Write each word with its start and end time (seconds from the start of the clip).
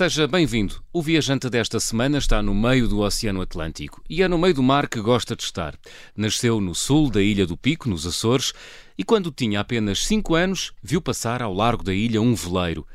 Seja 0.00 0.26
bem-vindo. 0.26 0.82
O 0.94 1.02
viajante 1.02 1.50
desta 1.50 1.78
semana 1.78 2.16
está 2.16 2.42
no 2.42 2.54
meio 2.54 2.88
do 2.88 3.00
Oceano 3.00 3.42
Atlântico 3.42 4.02
e 4.08 4.22
é 4.22 4.28
no 4.28 4.38
meio 4.38 4.54
do 4.54 4.62
mar 4.62 4.88
que 4.88 4.98
gosta 4.98 5.36
de 5.36 5.42
estar. 5.42 5.74
Nasceu 6.16 6.58
no 6.58 6.74
sul 6.74 7.10
da 7.10 7.20
Ilha 7.20 7.46
do 7.46 7.54
Pico, 7.54 7.86
nos 7.86 8.06
Açores, 8.06 8.54
e 8.96 9.04
quando 9.04 9.30
tinha 9.30 9.60
apenas 9.60 10.06
5 10.06 10.34
anos, 10.34 10.72
viu 10.82 11.02
passar 11.02 11.42
ao 11.42 11.52
largo 11.52 11.84
da 11.84 11.92
ilha 11.92 12.22
um 12.22 12.34
veleiro. 12.34 12.86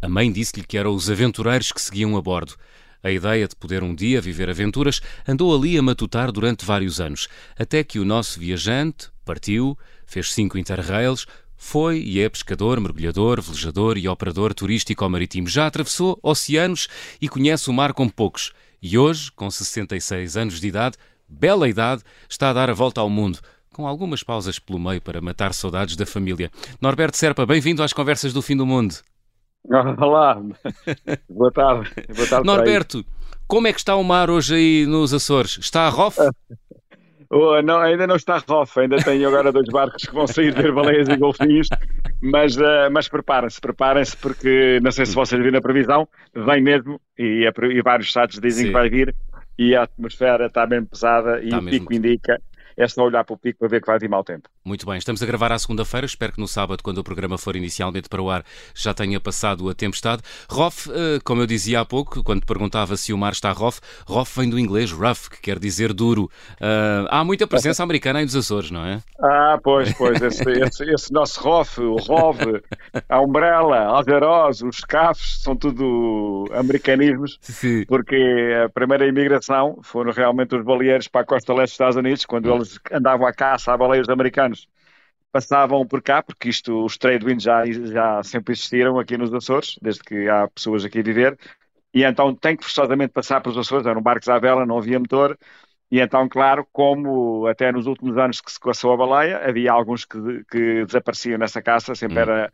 A 0.00 0.08
mãe 0.08 0.32
disse-lhe 0.32 0.64
que 0.64 0.78
eram 0.78 0.94
os 0.94 1.10
aventureiros 1.10 1.72
que 1.72 1.82
seguiam 1.82 2.16
a 2.16 2.22
bordo. 2.22 2.54
A 3.02 3.10
ideia 3.10 3.46
de 3.46 3.54
poder 3.54 3.82
um 3.82 3.94
dia 3.94 4.18
viver 4.18 4.48
aventuras 4.48 5.02
andou 5.28 5.54
ali 5.54 5.76
a 5.76 5.82
matutar 5.82 6.32
durante 6.32 6.64
vários 6.64 7.02
anos, 7.02 7.28
até 7.58 7.84
que 7.84 7.98
o 7.98 8.04
nosso 8.06 8.40
viajante 8.40 9.10
partiu, 9.26 9.76
fez 10.06 10.32
cinco 10.32 10.56
interrails, 10.56 11.26
foi 11.56 11.98
e 11.98 12.20
é 12.20 12.28
pescador, 12.28 12.78
mergulhador, 12.80 13.40
velejador 13.40 13.96
e 13.96 14.08
operador 14.08 14.54
turístico 14.54 15.08
marítimo. 15.08 15.48
Já 15.48 15.66
atravessou 15.66 16.18
oceanos 16.22 16.88
e 17.20 17.28
conhece 17.28 17.70
o 17.70 17.72
mar 17.72 17.92
como 17.92 18.12
poucos. 18.12 18.52
E 18.82 18.98
hoje, 18.98 19.32
com 19.32 19.50
66 19.50 20.36
anos 20.36 20.60
de 20.60 20.68
idade, 20.68 20.96
bela 21.28 21.68
idade, 21.68 22.02
está 22.28 22.50
a 22.50 22.52
dar 22.52 22.70
a 22.70 22.74
volta 22.74 23.00
ao 23.00 23.08
mundo, 23.08 23.38
com 23.72 23.86
algumas 23.86 24.22
pausas 24.22 24.58
pelo 24.58 24.78
meio 24.78 25.00
para 25.00 25.20
matar 25.20 25.52
saudades 25.54 25.96
da 25.96 26.06
família. 26.06 26.50
Norberto 26.80 27.16
Serpa, 27.16 27.46
bem-vindo 27.46 27.82
às 27.82 27.92
Conversas 27.92 28.32
do 28.32 28.42
Fim 28.42 28.56
do 28.56 28.66
Mundo. 28.66 28.94
Olá, 29.98 30.40
boa 31.28 31.50
tarde. 31.50 31.90
Boa 32.14 32.28
tarde 32.28 32.46
Norberto, 32.46 33.04
como 33.48 33.66
é 33.66 33.72
que 33.72 33.78
está 33.78 33.96
o 33.96 34.04
mar 34.04 34.30
hoje 34.30 34.54
aí 34.54 34.86
nos 34.86 35.12
Açores? 35.12 35.58
Está 35.58 35.86
a 35.86 35.88
rof? 35.88 36.18
Oh, 37.30 37.60
não, 37.62 37.78
ainda 37.80 38.06
não 38.06 38.16
está 38.16 38.38
rofa, 38.38 38.82
ainda 38.82 38.96
tenho 38.96 39.26
agora 39.26 39.50
dois 39.50 39.68
barcos 39.68 40.04
que 40.04 40.14
vão 40.14 40.26
sair 40.26 40.52
ver 40.54 40.72
baleias 40.72 41.08
e 41.08 41.16
golfinhos, 41.16 41.68
mas, 42.22 42.56
uh, 42.56 42.90
mas 42.92 43.08
preparem-se, 43.08 43.60
preparem-se, 43.60 44.16
porque 44.16 44.78
não 44.82 44.92
sei 44.92 45.06
se 45.06 45.14
vocês 45.14 45.42
viram 45.42 45.58
a 45.58 45.62
previsão, 45.62 46.08
vem 46.34 46.62
mesmo, 46.62 47.00
e, 47.18 47.48
e 47.72 47.82
vários 47.82 48.12
sites 48.12 48.40
dizem 48.40 48.64
Sim. 48.64 48.68
que 48.68 48.72
vai 48.72 48.88
vir, 48.88 49.14
e 49.58 49.74
a 49.74 49.82
atmosfera 49.82 50.46
está 50.46 50.66
bem 50.66 50.84
pesada, 50.84 51.40
e 51.40 51.46
está 51.46 51.58
o 51.58 51.64
pico 51.64 51.92
indica 51.92 52.40
é 52.76 52.86
só 52.88 53.02
olhar 53.02 53.24
para 53.24 53.34
o 53.34 53.38
pico 53.38 53.58
para 53.60 53.68
ver 53.68 53.80
que 53.80 53.86
vai 53.86 53.98
vir 53.98 54.08
mau 54.08 54.22
tempo. 54.22 54.48
Muito 54.64 54.84
bem, 54.86 54.98
estamos 54.98 55.22
a 55.22 55.26
gravar 55.26 55.52
à 55.52 55.58
segunda-feira, 55.58 56.06
espero 56.06 56.32
que 56.32 56.40
no 56.40 56.48
sábado, 56.48 56.82
quando 56.82 56.98
o 56.98 57.04
programa 57.04 57.38
for 57.38 57.56
inicialmente 57.56 58.08
para 58.08 58.20
o 58.20 58.30
ar, 58.30 58.44
já 58.74 58.92
tenha 58.92 59.20
passado 59.20 59.68
a 59.68 59.74
tempestade. 59.74 60.22
Rof, 60.50 60.88
eh, 60.90 61.18
como 61.24 61.42
eu 61.42 61.46
dizia 61.46 61.80
há 61.80 61.84
pouco, 61.84 62.22
quando 62.22 62.44
perguntava 62.44 62.96
se 62.96 63.12
o 63.12 63.18
mar 63.18 63.32
está 63.32 63.52
rough, 63.52 63.78
rough 64.06 64.28
vem 64.36 64.50
do 64.50 64.58
inglês 64.58 64.90
rough, 64.92 65.28
que 65.30 65.40
quer 65.40 65.58
dizer 65.58 65.92
duro. 65.92 66.24
Uh, 66.60 67.06
há 67.10 67.24
muita 67.24 67.46
presença 67.46 67.82
americana 67.82 68.18
aí 68.18 68.24
nos 68.24 68.36
Açores, 68.36 68.70
não 68.70 68.84
é? 68.84 69.00
Ah, 69.20 69.58
pois, 69.62 69.92
pois, 69.94 70.20
esse, 70.20 70.42
esse, 70.50 70.84
esse 70.84 71.12
nosso 71.12 71.40
rough, 71.40 71.78
o 71.78 71.96
rove, 71.96 72.62
a 73.08 73.20
umbrella, 73.20 73.84
algaroz, 73.86 74.62
os 74.62 74.80
cafes, 74.80 75.42
são 75.42 75.56
tudo 75.56 76.44
americanismos, 76.52 77.38
Sim. 77.40 77.84
porque 77.86 78.16
a 78.64 78.68
primeira 78.68 79.06
imigração 79.06 79.78
foram 79.82 80.12
realmente 80.12 80.54
os 80.54 80.64
baleeiros 80.64 81.08
para 81.08 81.22
a 81.22 81.24
costa 81.24 81.52
leste 81.54 81.72
dos 81.72 81.74
Estados 81.74 81.96
Unidos, 81.96 82.26
quando 82.26 82.52
eles 82.52 82.65
eles 82.66 82.80
andavam 82.92 83.26
à 83.26 83.32
caça 83.32 83.72
a 83.72 83.76
baleias 83.76 84.08
americanos 84.08 84.68
passavam 85.36 85.86
por 85.86 86.00
cá, 86.02 86.22
porque 86.22 86.48
isto, 86.48 86.84
os 86.84 86.96
trade 86.96 87.24
winds 87.24 87.44
já, 87.44 87.64
já 87.66 88.22
sempre 88.22 88.52
existiram 88.54 88.98
aqui 88.98 89.18
nos 89.18 89.32
Açores, 89.34 89.78
desde 89.82 90.02
que 90.02 90.28
há 90.28 90.48
pessoas 90.48 90.84
aqui 90.84 91.00
a 91.00 91.02
viver, 91.02 91.38
e 91.92 92.04
então 92.04 92.34
tem 92.34 92.56
que 92.56 92.64
forçosamente 92.64 93.12
passar 93.12 93.42
pelos 93.42 93.58
Açores, 93.58 93.86
eram 93.86 94.00
barcos 94.00 94.28
à 94.28 94.38
vela, 94.38 94.64
não 94.64 94.78
havia 94.78 94.98
motor, 94.98 95.38
e 95.90 96.00
então, 96.00 96.26
claro, 96.28 96.66
como 96.72 97.46
até 97.46 97.70
nos 97.70 97.86
últimos 97.86 98.16
anos 98.16 98.40
que 98.40 98.50
se 98.50 98.58
caçou 98.58 98.92
a 98.92 98.96
baleia, 98.96 99.46
havia 99.46 99.72
alguns 99.72 100.04
que, 100.04 100.18
que 100.50 100.84
desapareciam 100.86 101.38
nessa 101.38 101.60
caça, 101.60 101.94
sempre 101.94 102.16
hum. 102.16 102.22
era, 102.22 102.52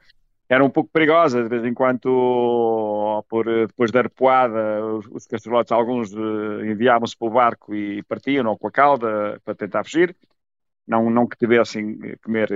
era 0.52 0.62
um 0.64 0.70
pouco 0.70 0.90
perigosa, 0.92 1.42
de 1.42 1.48
vez 1.48 1.64
em 1.64 1.72
quando, 1.72 3.24
por, 3.28 3.46
depois 3.46 3.90
da 3.90 4.00
arpoada, 4.00 4.84
os, 4.84 5.06
os 5.10 5.26
castrolotes, 5.26 5.72
alguns 5.72 6.12
uh, 6.12 6.64
enviavam-se 6.64 7.16
para 7.16 7.28
o 7.28 7.30
barco 7.30 7.74
e 7.74 8.02
partiam, 8.02 8.46
ou 8.46 8.58
com 8.58 8.68
a 8.68 8.70
cauda, 8.70 9.40
para 9.44 9.54
tentar 9.54 9.82
fugir 9.84 10.14
não, 10.86 11.08
não 11.08 11.26
que 11.26 11.36
tivessem 11.36 11.98
comer 12.22 12.48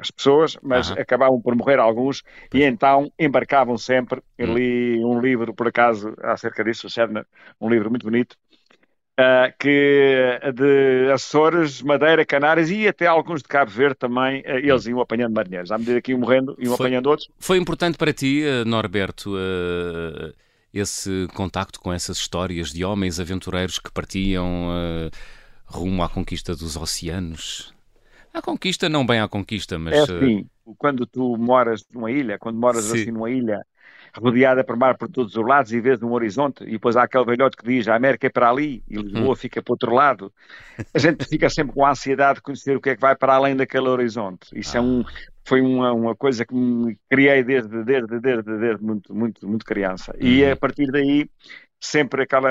as 0.00 0.10
pessoas, 0.10 0.56
mas 0.62 0.90
acabavam 0.92 1.40
por 1.40 1.54
morrer 1.54 1.78
alguns 1.78 2.22
e 2.52 2.62
então 2.62 3.12
embarcavam 3.18 3.76
sempre. 3.76 4.22
Eu 4.36 4.48
uhum. 4.48 4.54
li 4.54 5.04
um 5.04 5.20
livro, 5.20 5.54
por 5.54 5.68
acaso, 5.68 6.14
acerca 6.22 6.64
disso, 6.64 6.86
o 6.86 6.90
Cerner, 6.90 7.26
um 7.60 7.68
livro 7.68 7.90
muito 7.90 8.04
bonito, 8.04 8.36
uh, 9.18 9.52
que 9.58 10.40
de 10.54 11.10
Açores, 11.12 11.82
Madeira, 11.82 12.24
Canárias 12.24 12.70
e 12.70 12.86
até 12.86 13.06
alguns 13.06 13.42
de 13.42 13.48
Cabo 13.48 13.70
Verde 13.70 13.96
também, 13.96 14.40
uh, 14.42 14.58
eles 14.58 14.86
iam 14.86 15.00
apanhando 15.00 15.34
marinheiros. 15.34 15.72
À 15.72 15.78
medida 15.78 16.00
que 16.00 16.12
iam 16.12 16.20
morrendo, 16.20 16.56
iam 16.58 16.76
foi, 16.76 16.86
apanhando 16.86 17.06
outros. 17.08 17.28
Foi 17.38 17.58
importante 17.58 17.98
para 17.98 18.12
ti, 18.12 18.42
uh, 18.44 18.68
Norberto, 18.68 19.34
esse 20.72 21.26
contacto 21.34 21.80
com 21.80 21.92
essas 21.92 22.18
histórias 22.18 22.70
de 22.70 22.84
homens 22.84 23.18
aventureiros 23.18 23.78
que 23.78 23.90
partiam 23.90 24.68
rumo 25.64 26.02
à 26.02 26.08
conquista 26.08 26.54
dos 26.54 26.76
oceanos? 26.76 27.74
À 28.32 28.40
conquista, 28.40 28.88
não 28.88 29.04
bem 29.04 29.20
à 29.20 29.28
conquista, 29.28 29.78
mas. 29.78 29.94
É 29.94 30.00
assim, 30.00 30.46
quando 30.76 31.06
tu 31.06 31.36
moras 31.36 31.84
numa 31.92 32.10
ilha, 32.10 32.38
quando 32.38 32.58
moras 32.58 32.84
Sim. 32.84 33.02
assim 33.02 33.10
numa 33.10 33.30
ilha 33.30 33.64
rodeada 34.16 34.64
por 34.64 34.76
mar 34.76 34.96
por 34.96 35.08
todos 35.08 35.34
os 35.36 35.46
lados 35.46 35.72
e 35.72 35.80
vês 35.80 36.02
um 36.02 36.12
horizonte, 36.12 36.64
e 36.64 36.72
depois 36.72 36.96
há 36.96 37.02
aquele 37.02 37.24
velhote 37.24 37.56
que 37.56 37.66
diz 37.66 37.88
a 37.88 37.94
América 37.94 38.26
é 38.26 38.30
para 38.30 38.50
ali 38.50 38.82
e 38.88 38.96
Lisboa 38.96 39.32
hum. 39.32 39.36
fica 39.36 39.62
para 39.62 39.72
o 39.72 39.74
outro 39.74 39.92
lado. 39.92 40.32
A 40.94 40.98
gente 40.98 41.24
fica 41.26 41.48
sempre 41.50 41.74
com 41.74 41.84
a 41.84 41.90
ansiedade 41.90 42.36
de 42.36 42.42
conhecer 42.42 42.76
o 42.76 42.80
que 42.80 42.90
é 42.90 42.94
que 42.94 43.00
vai 43.00 43.16
para 43.16 43.34
além 43.34 43.56
daquele 43.56 43.88
horizonte. 43.88 44.48
Isso 44.54 44.76
ah. 44.76 44.80
é 44.80 44.82
um, 44.82 45.04
foi 45.44 45.60
uma, 45.60 45.92
uma 45.92 46.14
coisa 46.14 46.44
que 46.44 46.54
me 46.54 46.98
criei 47.10 47.42
desde, 47.42 47.84
desde, 47.84 48.20
desde, 48.20 48.58
desde 48.58 48.84
muito, 48.84 49.14
muito, 49.14 49.48
muito 49.48 49.64
criança. 49.64 50.14
E 50.18 50.44
a 50.44 50.56
partir 50.56 50.90
daí 50.90 51.28
sempre 51.80 52.24
aquela 52.24 52.50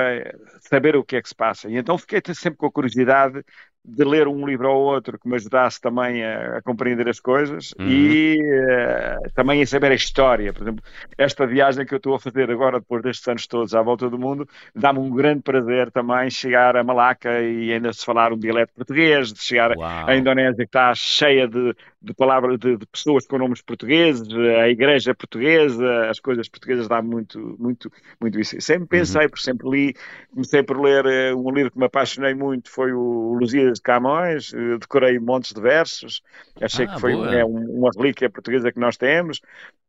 saber 0.60 0.96
o 0.96 1.04
que 1.04 1.16
é 1.16 1.22
que 1.22 1.28
se 1.28 1.34
passa. 1.34 1.68
E 1.68 1.76
então 1.76 1.98
fiquei 1.98 2.20
sempre 2.34 2.56
com 2.56 2.66
a 2.66 2.72
curiosidade 2.72 3.44
de 3.84 4.04
ler 4.04 4.28
um 4.28 4.46
livro 4.46 4.70
ou 4.70 4.82
outro 4.82 5.18
que 5.18 5.28
me 5.28 5.36
ajudasse 5.36 5.80
também 5.80 6.22
a, 6.22 6.58
a 6.58 6.62
compreender 6.62 7.08
as 7.08 7.20
coisas 7.20 7.72
uhum. 7.78 7.88
e 7.88 8.36
uh, 8.38 9.32
também 9.34 9.62
a 9.62 9.66
saber 9.66 9.92
a 9.92 9.94
história. 9.94 10.52
Por 10.52 10.62
exemplo, 10.62 10.84
esta 11.16 11.46
viagem 11.46 11.86
que 11.86 11.94
eu 11.94 11.96
estou 11.96 12.14
a 12.14 12.20
fazer 12.20 12.50
agora, 12.50 12.80
depois 12.80 13.02
destes 13.02 13.26
anos 13.26 13.46
todos 13.46 13.74
à 13.74 13.80
volta 13.80 14.10
do 14.10 14.18
mundo, 14.18 14.46
dá-me 14.74 14.98
um 14.98 15.10
grande 15.10 15.42
prazer 15.42 15.90
também 15.90 16.28
chegar 16.28 16.76
a 16.76 16.84
Malaca 16.84 17.40
e 17.40 17.72
ainda 17.72 17.92
se 17.92 18.04
falar 18.04 18.32
um 18.32 18.38
dialeto 18.38 18.74
português, 18.74 19.32
de 19.32 19.40
chegar 19.40 19.72
à 19.80 20.14
Indonésia 20.14 20.56
que 20.56 20.62
está 20.64 20.94
cheia 20.94 21.48
de, 21.48 21.74
de 22.02 22.12
palavras, 22.14 22.58
de, 22.58 22.76
de, 22.76 22.86
pessoas 22.86 23.26
com 23.26 23.38
nomes 23.38 23.62
portugueses, 23.62 24.28
a 24.60 24.68
igreja 24.68 25.14
portuguesa, 25.14 26.10
as 26.10 26.20
coisas 26.20 26.48
portuguesas 26.48 26.88
dá 26.88 27.00
muito, 27.00 27.56
muito, 27.58 27.90
muito 28.20 28.38
isso. 28.38 28.60
Sempre 28.60 28.82
uhum. 28.82 28.86
pensei, 28.88 29.22
uhum. 29.22 29.30
por 29.30 29.38
sempre 29.38 29.70
li, 29.70 29.94
comecei 30.30 30.62
por 30.62 30.80
ler 30.80 31.06
uh, 31.06 31.38
um 31.38 31.50
livro 31.52 31.70
que 31.70 31.78
me 31.78 31.86
apaixonei 31.86 32.34
muito, 32.34 32.70
foi 32.70 32.92
o 32.92 33.34
Lusíadas 33.38 33.67
de 33.72 33.82
Camões, 33.82 34.52
eh, 34.52 34.78
decorei 34.78 35.18
montes 35.18 35.52
de 35.52 35.60
versos, 35.60 36.22
achei 36.60 36.86
ah, 36.86 36.94
que 36.94 37.00
foi 37.00 37.12
é, 37.12 37.44
uma 37.44 37.90
relíquia 37.96 38.30
portuguesa 38.30 38.72
que 38.72 38.80
nós 38.80 38.96
temos 38.96 39.40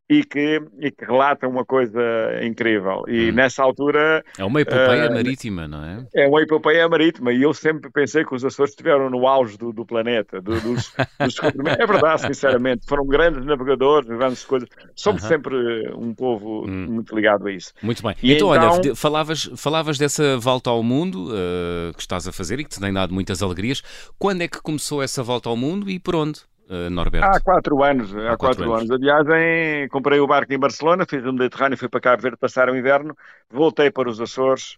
e 0.10 0.24
que, 0.24 0.62
e 0.80 0.90
que 0.90 1.06
relata 1.06 1.48
uma 1.48 1.64
coisa 1.64 2.02
incrível. 2.44 3.04
E 3.08 3.30
hum. 3.30 3.34
nessa 3.34 3.62
altura. 3.62 4.24
É 4.38 4.44
uma 4.44 4.60
epopeia 4.60 5.08
uh, 5.08 5.14
marítima, 5.14 5.68
não 5.68 5.86
é? 5.86 6.06
É 6.16 6.28
uma 6.28 6.42
epopeia 6.42 6.90
marítima. 6.90 7.32
E 7.32 7.44
eu 7.44 7.54
sempre 7.54 7.92
pensei 7.92 8.26
que 8.26 8.34
os 8.34 8.44
Açores 8.44 8.72
estiveram 8.72 9.10
no 9.10 9.28
auge 9.28 9.56
do, 9.56 9.72
do 9.72 9.86
planeta, 9.86 10.42
do, 10.42 10.60
dos, 10.62 10.92
dos 11.20 11.36
É 11.78 11.86
verdade, 11.86 12.22
sinceramente. 12.22 12.88
Foram 12.88 13.06
grandes 13.06 13.46
navegadores, 13.46 14.10
grandes 14.10 14.44
coisas. 14.44 14.68
Somos 14.96 15.22
uh 15.22 15.26
-huh. 15.26 15.30
sempre 15.30 15.94
um 15.94 16.14
povo 16.16 16.66
hum. 16.66 16.88
muito 16.90 17.16
ligado 17.16 17.48
a 17.48 17.52
isso. 17.52 17.72
Muito 17.84 18.02
bem. 18.02 18.16
Então, 18.24 18.56
então, 18.56 18.72
olha, 18.72 18.96
falavas, 18.96 19.50
falavas 19.56 19.98
dessa 20.00 20.40
volta 20.40 20.72
ao 20.72 20.82
mundo 20.82 21.30
uh, 21.30 21.94
que 21.94 22.02
estás 22.02 22.28
a 22.28 22.32
fazer 22.32 22.60
e 22.60 22.64
que 22.64 22.70
te 22.70 22.80
tem 22.80 22.92
dado 22.92 23.14
muitas 23.14 23.44
alegrias. 23.44 23.84
Quando 24.18 24.42
é 24.42 24.48
que 24.48 24.60
começou 24.60 25.04
essa 25.04 25.22
volta 25.22 25.50
ao 25.50 25.56
mundo 25.56 25.88
e 25.88 26.00
por 26.00 26.16
onde? 26.16 26.42
Eh, 26.70 26.90
Norberto? 26.90 27.26
Há 27.28 27.40
quatro 27.42 27.84
anos, 27.84 28.16
há, 28.16 28.34
há 28.34 28.38
quatro, 28.38 28.64
quatro 28.64 28.74
anos. 28.74 28.92
anos. 28.92 28.92
A 28.92 28.98
viagem, 28.98 29.90
comprei 29.90 30.20
o 30.20 30.28
barco 30.28 30.54
em 30.54 30.60
Barcelona, 30.60 31.04
fiz 31.10 31.26
o 31.26 31.34
Mediterrâneo, 31.34 31.78
fui 31.78 31.90
para 31.90 32.00
Cabo 32.00 32.22
Verde 32.22 32.38
passar 32.38 32.70
o 32.70 32.78
inverno, 32.78 33.18
voltei 33.50 33.90
para 33.90 34.08
os 34.08 34.22
Açores, 34.22 34.78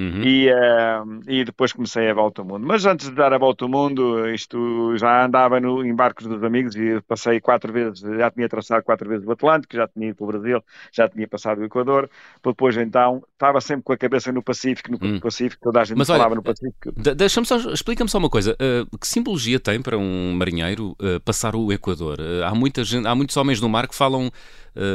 Uhum. 0.00 0.22
E, 0.22 0.50
uh, 0.50 1.20
e 1.28 1.44
depois 1.44 1.74
comecei 1.74 2.08
a 2.08 2.14
volta 2.14 2.40
ao 2.40 2.48
mundo. 2.48 2.66
Mas 2.66 2.86
antes 2.86 3.10
de 3.10 3.14
dar 3.14 3.34
a 3.34 3.38
volta 3.38 3.66
ao 3.66 3.70
mundo, 3.70 4.26
isto 4.30 4.96
já 4.96 5.26
andava 5.26 5.60
no, 5.60 5.84
em 5.84 5.94
barcos 5.94 6.26
dos 6.26 6.42
amigos 6.42 6.74
e 6.74 7.02
passei 7.02 7.38
quatro 7.38 7.70
vezes, 7.70 8.00
já 8.00 8.30
tinha 8.30 8.48
traçado 8.48 8.82
quatro 8.82 9.06
vezes 9.06 9.26
o 9.26 9.32
Atlântico, 9.32 9.76
já 9.76 9.86
tinha 9.86 10.08
ido 10.08 10.16
para 10.16 10.24
o 10.24 10.28
Brasil, 10.28 10.64
já 10.90 11.06
tinha 11.06 11.28
passado 11.28 11.60
o 11.60 11.64
Equador. 11.64 12.08
Depois 12.42 12.78
então 12.78 13.22
estava 13.34 13.60
sempre 13.60 13.82
com 13.82 13.92
a 13.92 13.98
cabeça 13.98 14.32
no 14.32 14.42
Pacífico, 14.42 14.90
no 14.90 14.98
hum. 15.02 15.20
Pacífico, 15.20 15.62
toda 15.62 15.82
a 15.82 15.84
gente 15.84 15.98
Mas, 15.98 16.08
falava 16.08 16.30
olha, 16.30 16.36
no 16.36 16.42
Pacífico. 16.42 16.92
Deixa-me 17.14 17.46
só, 17.46 17.58
explica-me 17.70 18.08
só 18.08 18.16
uma 18.16 18.30
coisa. 18.30 18.52
Uh, 18.54 18.96
que 18.96 19.06
simbologia 19.06 19.60
tem 19.60 19.82
para 19.82 19.98
um 19.98 20.32
marinheiro 20.32 20.92
uh, 20.92 21.20
passar 21.22 21.54
o 21.54 21.70
Equador? 21.70 22.16
Há, 22.46 22.54
muita 22.54 22.82
gente, 22.84 23.06
há 23.06 23.14
muitos 23.14 23.36
homens 23.36 23.60
no 23.60 23.68
mar 23.68 23.86
que 23.86 23.94
falam 23.94 24.30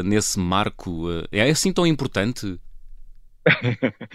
nesse 0.06 0.40
marco. 0.40 1.08
é 1.34 1.50
assim 1.50 1.72
tão 1.72 1.86
importante? 1.86 2.58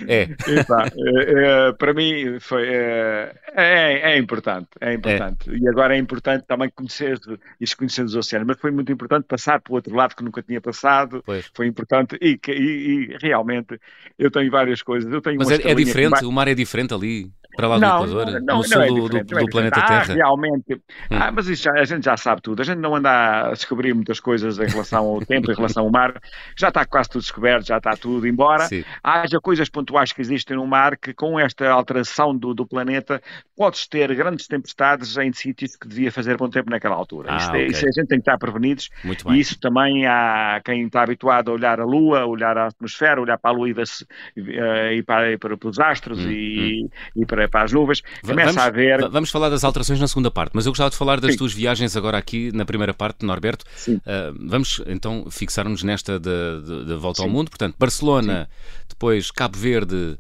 É. 0.09 0.23
é, 0.51 1.69
é, 1.69 1.73
para 1.73 1.95
mim 1.95 2.39
foi, 2.41 2.67
é, 2.67 3.35
é, 3.55 4.13
é 4.13 4.19
importante, 4.19 4.69
é 4.81 4.95
importante. 4.95 5.51
É. 5.51 5.57
E 5.57 5.69
agora 5.69 5.95
é 5.95 5.99
importante 5.99 6.45
também 6.47 6.71
conhecer 6.71 7.19
e 7.61 7.77
conhecer 7.77 8.05
os 8.05 8.17
oceanos, 8.17 8.47
mas 8.49 8.59
foi 8.59 8.71
muito 8.71 8.91
importante 8.91 9.25
passar 9.25 9.61
para 9.61 9.73
o 9.73 9.77
outro 9.77 9.95
lado 9.95 10.17
que 10.17 10.25
nunca 10.25 10.43
tinha 10.43 10.61
passado. 10.61 11.23
Pois. 11.25 11.51
Foi 11.55 11.67
importante 11.67 12.19
e, 12.21 12.41
e, 12.49 12.53
e, 12.53 13.17
realmente 13.21 13.81
eu 14.19 14.31
tenho 14.31 14.51
várias 14.51 14.83
coisas. 14.83 15.13
Eu 15.13 15.21
tenho 15.21 15.37
mas 15.39 15.51
é, 15.51 15.71
é 15.71 15.75
diferente, 15.75 16.25
o 16.25 16.33
mar 16.33 16.49
é 16.49 16.55
diferente 16.55 16.93
ali 16.93 17.31
para 17.61 17.69
lá 17.69 17.77
do 17.77 17.81
não, 17.81 18.05
Equador, 18.05 18.27
não, 18.33 18.41
não, 18.41 18.57
no 18.59 18.65
sul 18.65 18.83
é 18.83 18.87
do, 18.89 19.09
do, 19.09 19.25
do 19.25 19.47
planeta 19.47 19.83
Terra. 19.83 20.15
realmente, 20.15 20.75
hum. 20.75 20.79
ah, 21.11 21.31
mas 21.31 21.47
isso 21.49 21.65
já, 21.65 21.73
a 21.73 21.85
gente 21.85 22.05
já 22.05 22.17
sabe 22.17 22.41
tudo. 22.41 22.61
A 22.63 22.65
gente 22.65 22.79
não 22.79 22.95
anda 22.97 23.49
a 23.49 23.53
descobrir 23.53 23.95
muitas 23.95 24.19
coisas 24.19 24.59
em 24.59 24.67
relação 24.67 25.07
ao 25.07 25.21
tempo, 25.21 25.51
em 25.51 25.55
relação 25.55 25.85
ao 25.85 25.91
mar. 25.91 26.21
Já 26.57 26.69
está 26.69 26.85
quase 26.85 27.11
tudo 27.11 27.23
descoberto, 27.23 27.67
já 27.67 27.77
está 27.77 27.97
tudo 27.97 28.27
embora. 28.27 28.65
Sim. 28.65 28.85
Haja 29.03 29.39
coisas 29.41 29.69
pontuais 29.69 30.13
que 30.13 30.21
existem 30.21 30.57
no 30.57 30.67
mar 30.67 30.97
que, 30.97 31.13
com 31.13 31.39
esta 31.39 31.69
alteração 31.71 32.37
do, 32.37 32.55
do 32.55 32.67
planeta, 32.67 33.21
podes 33.57 33.87
ter 33.87 34.15
grandes 34.15 34.47
tempestades 34.47 35.17
em 35.19 35.33
sítios 35.33 35.77
que 35.77 35.87
devia 35.87 36.11
fazer 36.11 36.37
bom 36.37 36.49
tempo 36.49 36.71
naquela 36.71 36.95
altura. 36.95 37.29
Ah, 37.31 37.37
isso, 37.37 37.47
é, 37.47 37.51
okay. 37.51 37.67
isso, 37.67 37.87
a 37.87 37.91
gente 37.91 38.09
tem 38.09 38.19
que 38.19 38.23
estar 38.23 38.39
prevenidos. 38.39 38.89
Muito 39.05 39.25
bem. 39.25 39.37
E 39.37 39.41
isso 39.41 39.61
também 39.61 40.07
há 40.07 40.61
quem 40.65 40.87
está 40.87 41.03
habituado 41.03 41.51
a 41.51 41.55
olhar 41.55 41.79
a 41.79 41.85
Lua, 41.85 42.21
a 42.21 42.27
olhar 42.27 42.57
a 42.57 42.69
atmosfera, 42.69 43.21
olhar 43.21 43.37
para 43.39 43.51
a 43.51 43.55
Lua 43.55 43.69
e, 43.69 43.75
das, 43.75 44.01
uh, 44.01 44.93
e 44.93 45.03
para, 45.03 45.39
para, 45.39 45.57
para, 45.57 45.69
os 45.69 45.79
astros 45.79 46.25
hum, 46.25 46.31
e, 46.31 46.85
hum. 46.85 46.91
e 47.17 47.27
para, 47.27 47.49
para, 47.51 47.65
as 47.65 47.73
nuvens. 47.73 48.03
Começa 48.23 48.47
vamos, 48.47 48.63
a 48.63 48.65
haver. 48.67 49.09
Vamos 49.09 49.31
falar 49.31 49.49
das 49.49 49.65
alterações 49.65 50.01
na 50.01 50.09
segunda 50.09 50.31
parte, 50.31 50.53
mas 50.55 50.67
eu 50.67 50.73
gostava 50.73 50.91
de 50.91 50.97
falar 50.97 51.21
das 51.21 51.33
Sim. 51.33 51.39
tuas 51.39 51.53
viagens 51.53 51.97
agora 51.97 52.19
aqui 52.19 52.51
na 52.53 52.65
primeira 52.65 52.95
parte, 52.95 53.25
Norberto. 53.25 53.65
Uh, 53.89 54.01
vamos 54.49 54.81
então 54.87 55.27
fixar-nos 55.31 55.83
nesta 55.83 56.19
da 56.19 56.97
volta 56.97 57.23
Sim. 57.23 57.29
ao 57.29 57.31
mundo. 57.31 57.51
Portanto, 57.51 57.75
Barcelona, 57.79 58.49
Sim. 58.51 58.85
depois 58.89 59.31
Cabo 59.31 59.59
Verde 59.59 60.19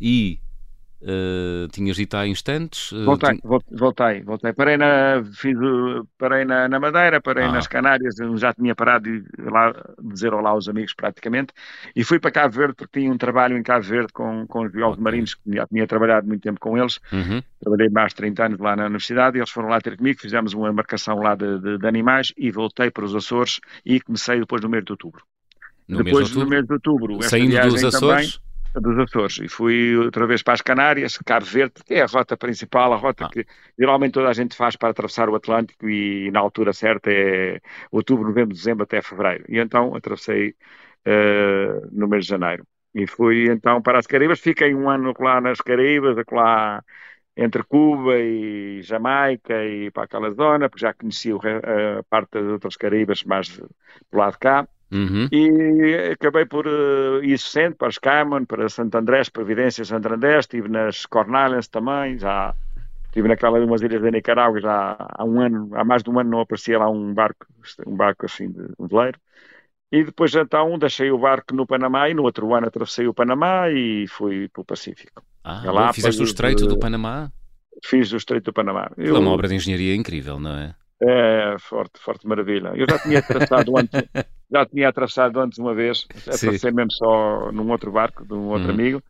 e 0.00 0.38
Uh, 1.02 1.68
tinhas 1.68 1.96
dito 1.96 2.16
há 2.16 2.26
instantes? 2.26 2.90
Uh, 2.90 3.04
voltei, 3.04 3.38
tinha... 3.38 3.60
voltei, 3.70 4.22
voltei. 4.22 4.52
Parei 4.54 4.76
na, 4.78 5.22
fiz, 5.34 5.56
parei 6.16 6.44
na, 6.44 6.68
na 6.68 6.80
Madeira, 6.80 7.20
parei 7.20 7.44
ah. 7.44 7.52
nas 7.52 7.66
Canárias, 7.66 8.14
já 8.36 8.54
tinha 8.54 8.74
parado 8.74 9.10
de 9.10 9.26
lá, 9.38 9.74
dizer 10.02 10.32
olá 10.32 10.50
aos 10.50 10.68
amigos 10.68 10.94
praticamente, 10.94 11.52
e 11.94 12.02
fui 12.02 12.18
para 12.18 12.30
Cabo 12.30 12.54
Verde 12.54 12.74
porque 12.74 13.00
tinha 13.00 13.12
um 13.12 13.18
trabalho 13.18 13.58
em 13.58 13.62
Cabo 13.62 13.84
Verde 13.84 14.12
com, 14.12 14.46
com 14.46 14.64
os 14.64 14.72
biólogos 14.72 14.94
okay. 14.94 15.04
marinhos, 15.04 15.34
que 15.34 15.54
já 15.54 15.66
tinha 15.66 15.86
trabalhado 15.86 16.26
muito 16.26 16.42
tempo 16.42 16.58
com 16.58 16.78
eles, 16.78 16.98
uhum. 17.12 17.42
trabalhei 17.60 17.90
mais 17.90 18.10
de 18.10 18.16
30 18.16 18.44
anos 18.46 18.58
lá 18.58 18.74
na 18.74 18.86
universidade, 18.86 19.36
e 19.36 19.40
eles 19.40 19.50
foram 19.50 19.68
lá 19.68 19.80
ter 19.80 19.98
comigo, 19.98 20.18
fizemos 20.18 20.54
uma 20.54 20.70
embarcação 20.70 21.20
lá 21.20 21.34
de, 21.34 21.58
de, 21.58 21.78
de 21.78 21.86
animais, 21.86 22.32
e 22.38 22.50
voltei 22.50 22.90
para 22.90 23.04
os 23.04 23.14
Açores, 23.14 23.60
e 23.84 24.00
comecei 24.00 24.40
depois 24.40 24.62
no 24.62 24.70
mês 24.70 24.84
de 24.84 24.92
outubro. 24.92 25.22
No 25.86 26.02
depois 26.02 26.30
mês 26.30 26.30
de 26.30 26.38
outubro, 26.38 26.44
no 26.44 26.50
mês 26.50 26.66
de 26.66 26.72
outubro 26.72 27.22
saindo 27.22 27.60
dos 27.60 27.84
Açores... 27.84 28.32
Também, 28.32 28.45
dos 28.80 28.98
Açores 28.98 29.38
e 29.38 29.48
fui 29.48 29.96
outra 29.96 30.26
vez 30.26 30.42
para 30.42 30.54
as 30.54 30.62
Canárias, 30.62 31.18
Cabo 31.18 31.46
Verde, 31.46 31.82
que 31.84 31.94
é 31.94 32.02
a 32.02 32.06
rota 32.06 32.36
principal, 32.36 32.92
a 32.92 32.96
rota 32.96 33.26
ah. 33.26 33.28
que 33.30 33.46
geralmente 33.78 34.12
toda 34.12 34.28
a 34.28 34.32
gente 34.32 34.56
faz 34.56 34.76
para 34.76 34.90
atravessar 34.90 35.28
o 35.28 35.34
Atlântico 35.34 35.88
e 35.88 36.30
na 36.30 36.40
altura 36.40 36.72
certa 36.72 37.10
é 37.10 37.60
outubro, 37.90 38.28
novembro, 38.28 38.54
dezembro 38.54 38.84
até 38.84 39.00
fevereiro. 39.02 39.44
E 39.48 39.58
então 39.58 39.94
atravessei 39.94 40.54
uh, 41.06 41.88
no 41.92 42.08
mês 42.08 42.24
de 42.24 42.30
janeiro. 42.30 42.66
E 42.94 43.06
fui 43.06 43.50
então 43.50 43.82
para 43.82 43.98
as 43.98 44.06
Caraíbas, 44.06 44.40
fiquei 44.40 44.74
um 44.74 44.88
ano 44.88 45.12
lá 45.18 45.40
nas 45.40 45.60
Caraíbas, 45.60 46.16
lá 46.32 46.82
entre 47.36 47.62
Cuba 47.64 48.18
e 48.18 48.80
Jamaica 48.82 49.64
e 49.64 49.90
para 49.90 50.04
aquela 50.04 50.30
zona, 50.30 50.70
porque 50.70 50.82
já 50.82 50.94
conhecia 50.94 51.34
a 51.36 52.02
parte 52.04 52.30
das 52.32 52.44
outras 52.44 52.76
Caraíbas 52.76 53.22
mais 53.24 53.48
do 53.58 53.68
lado 54.12 54.32
de 54.32 54.38
cá. 54.38 54.66
Uhum. 54.90 55.28
E 55.32 56.12
acabei 56.12 56.46
por 56.46 56.66
uh, 56.66 57.22
ir 57.22 57.38
sempre 57.38 57.78
para 57.78 57.88
os 57.88 57.98
Cayman, 57.98 58.44
para 58.44 58.68
Santo 58.68 58.96
Andrés, 58.96 59.28
Providência, 59.28 59.84
Santo 59.84 60.12
Andrés, 60.12 60.44
estive 60.44 60.68
nas 60.68 61.06
Cornalians 61.06 61.68
também, 61.68 62.18
já 62.18 62.54
estive 63.06 63.28
naquela 63.28 63.58
de 63.58 63.64
umas 63.64 63.82
ilhas 63.82 64.02
da 64.02 64.10
Nicarágua 64.10 64.60
já 64.60 64.96
há 64.98 65.24
um 65.24 65.40
ano, 65.40 65.70
há 65.72 65.84
mais 65.84 66.02
de 66.02 66.10
um 66.10 66.18
ano 66.18 66.30
não 66.30 66.40
aparecia 66.40 66.78
lá 66.78 66.88
um 66.88 67.12
barco, 67.12 67.46
um 67.86 67.96
barco 67.96 68.26
assim 68.26 68.50
de 68.50 68.62
um 68.78 68.86
veleiro. 68.86 69.18
E 69.90 70.04
depois 70.04 70.34
então 70.34 70.78
deixei 70.78 71.10
o 71.10 71.18
barco 71.18 71.54
no 71.54 71.66
Panamá 71.66 72.08
e 72.08 72.14
no 72.14 72.22
outro 72.22 72.54
ano 72.54 72.66
atravessei 72.66 73.06
o 73.06 73.14
Panamá 73.14 73.70
e 73.70 74.06
fui 74.08 74.48
para 74.48 74.62
o 74.62 74.64
Pacífico. 74.64 75.22
Ah, 75.42 75.62
lá, 75.70 75.92
fizeste 75.92 76.20
o 76.20 76.24
Estreito 76.24 76.64
de... 76.64 76.68
do 76.68 76.78
Panamá? 76.78 77.30
Fiz 77.84 78.12
o 78.12 78.16
Estreito 78.16 78.46
do 78.46 78.52
Panamá. 78.52 78.90
É 78.96 79.12
uma 79.12 79.30
obra 79.30 79.48
de 79.48 79.54
engenharia 79.54 79.94
incrível, 79.94 80.38
não 80.38 80.58
é? 80.58 80.74
É, 81.02 81.56
forte, 81.58 82.00
forte 82.00 82.26
maravilha. 82.26 82.72
Eu 82.74 82.86
já 82.88 82.98
tinha 82.98 83.22
traçado 83.22 83.76
antes, 83.76 83.90
já 84.50 84.66
tinha 84.66 84.88
atravessado 84.88 85.38
antes 85.40 85.58
uma 85.58 85.74
vez, 85.74 86.06
atravessei 86.26 86.70
mesmo 86.70 86.92
só 86.92 87.52
num 87.52 87.70
outro 87.70 87.92
barco 87.92 88.24
de 88.24 88.32
um 88.32 88.48
outro 88.48 88.68
uhum. 88.68 88.74
amigo, 88.74 89.02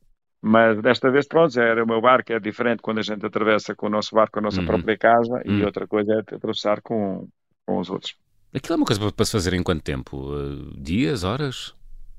mas 0.43 0.81
desta 0.83 1.11
vez, 1.11 1.29
pronto, 1.29 1.59
era 1.61 1.83
o 1.83 1.87
meu 1.87 2.00
barco, 2.00 2.33
é 2.33 2.41
diferente 2.41 2.83
quando 2.83 2.99
a 2.99 3.03
gente 3.03 3.25
atravessa 3.25 3.75
com 3.75 3.87
o 3.87 3.91
nosso 3.91 4.15
barco, 4.15 4.38
a 4.38 4.43
nossa 4.43 4.61
uhum. 4.61 4.67
própria 4.67 4.99
casa, 4.99 5.43
uhum. 5.47 5.59
e 5.59 5.65
outra 5.65 5.87
coisa 5.87 6.12
é 6.12 6.35
atravessar 6.35 6.81
com, 6.83 7.29
com 7.65 7.79
os 7.79 7.88
outros. 7.88 8.17
Aquilo 8.55 8.75
é 8.75 8.77
uma 8.77 8.87
coisa 8.87 9.12
para 9.12 9.25
se 9.25 9.33
fazer 9.33 9.55
em 9.55 9.62
quanto 9.62 9.83
tempo? 9.83 10.33
Uh, 10.33 10.73
dias, 10.81 11.25
horas? 11.25 11.75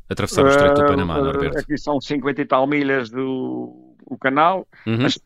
Atravessar 0.10 0.46
o 0.46 0.48
Estreito 0.48 0.82
do 0.82 0.88
Panamá, 0.88 1.20
uh, 1.20 1.24
Norberto? 1.26 1.58
Aqui 1.58 1.78
são 1.78 2.00
50 2.00 2.42
e 2.42 2.46
tal 2.46 2.66
milhas 2.68 3.10
do 3.10 3.87
o 4.10 4.18
canal, 4.18 4.68
uhum. 4.86 5.06
as, 5.06 5.20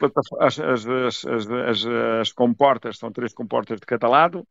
as, 0.60 1.26
as, 1.26 1.86
as, 2.20 2.32
comportas, 2.32 2.98
são 2.98 3.12
três 3.12 3.34
comportas 3.34 3.80
de 3.80 3.86
cada 3.86 4.08
lado, 4.08 4.48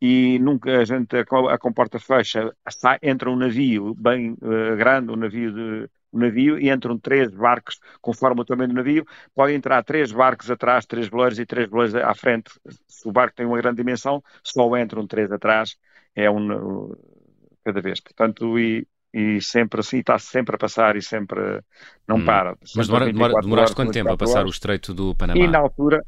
e 0.00 0.38
nunca 0.38 0.78
a 0.78 0.84
gente 0.84 1.16
a, 1.16 1.58
comporta 1.58 1.98
fecha, 1.98 2.54
sai, 2.68 2.98
entra 3.02 3.30
um 3.30 3.36
navio 3.36 3.94
bem 3.94 4.32
uh, 4.32 4.76
grande, 4.76 5.12
um 5.12 5.16
navio 5.16 5.52
de 5.52 5.90
um 6.12 6.18
navio 6.18 6.58
e 6.58 6.68
entram 6.70 6.98
três 6.98 7.30
barcos 7.30 7.78
conforme 8.00 8.40
o 8.40 8.44
tamanho 8.44 8.70
do 8.70 8.74
navio, 8.74 9.04
podem 9.34 9.56
entrar 9.56 9.82
três 9.84 10.10
barcos 10.10 10.50
atrás, 10.50 10.84
três 10.84 11.08
boleiros 11.08 11.38
e 11.38 11.46
três 11.46 11.68
boleiros 11.68 11.94
à 11.94 12.14
frente. 12.14 12.50
Se 12.88 13.08
o 13.08 13.12
barco 13.12 13.36
tem 13.36 13.46
uma 13.46 13.56
grande 13.58 13.76
dimensão, 13.76 14.22
só 14.42 14.76
entram 14.76 15.06
três 15.06 15.30
atrás, 15.30 15.76
é 16.14 16.28
um 16.28 16.92
cada 17.64 17.80
vez. 17.80 18.00
Portanto, 18.00 18.58
e 18.58 18.86
e 19.12 19.40
sempre 19.40 19.80
assim, 19.80 19.98
está 19.98 20.18
sempre 20.18 20.54
a 20.54 20.58
passar 20.58 20.96
e 20.96 21.02
sempre 21.02 21.60
não 22.06 22.16
hum. 22.16 22.24
para. 22.24 22.56
Mas 22.76 22.86
demora, 22.86 23.06
demora, 23.06 23.40
demoraste 23.40 23.76
quanto 23.76 23.92
tempo 23.92 24.12
a 24.12 24.16
passar 24.16 24.40
horas. 24.40 24.50
o 24.50 24.52
Estreito 24.52 24.94
do 24.94 25.14
Panamá? 25.14 25.40
E 25.40 25.48
na 25.48 25.58
altura, 25.58 26.02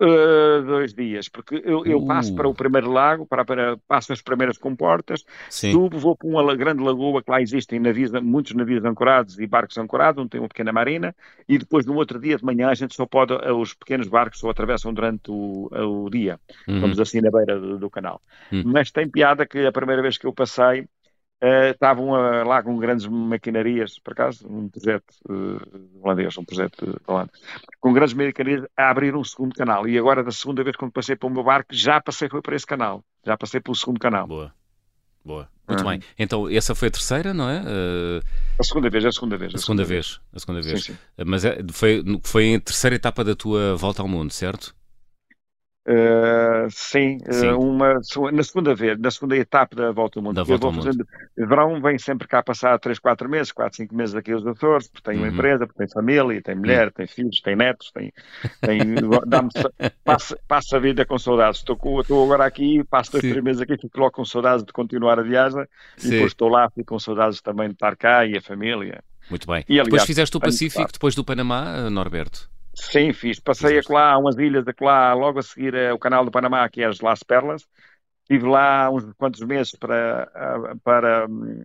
uh, 0.00 0.62
dois 0.62 0.92
dias, 0.92 1.28
porque 1.28 1.62
eu, 1.64 1.84
eu 1.84 1.98
uh. 1.98 2.06
passo 2.06 2.34
para 2.34 2.48
o 2.48 2.54
primeiro 2.54 2.90
lago, 2.90 3.26
para, 3.26 3.44
para, 3.44 3.76
passo 3.88 4.12
as 4.12 4.20
primeiras 4.20 4.58
comportas, 4.58 5.24
Sim. 5.48 5.72
subo, 5.72 5.98
vou 5.98 6.16
para 6.16 6.28
uma 6.28 6.56
grande 6.56 6.82
lagoa 6.82 7.22
que 7.22 7.30
lá 7.30 7.40
existem 7.40 7.78
navios, 7.78 8.10
muitos 8.22 8.54
navios 8.54 8.84
ancorados 8.84 9.38
e 9.38 9.46
barcos 9.46 9.78
ancorados, 9.78 10.20
onde 10.20 10.30
tem 10.30 10.40
uma 10.40 10.48
pequena 10.48 10.72
marina, 10.72 11.14
e 11.48 11.58
depois 11.58 11.86
no 11.86 11.94
outro 11.94 12.18
dia 12.20 12.36
de 12.36 12.44
manhã 12.44 12.68
a 12.68 12.74
gente 12.74 12.94
só 12.94 13.06
pode, 13.06 13.32
os 13.32 13.74
pequenos 13.74 14.08
barcos 14.08 14.40
só 14.40 14.50
atravessam 14.50 14.92
durante 14.92 15.30
o, 15.30 15.68
o 15.70 16.10
dia, 16.10 16.38
uhum. 16.66 16.80
vamos 16.80 17.00
assim 17.00 17.20
na 17.20 17.30
beira 17.30 17.58
do, 17.58 17.78
do 17.78 17.90
canal. 17.90 18.20
Uhum. 18.52 18.62
Mas 18.66 18.90
tem 18.90 19.08
piada 19.08 19.46
que 19.46 19.66
a 19.66 19.72
primeira 19.72 20.02
vez 20.02 20.18
que 20.18 20.26
eu 20.26 20.32
passei, 20.32 20.82
Uh, 20.82 20.95
estavam 21.40 22.10
uh, 22.10 22.46
lá 22.46 22.62
com 22.62 22.76
grandes 22.78 23.06
maquinarias, 23.06 23.98
por 23.98 24.12
acaso, 24.12 24.46
um 24.48 24.68
projeto 24.68 25.14
uh, 25.28 26.00
holandês, 26.02 26.36
um 26.38 26.44
projeto 26.44 27.00
holandês, 27.06 27.38
com 27.80 27.92
grandes 27.92 28.14
maquinarias 28.14 28.66
a 28.76 28.90
abrir 28.90 29.14
um 29.14 29.24
segundo 29.24 29.54
canal. 29.54 29.86
E 29.86 29.98
agora, 29.98 30.24
da 30.24 30.32
segunda 30.32 30.64
vez, 30.64 30.76
quando 30.76 30.92
passei 30.92 31.16
para 31.16 31.26
o 31.26 31.30
meu 31.30 31.44
barco, 31.44 31.74
já 31.74 32.00
passei 32.00 32.28
foi 32.28 32.40
para 32.40 32.56
esse 32.56 32.66
canal. 32.66 33.04
Já 33.24 33.36
passei 33.36 33.60
pelo 33.60 33.74
segundo 33.74 34.00
canal. 34.00 34.26
Boa. 34.26 34.52
Boa. 35.24 35.48
Muito 35.68 35.84
bem. 35.84 36.00
Então, 36.16 36.48
essa 36.48 36.74
foi 36.74 36.86
a 36.88 36.90
terceira, 36.92 37.34
não 37.34 37.50
é? 37.50 37.60
Uh... 37.60 38.22
A 38.58 38.62
segunda 38.62 38.88
vez, 38.88 39.04
a 39.04 39.10
segunda 39.10 39.36
vez. 39.36 39.54
A 39.54 39.58
segunda, 39.58 39.82
a 39.82 39.84
segunda 39.86 39.94
vez. 39.94 40.06
vez. 40.06 40.20
A 40.32 40.38
segunda 40.38 40.62
vez. 40.62 40.84
Sim, 40.84 40.92
sim. 40.92 41.24
Mas 41.26 41.44
é, 41.44 41.58
foi, 41.72 42.04
foi 42.22 42.54
a 42.54 42.60
terceira 42.60 42.94
etapa 42.94 43.24
da 43.24 43.34
tua 43.34 43.74
volta 43.74 44.00
ao 44.00 44.08
mundo, 44.08 44.32
certo? 44.32 44.74
Uh, 45.88 46.66
sim, 46.68 47.18
eh, 47.24 47.32
sim. 47.32 47.48
Uma, 47.50 48.00
na 48.32 48.42
segunda 48.42 48.74
vez, 48.74 48.98
na 48.98 49.08
segunda 49.08 49.36
etapa 49.36 49.76
da 49.76 49.92
Volta 49.92 50.18
ao 50.18 50.22
Mundo. 50.24 50.34
Da 50.34 50.42
volta 50.42 50.66
eu 50.66 50.72
vou 50.72 50.82
fazendo, 50.82 51.06
mundo. 51.06 51.48
verão 51.48 51.80
vem 51.80 51.96
sempre 51.96 52.26
cá 52.26 52.42
passar 52.42 52.76
3, 52.80 52.98
4 52.98 53.28
meses, 53.28 53.52
4, 53.52 53.76
5 53.76 53.94
meses 53.94 54.16
aqui 54.16 54.32
aos 54.32 54.44
Açores, 54.44 54.88
porque 54.88 55.08
tem 55.08 55.16
uma 55.16 55.28
uhum. 55.28 55.32
empresa, 55.32 55.64
porque 55.64 55.78
tem 55.78 55.88
família, 55.88 56.42
tem 56.42 56.56
mulher, 56.56 56.86
uhum. 56.86 56.92
tem 56.92 57.06
filhos, 57.06 57.40
tem 57.40 57.54
netos, 57.54 57.92
tem, 57.92 58.12
tem 58.60 58.80
passa, 60.04 60.36
passa 60.48 60.76
a 60.76 60.80
vida 60.80 61.06
com 61.06 61.18
saudades. 61.18 61.60
Estou, 61.60 61.78
estou 62.00 62.24
agora 62.24 62.44
aqui, 62.44 62.82
passo 62.90 63.12
2, 63.12 63.22
3 63.22 63.44
meses 63.44 63.62
aqui, 63.62 63.78
fico 63.78 64.00
logo 64.00 64.10
com 64.10 64.24
saudades 64.24 64.64
de 64.64 64.72
continuar 64.72 65.20
a 65.20 65.22
viagem 65.22 65.64
sim. 65.96 66.08
e 66.08 66.10
depois 66.10 66.32
estou 66.32 66.48
lá, 66.48 66.68
fico 66.68 66.86
com 66.86 66.98
saudades 66.98 67.40
também 67.40 67.68
de 67.68 67.74
estar 67.74 67.94
cá 67.94 68.26
e 68.26 68.36
a 68.36 68.42
família. 68.42 69.04
Muito 69.30 69.46
bem. 69.46 69.64
E, 69.68 69.74
aliás, 69.74 69.84
depois 69.84 70.04
fizeste 70.04 70.36
o 70.36 70.40
Pacífico, 70.40 70.90
depois 70.92 71.14
do 71.14 71.24
Panamá, 71.24 71.88
Norberto? 71.90 72.55
Sim, 72.76 73.12
fiz. 73.12 73.40
Passei 73.40 73.80
lá 73.88 74.12
a 74.12 74.18
umas 74.18 74.36
ilhas, 74.36 74.64
lá, 74.80 75.14
logo 75.14 75.38
a 75.38 75.42
seguir 75.42 75.74
é 75.74 75.92
o 75.92 75.98
canal 75.98 76.24
do 76.24 76.30
Panamá, 76.30 76.68
que 76.68 76.82
é 76.82 76.86
as 76.86 77.00
Las 77.00 77.22
Perlas. 77.22 77.66
Estive 78.28 78.48
lá 78.48 78.90
uns 78.90 79.04
quantos 79.16 79.40
meses 79.42 79.72
para, 79.76 80.76
para 80.82 81.26
um, 81.28 81.64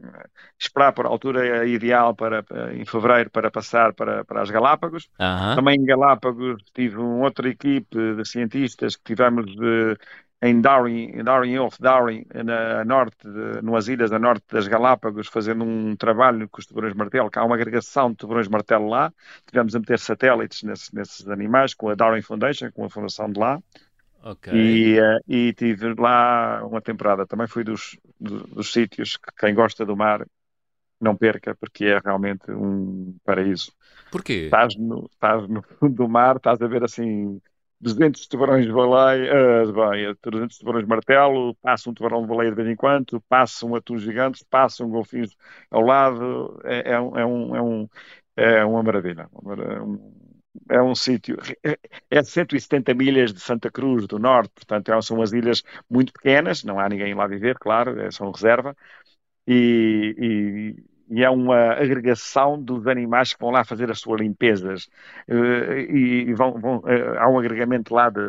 esperar 0.60 0.94
por 0.94 1.08
a 1.08 1.10
altura 1.10 1.66
ideal 1.68 2.16
para, 2.16 2.44
para, 2.44 2.76
em 2.76 2.86
fevereiro 2.86 3.32
para 3.32 3.50
passar 3.50 3.94
para, 3.94 4.24
para 4.24 4.42
as 4.44 4.50
Galápagos. 4.52 5.10
Também 5.56 5.80
em 5.80 5.86
Galápagos 5.86 6.64
tive 6.74 6.98
uma 6.98 7.26
outra 7.26 7.50
equipe 7.50 8.16
de 8.16 8.24
cientistas 8.26 8.96
que 8.96 9.04
tivemos 9.04 9.48
de, 9.56 9.98
em 10.42 10.60
Darwin, 10.60 11.12
em 11.14 11.24
Darwin 11.24 11.58
Off, 11.60 11.80
Darwin, 11.80 12.26
na 12.34 12.84
norte, 12.84 13.28
de, 13.28 13.62
nas 13.62 13.88
ilhas 13.88 14.12
a 14.12 14.18
norte 14.18 14.44
das 14.52 14.68
Galápagos, 14.68 15.28
fazendo 15.28 15.64
um 15.64 15.96
trabalho 15.96 16.50
com 16.50 16.60
os 16.60 16.66
tubarões-martelo, 16.66 17.30
que 17.30 17.38
há 17.38 17.44
uma 17.44 17.56
agregação 17.56 18.10
de 18.10 18.18
tubarões-martelo 18.18 18.90
lá. 18.90 19.14
Tivemos 19.46 19.76
a 19.76 19.80
meter 19.80 20.00
satélites 20.00 20.64
nesses, 20.64 20.92
nesses, 20.92 21.28
animais, 21.28 21.76
com 21.76 21.90
a 21.90 21.96
Darwin 21.96 22.24
Foundation, 22.24 22.72
com 22.72 22.84
a 22.86 22.90
fundação 22.90 23.32
de 23.32 23.40
lá. 23.40 23.62
Okay. 24.24 24.54
E, 24.54 25.00
uh, 25.00 25.20
e 25.28 25.54
tive 25.54 25.94
lá 25.94 26.66
uma 26.66 26.82
temporada. 26.82 27.28
Também 27.28 27.48
fui 27.48 27.64
dos, 27.64 27.98
dos, 28.20 28.44
dos 28.44 28.72
sítios 28.72 29.18
que 29.18 29.32
quem 29.38 29.54
gosta 29.54 29.86
do 29.86 29.96
mar 29.96 30.26
não 31.00 31.16
perca, 31.16 31.56
porque 31.56 31.86
é 31.86 32.00
realmente 32.00 32.52
um 32.52 33.16
paraíso. 33.24 33.72
Porquê? 34.12 34.46
Estás 34.46 34.76
no, 34.76 35.08
estás 35.12 35.48
no 35.48 35.62
fundo 35.62 35.96
do 35.96 36.10
mar, 36.10 36.38
estás 36.38 36.62
a 36.62 36.68
ver 36.68 36.84
assim 36.84 37.40
200 37.82 38.28
tubarões 38.28 38.66
de 38.66 38.72
baleia, 38.72 39.66
uh, 39.66 39.74
baleia 39.74 40.16
300 40.22 40.58
tubarões 40.58 40.84
de 40.86 40.90
martelo, 40.90 41.56
passa 41.56 41.90
um 41.90 41.94
tubarão 41.94 42.22
de 42.22 42.28
baleia 42.28 42.52
de 42.52 42.56
vez 42.56 42.68
em 42.70 42.76
quando, 42.76 43.20
passa 43.22 43.66
um 43.66 43.76
atum 43.76 43.98
gigante, 43.98 44.46
passa 44.50 44.84
um 44.86 44.90
golfinho 44.90 45.28
ao 45.72 45.82
lado, 45.82 46.60
é, 46.64 46.92
é, 46.94 47.00
um, 47.00 47.18
é, 47.18 47.26
um, 47.62 47.90
é, 48.38 48.44
é 48.60 48.66
uma 48.66 48.84
maravilha. 48.84 49.30
É 49.34 49.82
um, 49.82 50.14
é 50.70 50.82
um 50.82 50.94
sítio, 50.96 51.38
é, 51.64 51.78
é 52.10 52.24
170 52.24 52.94
milhas 52.94 53.34
de 53.34 53.40
Santa 53.40 53.72
Cruz 53.72 54.06
do 54.08 54.20
Norte, 54.20 54.52
portanto 54.54 54.92
é, 54.92 55.02
são 55.02 55.18
umas 55.18 55.32
ilhas 55.34 55.64
muito 55.90 56.12
pequenas, 56.14 56.64
não 56.64 56.80
há 56.80 56.88
ninguém 56.90 57.14
lá 57.14 57.26
viver, 57.28 57.58
claro, 57.58 58.00
é, 58.02 58.12
são 58.12 58.32
reserva, 58.32 58.76
e, 59.48 60.76
e 60.78 60.91
é 61.18 61.30
uma 61.30 61.74
agregação 61.74 62.62
dos 62.62 62.88
animais 62.88 63.34
que 63.34 63.40
vão 63.40 63.52
lá 63.52 63.66
fazer 63.66 63.92
as 63.92 64.00
suas 64.00 64.22
limpezas. 64.22 64.88
Eh, 65.28 65.88
e 65.90 66.34
vão, 66.34 66.54
vão, 66.54 66.84
eh, 66.88 67.18
há 67.18 67.28
um 67.30 67.38
agregamento 67.38 67.94
lá 67.94 68.10
de, 68.10 68.22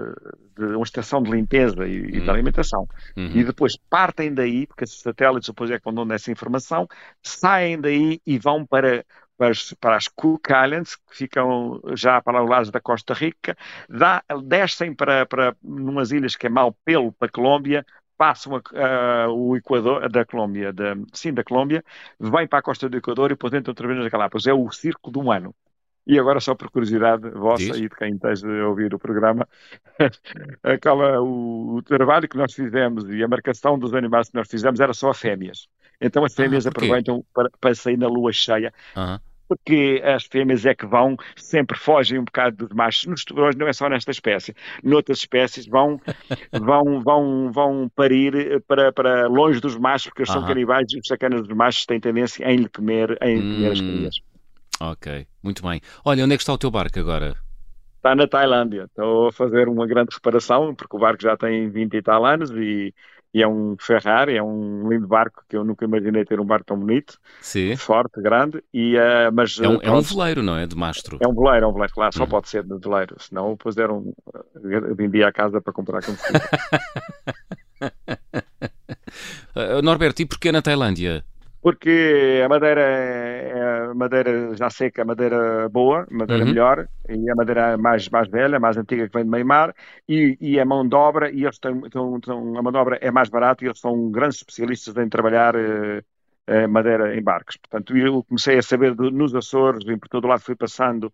de 0.56 0.74
uma 0.74 0.82
estação 0.82 1.22
de 1.22 1.30
limpeza 1.30 1.86
e, 1.86 2.00
uhum. 2.00 2.08
e 2.08 2.20
de 2.20 2.30
alimentação. 2.30 2.88
Uhum. 3.16 3.30
E 3.34 3.44
depois 3.44 3.76
partem 3.88 4.34
daí, 4.34 4.66
porque 4.66 4.84
esses 4.84 5.00
satélites 5.00 5.48
depois 5.48 5.70
é 5.70 5.78
que 5.78 5.84
vão 5.84 5.94
dando 5.94 6.12
essa 6.12 6.32
informação, 6.32 6.88
saem 7.22 7.80
daí 7.80 8.20
e 8.26 8.38
vão 8.38 8.66
para, 8.66 9.04
para 9.36 9.50
as, 9.50 9.74
para 9.74 9.96
as 9.96 10.08
Cook 10.08 10.48
Islands, 10.50 10.96
que 10.96 11.16
ficam 11.16 11.80
já 11.94 12.20
para 12.20 12.42
o 12.42 12.46
lado 12.46 12.70
da 12.70 12.80
Costa 12.80 13.14
Rica, 13.14 13.56
dá, 13.88 14.22
descem 14.44 14.94
para, 14.94 15.24
para 15.26 15.54
umas 15.62 16.10
ilhas 16.10 16.36
que 16.36 16.46
é 16.46 16.50
Malpelo, 16.50 17.12
para 17.12 17.28
a 17.28 17.30
Colômbia, 17.30 17.86
passam 18.22 18.54
a, 18.54 19.28
o 19.32 19.56
Equador, 19.56 20.08
da 20.08 20.24
Colômbia, 20.24 20.72
da, 20.72 20.94
sim, 21.12 21.34
da 21.34 21.42
Colômbia, 21.42 21.82
vêm 22.20 22.46
para 22.46 22.60
a 22.60 22.62
costa 22.62 22.88
do 22.88 22.96
Equador 22.96 23.32
e 23.32 23.34
depois 23.34 23.52
entram 23.52 23.72
outra 23.72 23.88
vez 23.88 23.98
nas 23.98 24.12
Galápagos. 24.12 24.46
É 24.46 24.54
o 24.54 24.68
de 24.68 25.18
um 25.18 25.32
ano. 25.32 25.52
E 26.06 26.16
agora, 26.20 26.38
só 26.38 26.54
por 26.54 26.70
curiosidade 26.70 27.28
vossa 27.30 27.64
Diz. 27.64 27.78
e 27.78 27.88
de 27.88 27.96
quem 27.96 28.14
esteja 28.14 28.46
a 28.46 28.68
ouvir 28.68 28.94
o 28.94 28.98
programa, 28.98 29.48
aquela, 30.62 31.20
o, 31.20 31.78
o, 31.78 31.82
trabalho 31.82 32.28
que 32.28 32.36
nós 32.36 32.54
fizemos 32.54 33.08
e 33.10 33.24
a 33.24 33.28
marcação 33.28 33.76
dos 33.76 33.92
animais 33.92 34.28
que 34.28 34.36
nós 34.36 34.48
fizemos 34.48 34.78
era 34.78 34.94
só 34.94 35.12
fêmeas. 35.12 35.66
Então 36.00 36.24
as 36.24 36.32
fêmeas 36.32 36.64
ah, 36.64 36.68
aproveitam 36.68 37.24
para, 37.34 37.50
para, 37.60 37.74
sair 37.74 37.96
na 37.96 38.06
lua 38.06 38.32
cheia. 38.32 38.72
Uh 38.96 39.00
-huh 39.00 39.31
porque 39.56 40.02
as 40.04 40.24
fêmeas 40.24 40.64
é 40.64 40.74
que 40.74 40.86
vão, 40.86 41.16
sempre 41.36 41.78
fogem 41.78 42.18
um 42.18 42.24
bocado 42.24 42.66
dos 42.66 42.74
machos. 42.74 43.06
Nos 43.06 43.24
tubarões 43.24 43.56
não 43.56 43.68
é 43.68 43.72
só 43.72 43.88
nesta 43.88 44.10
espécie. 44.10 44.54
Noutras 44.82 45.18
espécies 45.18 45.66
vão, 45.66 46.00
vão, 46.52 47.00
vão, 47.00 47.52
vão 47.52 47.90
parir 47.94 48.62
para, 48.66 48.92
para 48.92 49.28
longe 49.28 49.60
dos 49.60 49.76
machos, 49.76 50.08
porque 50.08 50.22
eles 50.22 50.30
uh 50.30 50.36
-huh. 50.36 50.40
são 50.40 50.48
canibais 50.48 50.92
e 50.92 50.98
os 50.98 51.06
sacanas 51.06 51.46
dos 51.46 51.56
machos 51.56 51.86
têm 51.86 52.00
tendência 52.00 52.44
em 52.50 52.56
lhe 52.56 52.68
comer, 52.68 53.18
em 53.22 53.38
hum, 53.38 53.54
comer 53.54 53.72
as 53.72 53.80
crias. 53.80 54.16
Ok, 54.80 55.26
muito 55.42 55.62
bem. 55.62 55.80
Olha, 56.04 56.24
onde 56.24 56.34
é 56.34 56.36
que 56.36 56.42
está 56.42 56.52
o 56.52 56.58
teu 56.58 56.70
barco 56.70 56.98
agora? 56.98 57.36
Está 57.96 58.16
na 58.16 58.26
Tailândia. 58.26 58.84
Estou 58.84 59.28
a 59.28 59.32
fazer 59.32 59.68
uma 59.68 59.86
grande 59.86 60.12
reparação, 60.12 60.74
porque 60.74 60.96
o 60.96 60.98
barco 60.98 61.22
já 61.22 61.36
tem 61.36 61.68
20 61.70 61.94
e 61.94 62.02
tal 62.02 62.26
anos 62.26 62.50
e 62.50 62.92
e 63.34 63.42
é 63.42 63.48
um 63.48 63.76
Ferrari, 63.78 64.36
é 64.36 64.42
um 64.42 64.88
lindo 64.88 65.06
barco 65.06 65.42
que 65.48 65.56
eu 65.56 65.64
nunca 65.64 65.84
imaginei 65.84 66.24
ter 66.24 66.38
um 66.38 66.44
barco 66.44 66.66
tão 66.66 66.78
bonito, 66.78 67.18
Sim. 67.40 67.76
forte, 67.76 68.20
grande, 68.20 68.62
e, 68.72 68.96
uh, 68.96 69.32
mas... 69.32 69.58
É 69.58 69.68
um, 69.68 69.78
é 69.80 69.90
um 69.90 70.00
veleiro, 70.00 70.42
não 70.42 70.56
é? 70.56 70.66
De 70.66 70.76
mastro. 70.76 71.18
É 71.20 71.26
um 71.26 71.34
veleiro, 71.34 71.66
é 71.66 71.68
um 71.68 71.72
veleiro, 71.72 71.94
claro, 71.94 72.14
só 72.14 72.24
uhum. 72.24 72.28
pode 72.28 72.48
ser 72.48 72.62
de 72.62 72.78
veleiro, 72.78 73.16
senão 73.18 73.52
depois 73.52 73.74
deram, 73.74 74.12
vendia 74.96 75.28
a 75.28 75.32
casa 75.32 75.60
para 75.60 75.72
comprar 75.72 76.02
combustível. 76.02 76.40
uh, 79.56 79.80
Norberto, 79.82 80.22
e 80.22 80.26
porquê 80.26 80.52
na 80.52 80.60
Tailândia? 80.60 81.24
Porque 81.62 82.42
a 82.44 82.48
madeira 82.48 82.80
é 82.80 83.94
madeira 83.94 84.54
já 84.56 84.68
seca, 84.68 85.04
madeira 85.04 85.68
boa, 85.68 86.06
madeira 86.10 86.42
uhum. 86.42 86.50
melhor, 86.50 86.88
e 87.08 87.30
a 87.30 87.34
madeira 87.34 87.78
mais, 87.78 88.08
mais 88.08 88.28
velha, 88.28 88.58
mais 88.58 88.76
antiga 88.76 89.08
que 89.08 89.14
vem 89.14 89.24
de 89.24 89.30
Meimar, 89.30 89.74
e, 90.08 90.36
e 90.40 90.58
a 90.58 90.64
mão 90.64 90.86
de 90.86 90.94
obra, 90.94 91.30
e 91.30 91.44
eles 91.44 91.58
têm, 91.58 91.80
têm, 91.82 92.20
têm, 92.20 92.58
a 92.58 92.62
mão 92.62 92.72
de 92.72 92.78
obra 92.78 92.98
é 93.00 93.10
mais 93.10 93.28
barata 93.28 93.64
e 93.64 93.68
eles 93.68 93.80
são 93.80 94.10
grandes 94.10 94.38
especialistas 94.38 94.96
em 94.96 95.08
trabalhar 95.08 95.54
eh, 95.54 96.02
eh, 96.46 96.66
madeira 96.66 97.16
em 97.16 97.22
barcos. 97.22 97.56
Portanto, 97.56 97.96
eu 97.96 98.24
comecei 98.24 98.58
a 98.58 98.62
saber 98.62 98.94
de, 98.96 99.10
nos 99.10 99.34
Açores, 99.34 99.86
e 99.86 99.96
por 99.96 100.08
todo 100.08 100.26
lado 100.26 100.40
fui 100.40 100.56
passando 100.56 101.12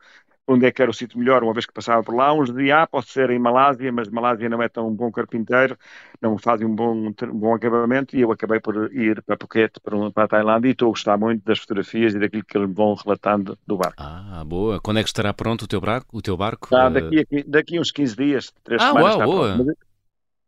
onde 0.48 0.64
é 0.64 0.72
que 0.72 0.80
era 0.80 0.90
o 0.90 0.94
sítio 0.94 1.18
melhor, 1.18 1.44
uma 1.44 1.52
vez 1.52 1.66
que 1.66 1.72
passava 1.72 2.02
por 2.02 2.14
lá. 2.14 2.32
Uns 2.32 2.50
diziam, 2.50 2.80
ah, 2.80 2.86
pode 2.86 3.08
ser 3.08 3.28
em 3.28 3.38
Malásia, 3.38 3.92
mas 3.92 4.08
Malásia 4.08 4.48
não 4.48 4.62
é 4.62 4.68
tão 4.68 4.90
bom 4.92 5.12
carpinteiro, 5.12 5.76
não 6.22 6.38
fazem 6.38 6.66
um 6.66 6.74
bom, 6.74 6.94
um 6.94 7.38
bom 7.38 7.54
acabamento, 7.54 8.16
e 8.16 8.22
eu 8.22 8.32
acabei 8.32 8.58
por 8.58 8.90
ir 8.92 9.22
para 9.22 9.36
Phuket, 9.36 9.78
para, 9.80 10.10
para 10.10 10.24
a 10.24 10.28
Tailândia, 10.28 10.68
e 10.68 10.72
estou 10.72 10.88
a 10.88 10.90
gostar 10.90 11.18
muito 11.18 11.44
das 11.44 11.58
fotografias 11.58 12.14
e 12.14 12.18
daquilo 12.18 12.44
que 12.44 12.56
eles 12.56 12.74
vão 12.74 12.94
relatando 12.94 13.58
do 13.66 13.76
barco. 13.76 14.02
Ah, 14.02 14.42
boa. 14.46 14.80
Quando 14.80 14.98
é 14.98 15.02
que 15.02 15.08
estará 15.10 15.34
pronto 15.34 15.62
o 15.62 15.68
teu 15.68 15.82
barco? 15.82 16.16
O 16.16 16.22
teu 16.22 16.36
barco? 16.36 16.74
Ah, 16.74 16.88
daqui, 16.88 17.20
a, 17.20 17.42
daqui 17.46 17.78
uns 17.78 17.92
15 17.92 18.16
dias, 18.16 18.52
3 18.64 18.82
ah, 18.82 18.86
semanas. 18.86 19.20
Ah, 19.20 19.24
boa. 19.26 19.56
Mas, 19.58 19.76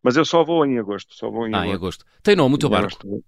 mas, 0.01 0.17
eu 0.17 0.25
só 0.25 0.43
vou 0.43 0.65
em 0.65 0.79
agosto, 0.79 1.13
só 1.13 1.29
vou 1.29 1.47
em 1.47 1.53
ah, 1.53 1.57
agosto. 1.57 1.69
em 1.69 1.75
agosto. 1.75 2.05
Tem 2.23 2.35
nome 2.35 2.55
o 2.55 2.57
teu 2.57 2.69
barco? 2.69 2.97
Agosto. 3.05 3.23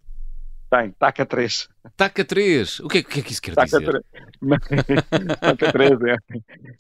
Tem, 0.74 0.90
taca 0.90 1.24
3. 1.24 1.70
Taca 1.96 2.26
3? 2.26 2.80
O 2.80 2.88
que 2.88 2.98
é, 2.98 3.04
que, 3.04 3.20
é 3.20 3.22
que 3.22 3.32
isso 3.32 3.42
quer 3.42 3.54
taca 3.54 3.80
dizer? 3.80 4.04
taca 5.40 5.72
3 5.72 6.02
é, 6.02 6.18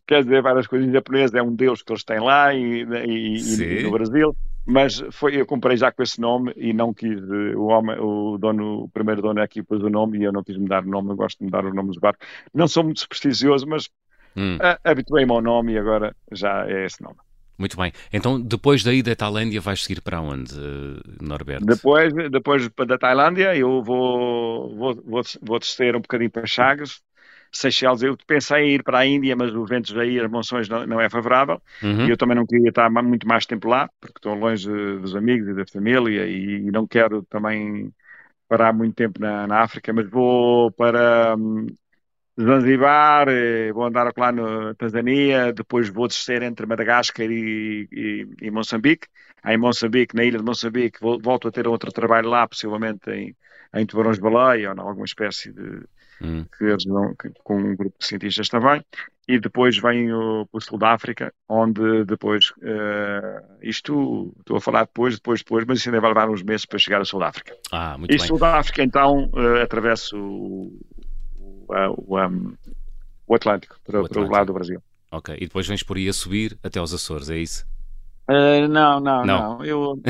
quer 0.07 0.23
dizer 0.23 0.41
várias 0.41 0.65
coisas 0.65 0.89
em 0.89 0.91
japonês, 0.91 1.31
é 1.35 1.43
um 1.43 1.53
deus 1.53 1.83
que 1.83 1.91
eles 1.91 2.03
têm 2.03 2.19
lá 2.19 2.51
e, 2.55 2.81
e, 3.05 3.37
e 3.37 3.83
no 3.83 3.91
Brasil, 3.91 4.35
mas 4.65 5.03
foi, 5.11 5.39
eu 5.39 5.45
comprei 5.45 5.77
já 5.77 5.91
com 5.91 6.01
esse 6.01 6.19
nome 6.19 6.51
e 6.55 6.73
não 6.73 6.91
quis, 6.91 7.21
o, 7.55 7.65
homem, 7.65 7.95
o 7.99 8.39
dono, 8.39 8.85
o 8.85 8.89
primeiro 8.89 9.21
dono 9.21 9.39
é 9.39 9.43
aqui 9.43 9.61
pôs 9.61 9.83
o 9.83 9.89
nome 9.91 10.17
e 10.17 10.23
eu 10.23 10.31
não 10.31 10.43
quis 10.43 10.57
mudar 10.57 10.83
o 10.83 10.89
nome, 10.89 11.11
eu 11.11 11.15
gosto 11.15 11.37
de 11.37 11.45
mudar 11.45 11.63
o 11.63 11.71
nome 11.71 11.89
dos 11.89 11.99
barcos. 11.99 12.27
Não 12.51 12.67
sou 12.67 12.83
muito 12.83 12.99
supersticioso, 12.99 13.67
mas 13.67 13.89
hum. 14.35 14.57
habituei-me 14.83 15.31
ao 15.31 15.41
nome 15.41 15.73
e 15.73 15.77
agora 15.77 16.15
já 16.31 16.65
é 16.67 16.87
esse 16.87 16.99
nome. 17.03 17.17
Muito 17.57 17.77
bem. 17.77 17.91
Então, 18.11 18.39
depois 18.39 18.83
daí 18.83 19.03
da 19.03 19.15
Tailândia, 19.15 19.61
vais 19.61 19.83
seguir 19.83 20.01
para 20.01 20.19
onde, 20.21 20.53
Norberto? 21.21 21.65
Depois, 21.65 22.13
depois 22.13 22.69
da 22.87 22.97
Tailândia, 22.97 23.55
eu 23.55 23.83
vou, 23.83 24.75
vou, 24.75 24.95
vou, 24.95 25.21
vou 25.41 25.59
descer 25.59 25.95
um 25.95 26.01
bocadinho 26.01 26.31
para 26.31 26.47
Chagas, 26.47 27.01
Seychelles. 27.51 28.01
Eu 28.01 28.17
pensei 28.25 28.63
em 28.63 28.75
ir 28.75 28.83
para 28.83 28.99
a 28.99 29.05
Índia, 29.05 29.35
mas 29.35 29.53
o 29.53 29.65
vento 29.65 29.97
aí, 29.99 30.19
as 30.19 30.29
monções 30.29 30.67
não, 30.67 30.85
não 30.87 30.99
é 30.99 31.09
favorável. 31.09 31.61
Uhum. 31.81 32.07
E 32.07 32.09
eu 32.09 32.17
também 32.17 32.35
não 32.35 32.45
queria 32.45 32.69
estar 32.69 32.89
muito 32.89 33.27
mais 33.27 33.45
tempo 33.45 33.67
lá, 33.67 33.89
porque 34.01 34.17
estou 34.17 34.33
longe 34.33 34.67
dos 34.99 35.15
amigos 35.15 35.47
e 35.49 35.53
da 35.53 35.65
família 35.65 36.25
e, 36.25 36.67
e 36.67 36.71
não 36.71 36.87
quero 36.87 37.23
também 37.23 37.93
parar 38.47 38.73
muito 38.73 38.95
tempo 38.95 39.19
na, 39.19 39.47
na 39.47 39.61
África, 39.61 39.93
mas 39.93 40.09
vou 40.09 40.71
para 40.71 41.35
hum, 41.37 41.67
Zanzibar, 42.39 43.27
eh, 43.29 43.71
vou 43.71 43.85
andar 43.85 44.11
lá 44.17 44.31
na 44.31 44.73
Tanzânia, 44.75 45.53
depois 45.53 45.89
vou 45.89 46.07
descer 46.07 46.41
entre 46.41 46.65
Madagascar 46.65 47.29
e, 47.29 47.87
e, 47.91 48.27
e 48.41 48.51
Moçambique. 48.51 49.07
Em 49.45 49.57
Moçambique, 49.57 50.15
na 50.15 50.23
ilha 50.23 50.39
de 50.39 50.45
Moçambique, 50.45 50.99
volto 50.99 51.47
a 51.47 51.51
ter 51.51 51.67
outro 51.67 51.91
trabalho 51.91 52.29
lá, 52.29 52.47
possivelmente 52.47 53.11
em, 53.11 53.35
em 53.75 53.85
tubarões 53.85 54.17
de 54.17 54.23
baleia 54.23 54.69
ou 54.69 54.75
em 54.75 54.79
alguma 54.79 55.05
espécie 55.05 55.51
de. 55.51 55.83
Hum. 56.21 56.45
Que 56.57 56.65
eles 56.65 56.85
vão, 56.85 57.13
que, 57.15 57.29
com 57.43 57.57
um 57.57 57.75
grupo 57.75 57.97
de 57.99 58.05
cientistas 58.05 58.47
também. 58.47 58.83
E 59.27 59.39
depois 59.39 59.77
venho 59.77 60.47
para 60.51 60.57
o 60.57 60.61
Sul 60.61 60.77
da 60.77 60.93
África, 60.93 61.33
onde 61.49 62.05
depois. 62.05 62.51
Uh, 62.57 63.41
isto 63.61 64.33
estou 64.39 64.57
a 64.57 64.61
falar 64.61 64.85
depois, 64.85 65.15
depois, 65.15 65.41
depois, 65.41 65.65
mas 65.65 65.79
isso 65.79 65.89
ainda 65.89 65.99
vai 65.99 66.09
levar 66.11 66.29
uns 66.29 66.43
meses 66.43 66.65
para 66.65 66.79
chegar 66.79 66.99
ao 66.99 67.05
Sul 67.05 67.19
da 67.19 67.27
África. 67.27 67.55
Ah, 67.71 67.97
muito 67.97 68.13
e 68.13 68.17
bem. 68.17 68.25
Sul 68.25 68.39
da 68.39 68.57
África, 68.57 68.83
então, 68.83 69.29
uh, 69.33 69.61
atravesso 69.61 70.71
o, 71.67 72.17
um, 72.17 72.53
o 73.27 73.35
Atlântico, 73.35 73.79
para 73.83 74.01
o, 74.01 74.05
Atlântico. 74.05 74.13
para 74.13 74.29
o 74.29 74.31
lado 74.31 74.47
do 74.47 74.53
Brasil. 74.53 74.81
Ok, 75.11 75.35
e 75.35 75.45
depois 75.45 75.67
vens 75.67 75.83
por 75.83 75.97
aí 75.97 76.09
a 76.09 76.13
subir 76.13 76.57
até 76.63 76.79
aos 76.79 76.93
Açores, 76.93 77.29
é 77.29 77.37
isso? 77.37 77.65
Uh, 78.25 78.69
não, 78.69 79.01
não, 79.01 79.25
não, 79.25 79.57
não, 79.57 79.65
Eu, 79.65 80.01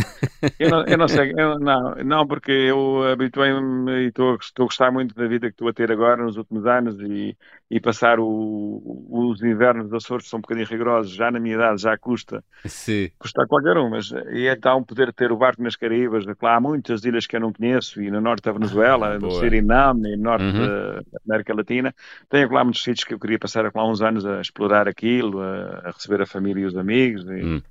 eu, 0.59 0.69
não, 0.69 0.83
eu 0.85 0.97
não 0.99 1.07
sei, 1.07 1.33
eu, 1.35 1.57
não, 1.57 1.95
não, 1.95 2.27
porque 2.27 2.51
eu 2.51 3.11
habituei-me 3.11 3.91
e 4.03 4.07
estou, 4.09 4.35
estou 4.35 4.65
a 4.65 4.67
gostar 4.67 4.91
muito 4.91 5.15
da 5.15 5.25
vida 5.25 5.47
que 5.47 5.55
estou 5.55 5.67
a 5.67 5.73
ter 5.73 5.91
agora 5.91 6.23
nos 6.23 6.37
últimos 6.37 6.67
anos 6.67 6.95
e, 6.99 7.35
e 7.71 7.79
passar 7.79 8.19
o, 8.19 9.07
os 9.09 9.41
invernos 9.41 9.89
dos 9.89 10.05
Açores 10.05 10.29
são 10.29 10.37
um 10.37 10.41
bocadinho 10.41 10.67
rigorosos, 10.67 11.11
já 11.11 11.31
na 11.31 11.39
minha 11.39 11.55
idade 11.55 11.81
já 11.81 11.97
custa, 11.97 12.43
Sim. 12.65 13.09
custa 13.17 13.41
a 13.41 13.47
qualquer 13.47 13.77
um, 13.77 13.89
mas 13.89 14.11
e 14.31 14.47
então 14.47 14.83
poder 14.83 15.11
ter 15.11 15.31
o 15.31 15.37
barco 15.37 15.63
nas 15.63 15.75
Caraíbas, 15.75 16.23
lá 16.39 16.55
há 16.55 16.61
muitas 16.61 17.03
ilhas 17.05 17.25
que 17.25 17.35
eu 17.35 17.39
não 17.39 17.51
conheço 17.51 17.99
e 17.99 18.11
no 18.11 18.21
norte 18.21 18.43
da 18.43 18.51
Venezuela, 18.51 19.15
ah, 19.15 19.19
no 19.19 19.31
Suriname, 19.31 20.15
no 20.15 20.21
norte 20.21 20.45
uhum. 20.45 20.67
da 20.67 21.19
América 21.27 21.55
Latina, 21.55 21.95
tenho 22.29 22.51
lá 22.51 22.63
muitos 22.63 22.83
sítios 22.83 23.05
que 23.05 23.15
eu 23.15 23.19
queria 23.19 23.39
passar 23.39 23.71
lá 23.73 23.89
uns 23.89 24.03
anos 24.03 24.23
a 24.23 24.39
explorar 24.39 24.87
aquilo, 24.87 25.41
a, 25.41 25.81
a 25.85 25.89
receber 25.89 26.21
a 26.21 26.27
família 26.27 26.61
e 26.61 26.65
os 26.65 26.77
amigos 26.77 27.25
e, 27.27 27.43
hum 27.43 27.61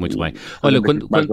muito 0.00 0.18
bem. 0.18 0.34
Olha, 0.62 0.80
quando, 0.80 1.08
quando, 1.08 1.28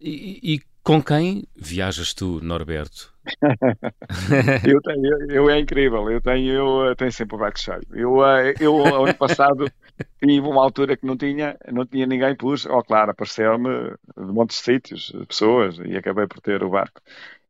E, 0.00 0.54
e 0.54 0.60
com 0.82 1.02
quem 1.02 1.44
viajas 1.54 2.14
tu, 2.14 2.40
Norberto? 2.42 3.12
eu, 4.66 4.80
tenho, 4.80 5.06
eu, 5.06 5.30
eu, 5.30 5.50
é 5.50 5.58
incrível, 5.58 6.10
eu 6.10 6.18
tenho, 6.18 6.86
eu 6.86 6.96
tenho 6.96 7.12
sempre 7.12 7.36
o 7.36 7.38
barco 7.38 7.60
cheio. 7.60 7.82
Eu, 7.92 8.24
eh, 8.24 8.54
eu 8.58 9.04
ano 9.04 9.14
passado 9.14 9.70
tive 10.18 10.46
uma 10.46 10.62
altura 10.62 10.96
que 10.96 11.04
não 11.04 11.14
tinha, 11.14 11.58
não 11.70 11.84
tinha 11.84 12.06
ninguém, 12.06 12.34
pus, 12.34 12.64
ó 12.64 12.78
oh, 12.78 12.82
claro, 12.82 13.10
apareceu-me 13.10 13.68
de 14.16 14.32
montes 14.32 14.56
de 14.56 14.62
sítios, 14.62 15.12
pessoas, 15.28 15.78
e 15.78 15.94
acabei 15.94 16.26
por 16.26 16.40
ter 16.40 16.62
o 16.62 16.70
barco. 16.70 17.02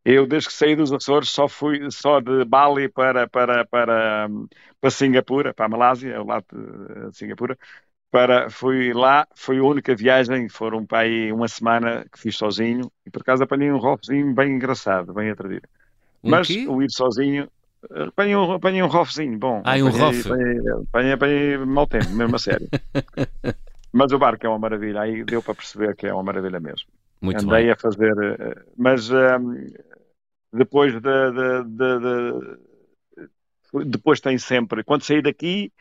Eu, 0.04 0.26
desde 0.26 0.48
que 0.48 0.54
saí 0.54 0.74
dos 0.74 0.92
Açores, 0.92 1.28
só 1.28 1.46
fui 1.46 1.90
só 1.90 2.18
de 2.18 2.44
Bali 2.44 2.88
para, 2.88 3.28
para, 3.28 3.64
para, 3.66 4.28
para 4.80 4.90
Singapura, 4.90 5.52
para 5.52 5.66
a 5.66 5.68
Malásia, 5.68 6.16
ao 6.16 6.26
lado 6.26 6.46
de 7.10 7.16
Singapura, 7.16 7.58
para, 8.10 8.48
fui 8.50 8.92
lá, 8.92 9.26
foi 9.34 9.58
a 9.58 9.62
única 9.62 9.94
viagem, 9.94 10.48
foram 10.48 10.84
para 10.84 11.00
aí 11.00 11.32
uma 11.32 11.48
semana 11.48 12.06
que 12.10 12.18
fiz 12.18 12.36
sozinho 12.36 12.90
e 13.06 13.10
por 13.10 13.22
acaso 13.22 13.42
apanhei 13.42 13.70
um 13.70 13.78
rofezinho 13.78 14.34
bem 14.34 14.52
engraçado, 14.52 15.12
bem 15.12 15.30
atrativo. 15.30 15.62
Um 16.24 16.30
Mas 16.30 16.48
quê? 16.48 16.66
o 16.68 16.82
ir 16.82 16.90
sozinho, 16.90 17.48
apanhei 18.08 18.34
um, 18.34 18.52
apanhei 18.52 18.82
um 18.82 18.86
rofezinho 18.86 19.38
bom. 19.38 19.62
Ah, 19.64 19.76
um 19.76 19.90
rofe? 19.90 20.28
Apanhei, 20.28 20.58
apanhei, 20.88 21.12
apanhei 21.12 21.58
mau 21.58 21.86
tempo, 21.86 22.10
mesmo 22.10 22.36
a 22.36 22.38
sério. 22.38 22.68
Mas 23.92 24.12
o 24.12 24.18
barco 24.18 24.46
é 24.46 24.48
uma 24.48 24.58
maravilha, 24.58 25.00
aí 25.00 25.24
deu 25.24 25.42
para 25.42 25.54
perceber 25.54 25.96
que 25.96 26.06
é 26.06 26.12
uma 26.12 26.22
maravilha 26.22 26.60
mesmo. 26.60 26.88
Muito 27.20 27.46
Andei 27.46 27.64
bem. 27.64 27.70
a 27.70 27.76
fazer, 27.76 28.14
eh, 28.38 28.62
mas 28.76 29.10
um, 29.10 29.66
depois 30.52 30.92
de, 30.92 31.00
de, 31.00 31.64
de, 31.64 31.98
de, 33.82 33.84
depois 33.86 34.20
tem 34.20 34.38
sempre, 34.38 34.84
quando 34.84 35.02
saí 35.02 35.20
daqui 35.20 35.72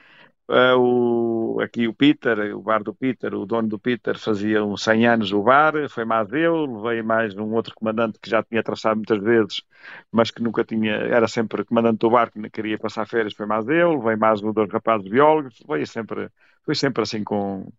Uh, 0.50 0.78
o, 0.80 1.60
aqui 1.62 1.90
o 1.90 1.94
Peter, 1.94 2.56
o 2.56 2.62
bar 2.62 2.82
do 2.82 2.94
Peter, 2.94 3.34
o 3.34 3.46
dono 3.46 3.68
do 3.68 3.78
Peter 3.78 4.18
fazia 4.18 4.64
uns 4.64 4.82
100 4.82 5.06
anos 5.06 5.32
o 5.34 5.44
bar, 5.44 5.74
foi 5.90 6.06
mais 6.06 6.32
eu, 6.32 6.66
levei 6.66 7.02
mais 7.02 7.36
um 7.36 7.54
outro 7.54 7.76
comandante 7.76 8.18
que 8.18 8.30
já 8.30 8.42
tinha 8.42 8.64
traçado 8.64 8.96
muitas 8.96 9.22
vezes, 9.22 9.62
mas 10.10 10.32
que 10.32 10.42
nunca 10.42 10.64
tinha, 10.64 10.94
era 10.94 11.28
sempre 11.28 11.66
comandante 11.66 11.98
do 11.98 12.10
bar, 12.10 12.32
que 12.32 12.50
queria 12.50 12.80
passar 12.80 13.06
férias, 13.06 13.34
foi 13.34 13.46
mais 13.46 13.68
eu, 13.68 13.98
levei 13.98 14.16
mais 14.16 14.42
um 14.42 14.54
dois 14.54 14.72
rapazes 14.72 15.10
biólogos, 15.10 15.58
foi 15.66 15.86
sempre, 15.86 16.30
foi 16.64 16.76
sempre 16.76 17.04
assim 17.04 17.26
com... 17.26 17.70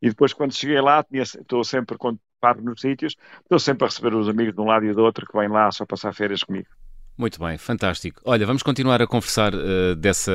E 0.00 0.08
depois 0.08 0.32
quando 0.32 0.54
cheguei 0.54 0.80
lá, 0.80 1.02
tinha, 1.02 1.22
estou 1.22 1.62
sempre, 1.62 1.98
quando 1.98 2.18
paro 2.40 2.62
nos 2.62 2.80
sítios, 2.80 3.16
estou 3.42 3.58
sempre 3.58 3.84
a 3.84 3.88
receber 3.88 4.14
os 4.14 4.28
amigos 4.30 4.54
de 4.54 4.60
um 4.60 4.66
lado 4.66 4.86
e 4.86 4.92
do 4.94 5.02
outro 5.02 5.26
que 5.26 5.36
vêm 5.36 5.48
lá 5.48 5.70
só 5.70 5.84
passar 5.84 6.14
férias 6.14 6.42
comigo. 6.42 6.68
Muito 7.16 7.38
bem, 7.38 7.56
fantástico. 7.56 8.20
Olha, 8.24 8.44
vamos 8.44 8.62
continuar 8.62 9.00
a 9.00 9.06
conversar 9.06 9.54
uh, 9.54 9.94
dessa 9.94 10.32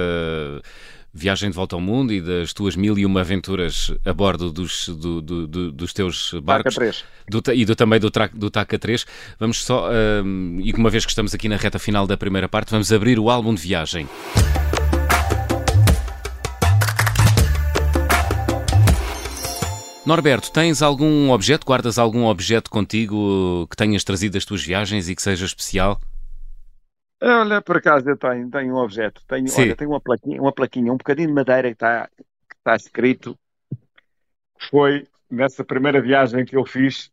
viagem 1.20 1.50
de 1.50 1.56
volta 1.56 1.76
ao 1.76 1.82
mundo 1.82 2.14
e 2.14 2.22
das 2.22 2.54
tuas 2.54 2.76
mil 2.76 2.98
e 2.98 3.06
uma 3.06 3.22
aventuras 3.22 3.92
a 4.06 4.14
bordo 4.14 4.52
dos, 4.52 4.88
do, 4.90 5.22
do, 5.22 5.48
do, 5.48 5.72
dos 5.72 5.94
teus 5.94 6.34
barcos. 6.42 6.74
Taca 6.74 6.86
3. 6.86 7.06
Do, 7.30 7.54
e 7.54 7.66
do, 7.66 7.76
também 7.76 8.00
do, 8.00 8.10
do 8.34 8.50
Taca 8.50 8.80
3. 8.80 9.06
Vamos 9.40 9.64
só, 9.64 9.90
um, 10.24 10.60
e 10.64 10.72
uma 10.74 10.90
vez 10.90 11.06
que 11.06 11.12
estamos 11.12 11.34
aqui 11.34 11.50
na 11.50 11.58
reta 11.58 11.78
final 11.78 12.08
da 12.08 12.18
primeira 12.18 12.48
parte, 12.48 12.72
vamos 12.72 12.92
abrir 12.92 13.20
o 13.20 13.30
álbum 13.30 13.54
de 13.54 13.62
viagem. 13.62 14.08
Norberto, 20.06 20.52
tens 20.52 20.82
algum 20.82 21.30
objeto, 21.30 21.66
guardas 21.68 22.00
algum 22.00 22.26
objeto 22.26 22.72
contigo 22.72 23.68
que 23.70 23.76
tenhas 23.76 24.04
trazido 24.04 24.34
das 24.34 24.46
tuas 24.46 24.64
viagens 24.64 25.08
e 25.08 25.16
que 25.16 25.22
seja 25.22 25.46
especial? 25.46 26.02
Olha, 27.22 27.62
por 27.62 27.78
acaso 27.78 28.10
eu 28.10 28.18
tenho, 28.18 28.50
tenho 28.50 28.74
um 28.74 28.78
objeto, 28.78 29.22
tenho, 29.28 29.46
olha, 29.58 29.76
tenho 29.76 29.90
uma 29.90 30.00
plaquinha, 30.00 30.42
uma 30.42 30.54
plaquinha, 30.54 30.94
um 30.94 30.98
bocadinho 30.98 31.28
de 31.28 31.34
madeira 31.34 31.68
que 31.68 31.74
está, 31.74 32.08
que 32.08 32.56
está 32.56 32.76
escrito, 32.76 33.38
foi 34.70 35.06
nessa 35.30 35.66
primeira 35.66 36.02
viagem 36.02 36.46
que 36.46 36.56
eu 36.56 36.66
fiz, 36.66 37.12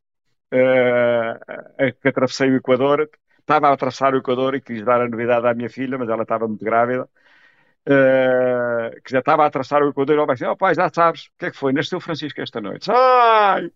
uh, 0.53 1.93
que 2.01 2.09
atravessei 2.09 2.51
o 2.51 2.57
Equador, 2.57 3.11
estava 3.41 3.69
a 3.69 3.73
atravessar 3.73 4.15
o 4.15 4.19
Equador 4.19 4.55
e 4.55 4.61
quis 4.61 4.85
dar 4.85 5.01
a 5.01 5.09
novidade 5.09 5.47
à 5.47 5.55
minha 5.55 5.69
filha, 5.69 5.99
mas 5.99 6.09
ela 6.09 6.23
estava 6.23 6.47
muito 6.47 6.65
grávida, 6.65 7.03
uh, 7.03 9.03
que 9.03 9.11
já 9.11 9.19
estava 9.19 9.43
a 9.43 9.47
atravessar 9.47 9.83
o 9.83 9.89
Equador, 9.89 10.15
e 10.15 10.19
ela 10.19 10.27
vai 10.27 10.37
dizer, 10.37 10.49
oh 10.49 10.57
pai, 10.57 10.73
já 10.73 10.89
sabes, 10.89 11.27
o 11.27 11.31
que 11.37 11.47
é 11.47 11.51
que 11.51 11.57
foi? 11.57 11.73
Nasceu 11.73 12.01
Francisco 12.01 12.41
esta 12.41 12.61
noite. 12.61 12.89
Ai! 12.93 13.73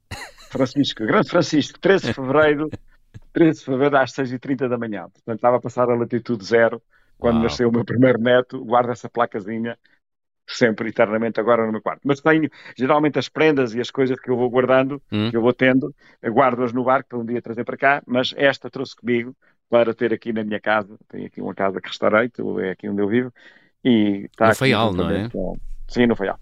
Francisco, 0.49 1.05
grande 1.05 1.29
Francisco, 1.29 1.79
13 1.81 2.07
de 2.07 2.15
Fevereiro 2.15 2.71
13 3.33 3.59
de 3.59 3.65
fevereiro 3.65 3.97
às 3.97 4.13
6h30 4.13 4.69
da 4.69 4.79
manhã. 4.79 5.03
Portanto, 5.03 5.37
estava 5.37 5.57
a 5.57 5.61
passar 5.61 5.89
a 5.91 5.95
latitude 5.95 6.45
zero 6.45 6.83
quando 7.19 7.37
Uau. 7.37 7.45
nasceu 7.45 7.69
o 7.69 7.73
meu 7.73 7.85
primeiro 7.85 8.21
neto. 8.21 8.65
Guardo 8.65 8.91
essa 8.91 9.09
placazinha 9.09 9.79
sempre, 10.47 10.89
eternamente, 10.89 11.39
agora 11.39 11.65
no 11.65 11.73
meu 11.73 11.81
quarto. 11.81 12.01
Mas 12.05 12.21
tenho, 12.21 12.51
geralmente, 12.77 13.19
as 13.19 13.29
prendas 13.29 13.75
e 13.75 13.81
as 13.81 13.91
coisas 13.91 14.19
que 14.19 14.31
eu 14.31 14.37
vou 14.37 14.51
guardando, 14.51 15.01
hum. 15.11 15.31
que 15.31 15.37
eu 15.37 15.43
vou 15.43 15.53
tendo, 15.53 15.95
guardo-as 16.25 16.73
no 16.73 16.85
barco 16.85 17.11
para 17.11 17.19
um 17.19 17.25
dia 17.25 17.41
trazer 17.41 17.65
para 17.65 17.77
cá, 17.77 18.03
mas 18.07 18.35
esta 18.37 18.69
trouxe 18.69 18.97
comigo 18.97 19.35
para 19.69 19.95
ter 19.95 20.13
aqui 20.13 20.33
na 20.33 20.43
minha 20.43 20.61
casa. 20.61 20.97
Tenho 21.09 21.27
aqui 21.27 21.41
uma 21.41 21.55
casa 21.55 21.81
que 21.81 21.89
restaurei, 21.89 22.31
é 22.63 22.71
aqui 22.71 22.89
onde 22.89 23.01
eu 23.01 23.09
vivo. 23.09 23.33
E 23.85 24.29
está 24.31 24.49
no 24.49 24.55
Faial, 24.55 24.93
não 24.93 25.09
é? 25.09 25.31
Sim, 25.89 26.07
no 26.07 26.17
Faial. 26.17 26.39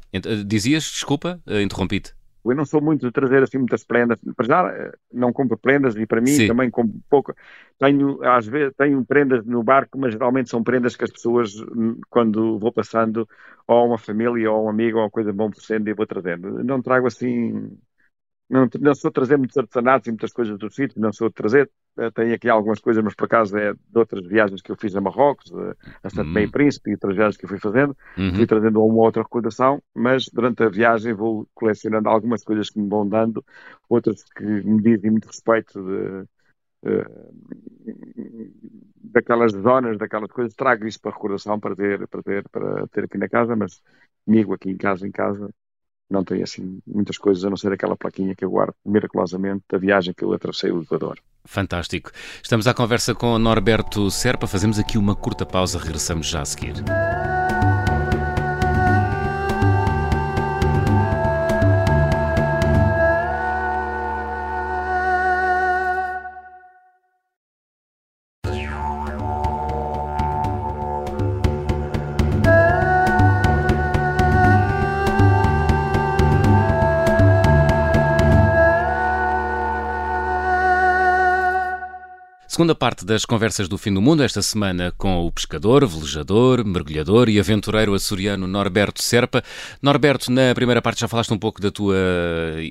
Dizias, 0.47 0.85
desculpa, 0.85 1.41
eh, 1.47 1.63
interrompi-te. 1.63 2.18
Eu 2.45 2.55
não 2.55 2.65
sou 2.65 2.81
muito 2.81 3.07
de 3.07 3.13
trazer 3.13 3.43
assim 3.43 3.59
muitas 3.59 3.85
prendas. 3.85 4.19
Para 4.37 4.47
já 4.47 4.69
eh, 4.73 4.93
não 5.13 5.33
compro 5.33 5.59
prendas 5.59 5.97
e 5.97 6.07
para 6.07 6.21
mim 6.21 6.31
Sim. 6.31 6.47
também 6.47 6.71
compro 6.71 6.99
pouco. 7.11 7.35
Tenho, 7.79 8.23
às 8.25 8.47
vezes, 8.47 8.75
tenho 8.77 9.05
prendas 9.05 9.45
no 9.45 9.63
barco, 9.63 9.99
mas 9.99 10.13
geralmente 10.13 10.51
são 10.51 10.63
prendas 10.63 10.97
que 10.97 11.05
as 11.05 11.11
pessoas, 11.11 11.55
hum, 11.77 12.01
quando 12.09 12.59
vou 12.59 12.73
passando, 12.73 13.29
ou 13.67 13.87
uma 13.87 13.99
família, 13.99 14.51
ou 14.51 14.67
um 14.67 14.69
amigo, 14.71 14.99
ou 14.99 15.11
coisa 15.11 15.33
bom 15.33 15.51
por 15.51 15.61
sendo, 15.63 15.89
e 15.89 15.95
vou 15.95 16.07
trazendo. 16.07 16.65
Não 16.65 16.81
trago 16.83 17.07
assim 17.07 17.79
não, 18.49 18.69
não 18.81 18.95
sou 18.95 19.11
trazer 19.11 19.37
muitos 19.37 19.57
artesanatos 19.57 20.07
e 20.09 20.11
muitas 20.11 20.33
coisas 20.33 20.59
do 20.59 20.71
sítio, 20.71 21.01
não 21.01 21.13
sou 21.13 21.31
trazer. 21.31 21.71
Eh, 21.99 22.11
tenho 22.11 22.35
aqui 22.35 22.49
algumas 22.49 22.81
coisas, 22.81 23.05
mas 23.05 23.15
por 23.15 23.27
acaso 23.27 23.57
é 23.59 23.75
de 23.75 23.99
outras 23.99 24.27
viagens 24.27 24.63
que 24.63 24.73
eu 24.73 24.77
fiz 24.77 24.97
a 24.97 25.01
Marrocos, 25.01 25.53
a 26.03 26.09
Santo 26.09 26.31
Meio 26.31 26.47
uhum. 26.47 26.53
Príncipe 26.53 26.91
e 26.91 26.95
outras 26.95 27.15
viagens 27.15 27.37
que 27.37 27.45
eu 27.45 27.49
fui 27.49 27.59
fazendo. 27.59 27.97
Uhum. 28.17 28.35
Fui 28.35 28.47
trazendo 28.47 28.83
uma 28.83 29.03
outra 29.03 29.23
recordação, 29.23 29.83
mas 29.95 30.29
durante 30.33 30.63
a 30.63 30.69
viagem 30.69 31.13
vou 31.13 31.47
colecionando 31.55 32.09
algumas 32.09 32.43
coisas 32.43 32.71
que 32.71 32.81
me 32.81 32.89
vão 32.89 33.07
dando, 33.07 33.45
outras 33.89 34.25
que 34.25 34.45
me 34.45 34.81
dizem 34.81 35.11
muito 35.11 35.27
respeito 35.27 35.83
de, 35.83 36.91
uh, 36.91 37.29
daquelas 38.97 39.53
zonas, 39.53 39.99
daquelas 39.99 40.31
coisas. 40.31 40.55
Trago 40.55 40.87
isso 40.87 41.01
para 41.01 41.13
recordação, 41.13 41.61
para 41.61 41.77
ter, 41.77 42.09
para 42.09 42.23
ter, 42.23 42.49
para 42.49 42.87
ter 42.89 43.05
aqui 43.05 43.19
na 43.19 43.29
casa, 43.29 43.55
mas 43.55 43.83
comigo 44.25 44.55
aqui 44.55 44.71
em 44.71 44.77
casa, 44.77 45.07
em 45.07 45.11
casa, 45.11 45.51
não 46.11 46.25
tem 46.25 46.43
assim 46.43 46.79
muitas 46.87 47.19
coisas 47.19 47.45
a 47.45 47.51
não 47.51 47.57
ser 47.57 47.73
aquela 47.73 47.97
plaquinha 47.97 48.35
que 48.35 48.45
eu 48.45 48.51
guardo 48.51 48.75
miraculosamente 48.85 49.65
da 49.71 49.79
viagem 49.79 50.15
que 50.15 50.25
eu 50.25 50.33
atravessei 50.33 50.71
o 50.71 50.83
Equador. 50.83 51.19
Fantástico. 51.45 52.11
Estamos 52.43 52.67
à 52.67 52.75
conversa 52.75 53.15
com 53.15 53.39
Norberto 53.39 54.11
Serpa. 54.11 54.47
Fazemos 54.47 54.79
aqui 54.79 54.99
uma 54.99 55.15
curta 55.15 55.47
pausa, 55.47 55.79
regressamos 55.79 56.27
já 56.27 56.43
a 56.43 56.45
seguir. 56.45 56.75
Segunda 82.69 82.81
parte 82.81 83.07
das 83.07 83.25
conversas 83.25 83.67
do 83.67 83.79
fim 83.79 83.95
do 83.95 84.03
mundo, 84.03 84.23
esta 84.23 84.43
semana 84.43 84.93
com 84.99 85.25
o 85.25 85.33
pescador, 85.33 85.87
velejador, 85.87 86.63
mergulhador 86.67 87.31
e 87.31 87.41
aventureiro 87.41 87.95
açoriano 87.95 88.47
Norberto 88.47 89.03
Serpa. 89.03 89.43
Norberto, 89.81 90.31
na 90.31 90.55
primeira 90.55 90.83
parte 90.83 91.01
já 91.01 91.09
falaste 91.09 91.33
um 91.33 91.39
pouco 91.39 91.63
da 91.63 91.71
tua, 91.71 91.97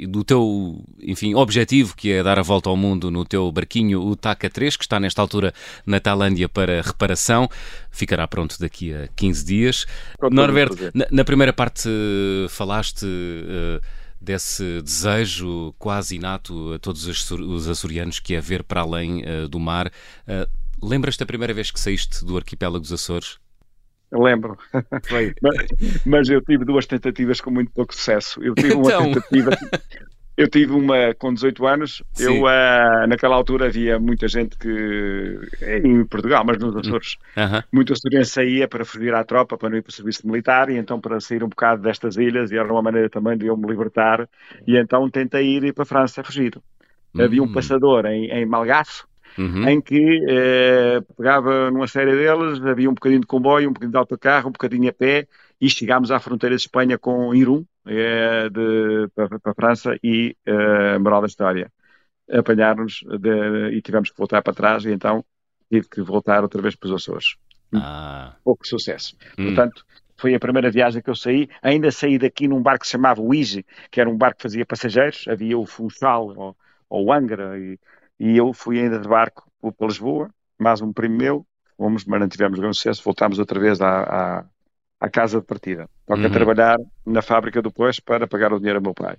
do 0.07 0.23
teu, 0.23 0.85
enfim, 1.01 1.33
objetivo, 1.33 1.95
que 1.95 2.11
é 2.11 2.21
dar 2.21 2.37
a 2.37 2.43
volta 2.43 2.69
ao 2.69 2.77
mundo 2.77 3.09
no 3.09 3.25
teu 3.25 3.51
barquinho, 3.51 3.99
o 4.03 4.15
Taka 4.15 4.51
3, 4.51 4.77
que 4.77 4.83
está 4.83 4.99
nesta 4.99 5.19
altura 5.19 5.51
na 5.83 5.99
Tailândia 5.99 6.47
para 6.47 6.79
reparação. 6.83 7.49
Ficará 7.89 8.27
pronto 8.27 8.55
daqui 8.59 8.93
a 8.93 9.07
15 9.15 9.43
dias. 9.43 9.87
Norberto, 10.29 10.91
na, 10.93 11.07
na, 11.09 11.25
primeira 11.25 11.51
parte 11.51 11.89
falaste... 12.49 13.03
Uh, 13.03 13.96
desse 14.19 14.81
desejo 14.81 15.73
quase 15.77 16.15
inato 16.15 16.73
a 16.73 16.79
todos 16.79 17.05
os 17.05 17.67
açorianos 17.67 18.19
que 18.19 18.35
é 18.35 18.41
ver 18.41 18.63
para 18.63 18.81
além 18.81 19.23
uh, 19.23 19.47
do 19.47 19.59
mar. 19.59 19.87
Uh, 20.27 20.49
Lembras-te 20.81 21.19
da 21.19 21.25
primeira 21.25 21.53
vez 21.53 21.71
que 21.71 21.79
saíste 21.79 22.23
do 22.23 22.37
arquipélago 22.37 22.79
dos 22.79 22.93
Açores? 22.93 23.39
Lembro. 24.11 24.57
mas, 25.41 25.67
mas, 26.05 26.29
eu 26.29 26.41
tive 26.41 26.63
duas 26.63 26.85
tentativas 26.85 27.41
com 27.41 27.51
muito 27.51 27.71
pouco 27.71 27.93
sucesso. 27.93 28.41
Eu 28.43 28.53
tive 28.53 28.73
uma 28.73 28.85
então... 28.85 29.13
tentativa. 29.13 29.51
Eu 30.37 30.47
tive 30.47 30.71
uma 30.71 31.15
com 31.15 31.33
18 31.33 31.65
anos. 31.65 32.03
Sim. 32.13 32.25
Eu, 32.25 32.43
uh, 32.43 33.07
naquela 33.07 33.35
altura, 33.35 33.65
havia 33.65 33.97
muita 33.97 34.27
gente 34.27 34.55
que, 34.55 35.39
em 35.83 36.05
Portugal, 36.05 36.43
mas 36.45 36.59
nos 36.59 36.75
Açores, 36.75 37.17
-huh. 37.35 37.63
muito 37.73 37.91
açoriense 37.91 38.31
saía 38.31 38.67
para 38.67 38.85
fugir 38.85 39.15
à 39.15 39.23
tropa, 39.23 39.57
para 39.57 39.69
não 39.69 39.77
ir 39.77 39.81
para 39.81 39.89
o 39.89 39.93
serviço 39.93 40.27
militar, 40.27 40.69
e 40.69 40.77
então 40.77 41.01
para 41.01 41.19
sair 41.19 41.43
um 41.43 41.49
bocado 41.49 41.81
destas 41.81 42.17
ilhas, 42.17 42.51
e 42.51 42.57
era 42.57 42.71
uma 42.71 42.83
maneira 42.83 43.09
também 43.09 43.35
de 43.35 43.47
eu 43.47 43.57
me 43.57 43.67
libertar, 43.67 44.29
e 44.67 44.77
então 44.77 45.09
tentei 45.09 45.57
ir 45.57 45.73
para 45.73 45.81
a 45.81 45.85
França, 45.85 46.23
fugir. 46.23 46.53
Havia 47.19 47.41
um 47.41 47.51
passador 47.51 48.05
em, 48.05 48.29
em 48.29 48.45
Malgaço, 48.45 49.07
uhum. 49.37 49.67
em 49.67 49.81
que 49.81 50.23
eh, 50.27 51.01
pegava 51.15 51.71
numa 51.71 51.87
série 51.87 52.15
deles, 52.15 52.61
havia 52.63 52.89
um 52.89 52.93
bocadinho 52.93 53.21
de 53.21 53.27
comboio, 53.27 53.69
um 53.69 53.73
bocadinho 53.73 53.91
de 53.91 53.97
autocarro, 53.97 54.49
um 54.49 54.51
bocadinho 54.51 54.89
a 54.89 54.93
pé, 54.93 55.27
e 55.59 55.69
chegámos 55.69 56.11
à 56.11 56.19
fronteira 56.19 56.55
de 56.55 56.61
Espanha 56.61 56.97
com 56.97 57.33
Irum, 57.33 57.65
eh, 57.87 58.49
de, 58.49 59.07
para, 59.15 59.39
para 59.39 59.51
a 59.51 59.55
França, 59.55 59.97
e 60.03 60.35
eh, 60.45 60.97
Moral 60.99 61.21
da 61.21 61.27
História. 61.27 61.71
Apanharam-nos 62.29 63.03
e 63.71 63.81
tivemos 63.81 64.09
que 64.09 64.17
voltar 64.17 64.41
para 64.41 64.53
trás, 64.53 64.83
e 64.83 64.91
então 64.91 65.23
tive 65.69 65.87
que 65.87 66.01
voltar 66.01 66.43
outra 66.43 66.61
vez 66.61 66.75
para 66.75 66.87
os 66.87 66.93
Açores. 66.93 67.37
Ah. 67.73 68.35
Pouco 68.43 68.67
sucesso. 68.67 69.15
Hum. 69.37 69.45
Portanto, 69.47 69.85
foi 70.17 70.33
a 70.33 70.39
primeira 70.39 70.71
viagem 70.71 71.01
que 71.01 71.09
eu 71.09 71.15
saí. 71.15 71.47
Ainda 71.61 71.91
saí 71.91 72.17
daqui 72.17 72.47
num 72.47 72.61
barco 72.61 72.81
que 72.81 72.87
se 72.87 72.91
chamava 72.91 73.21
Uige, 73.21 73.65
que 73.91 74.01
era 74.01 74.09
um 74.09 74.17
barco 74.17 74.37
que 74.37 74.43
fazia 74.43 74.65
passageiros. 74.65 75.25
Havia 75.27 75.57
o 75.57 75.65
Funchal 75.65 76.33
ou, 76.35 76.57
ou 76.89 77.13
Angra, 77.13 77.57
e, 77.57 77.79
e, 78.19 78.37
eu 78.37 78.53
fui 78.53 78.79
ainda 78.79 78.99
de 78.99 79.07
barco 79.07 79.49
para 79.77 79.87
Lisboa, 79.87 80.29
mais 80.57 80.81
um 80.81 80.91
primo 80.91 81.17
meu. 81.17 81.45
Fomos, 81.77 82.05
mas 82.05 82.19
não 82.19 82.27
tivemos 82.27 82.59
grande 82.59 82.75
sucesso. 82.75 83.03
Voltámos 83.03 83.37
outra 83.37 83.59
vez 83.59 83.79
à, 83.79 84.01
à, 84.01 84.45
à 84.99 85.09
casa 85.09 85.39
de 85.39 85.45
partida. 85.45 85.89
Toca 86.05 86.21
uhum. 86.21 86.31
trabalhar 86.31 86.77
na 87.05 87.21
fábrica 87.21 87.61
do 87.61 87.71
Pois 87.71 87.99
para 87.99 88.27
pagar 88.27 88.53
o 88.53 88.57
dinheiro 88.57 88.79
ao 88.79 88.83
meu 88.83 88.93
pai. 88.93 89.17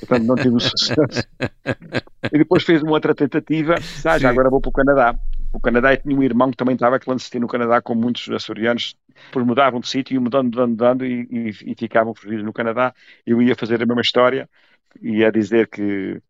Portanto, 0.00 0.24
não 0.24 0.34
tive 0.36 0.60
sucesso. 0.60 1.26
e 2.32 2.38
depois 2.38 2.64
fez 2.64 2.82
uma 2.82 2.92
outra 2.92 3.14
tentativa. 3.14 3.76
Ah, 4.04 4.18
já 4.18 4.30
agora 4.30 4.50
vou 4.50 4.60
para 4.60 4.68
o 4.68 4.72
Canadá 4.72 5.14
o 5.56 5.60
Canadá 5.60 5.94
e 5.94 5.96
tinha 5.96 6.16
um 6.16 6.22
irmão 6.22 6.50
que 6.50 6.56
também 6.56 6.74
estava 6.74 6.98
clandestino 6.98 7.42
no 7.42 7.48
Canadá, 7.48 7.80
como 7.80 8.02
muitos 8.02 8.28
açorianos, 8.28 8.96
depois 9.26 9.46
mudavam 9.46 9.80
de 9.80 9.88
sítio, 9.88 10.20
mudando, 10.20 10.46
mudando, 10.46 10.70
mudando 10.70 11.06
e, 11.06 11.26
e, 11.30 11.72
e, 11.72 11.74
ficavam 11.74 12.14
fugidos 12.14 12.44
no 12.44 12.52
Canadá. 12.52 12.94
Eu 13.26 13.40
ia 13.40 13.54
fazer 13.54 13.82
a 13.82 13.86
mesma 13.86 14.02
história, 14.02 14.48
ia 15.00 15.32
dizer 15.32 15.68
que, 15.68 16.20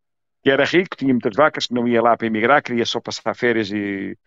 que 0.43 0.49
era 0.49 0.63
rico, 0.63 0.95
tinha 0.95 1.13
muitas 1.13 1.35
vacas, 1.35 1.67
que 1.67 1.73
não 1.73 1.87
ia 1.87 2.01
lá 2.01 2.15
para 2.15 2.27
emigrar, 2.27 2.63
queria 2.63 2.85
só 2.85 3.01
passar 3.01 3.35
férias 3.35 3.69
e, 3.71 4.17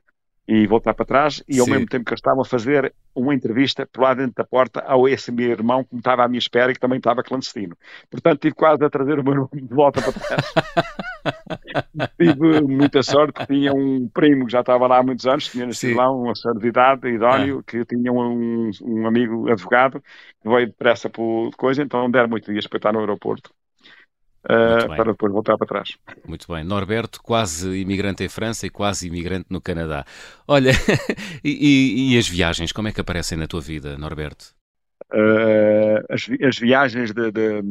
e 0.51 0.67
voltar 0.67 0.95
para 0.95 1.07
trás, 1.07 1.45
e 1.49 1.61
ao 1.61 1.65
Sim. 1.65 1.71
mesmo 1.71 1.87
tempo 1.87 2.05
que 2.05 2.13
eu 2.13 2.17
estava 2.17 2.43
a 2.43 2.45
fazer 2.45 2.93
uma 3.15 3.33
entrevista 3.33 3.87
por 3.87 4.03
lá 4.03 4.15
dentro 4.15 4.35
da 4.35 4.45
porta 4.45 4.81
ao 4.81 5.09
esse 5.09 5.31
meu 5.31 5.49
irmão 5.49 5.85
que 5.85 5.95
me 5.95 6.01
estava 6.01 6.25
à 6.25 6.29
minha 6.29 6.41
espera 6.41 6.73
e 6.73 6.75
que 6.75 6.81
também 6.81 6.99
estava 6.99 7.23
clandestino. 7.23 7.79
Portanto, 8.11 8.41
tive 8.41 8.57
quase 8.57 8.85
a 8.85 8.91
trazer 8.91 9.21
o 9.21 9.23
meu 9.23 9.33
irmão 9.33 9.49
de 9.55 9.73
volta 9.73 10.03
para 10.03 10.13
trás. 10.13 10.53
tive 12.19 12.63
muita 12.63 13.01
sorte, 13.01 13.47
tinha 13.47 13.73
um 13.73 14.09
primo 14.13 14.47
que 14.47 14.51
já 14.51 14.59
estava 14.59 14.89
lá 14.89 14.99
há 14.99 15.03
muitos 15.05 15.25
anos, 15.25 15.47
tinha 15.47 15.67
nascido 15.67 15.97
lá, 15.97 16.11
um 16.13 16.35
senhor 16.35 16.59
de 16.59 16.67
idade, 16.67 17.09
idóneo, 17.09 17.61
ah. 17.61 17.71
que 17.71 17.85
tinha 17.85 18.13
um, 18.13 18.73
um 18.83 19.07
amigo 19.07 19.49
advogado 19.49 20.03
que 20.43 20.49
veio 20.49 20.67
depressa 20.67 21.09
por 21.09 21.53
coisa, 21.57 21.81
então 21.81 22.11
deram 22.11 22.29
muito 22.29 22.53
dias 22.53 22.67
para 22.67 22.79
estar 22.79 22.93
no 22.93 22.99
aeroporto. 22.99 23.53
Uh, 24.45 24.89
para 24.97 25.13
depois 25.13 25.31
voltar 25.33 25.59
para 25.59 25.67
trás. 25.67 25.99
Muito 26.27 26.51
bem. 26.51 26.65
Norberto, 26.65 27.23
quase 27.23 27.79
imigrante 27.79 28.25
em 28.25 28.29
França 28.29 28.67
e 28.67 28.71
quase 28.71 29.07
imigrante 29.07 29.47
no 29.51 29.61
Canadá. 29.61 30.05
Olha, 30.49 30.73
e, 31.45 32.15
e, 32.15 32.19
as 32.19 32.27
viagens, 32.27 32.73
como 32.73 32.89
é 32.89 32.93
que 32.93 33.01
aparecem 33.01 33.37
na 33.37 33.47
tua 33.47 33.61
vida, 33.61 33.99
Norberto? 33.99 34.55
Uh, 35.13 36.03
as, 36.09 36.27
as, 36.43 36.59
viagens 36.59 37.13
de, 37.13 37.31
de, 37.31 37.63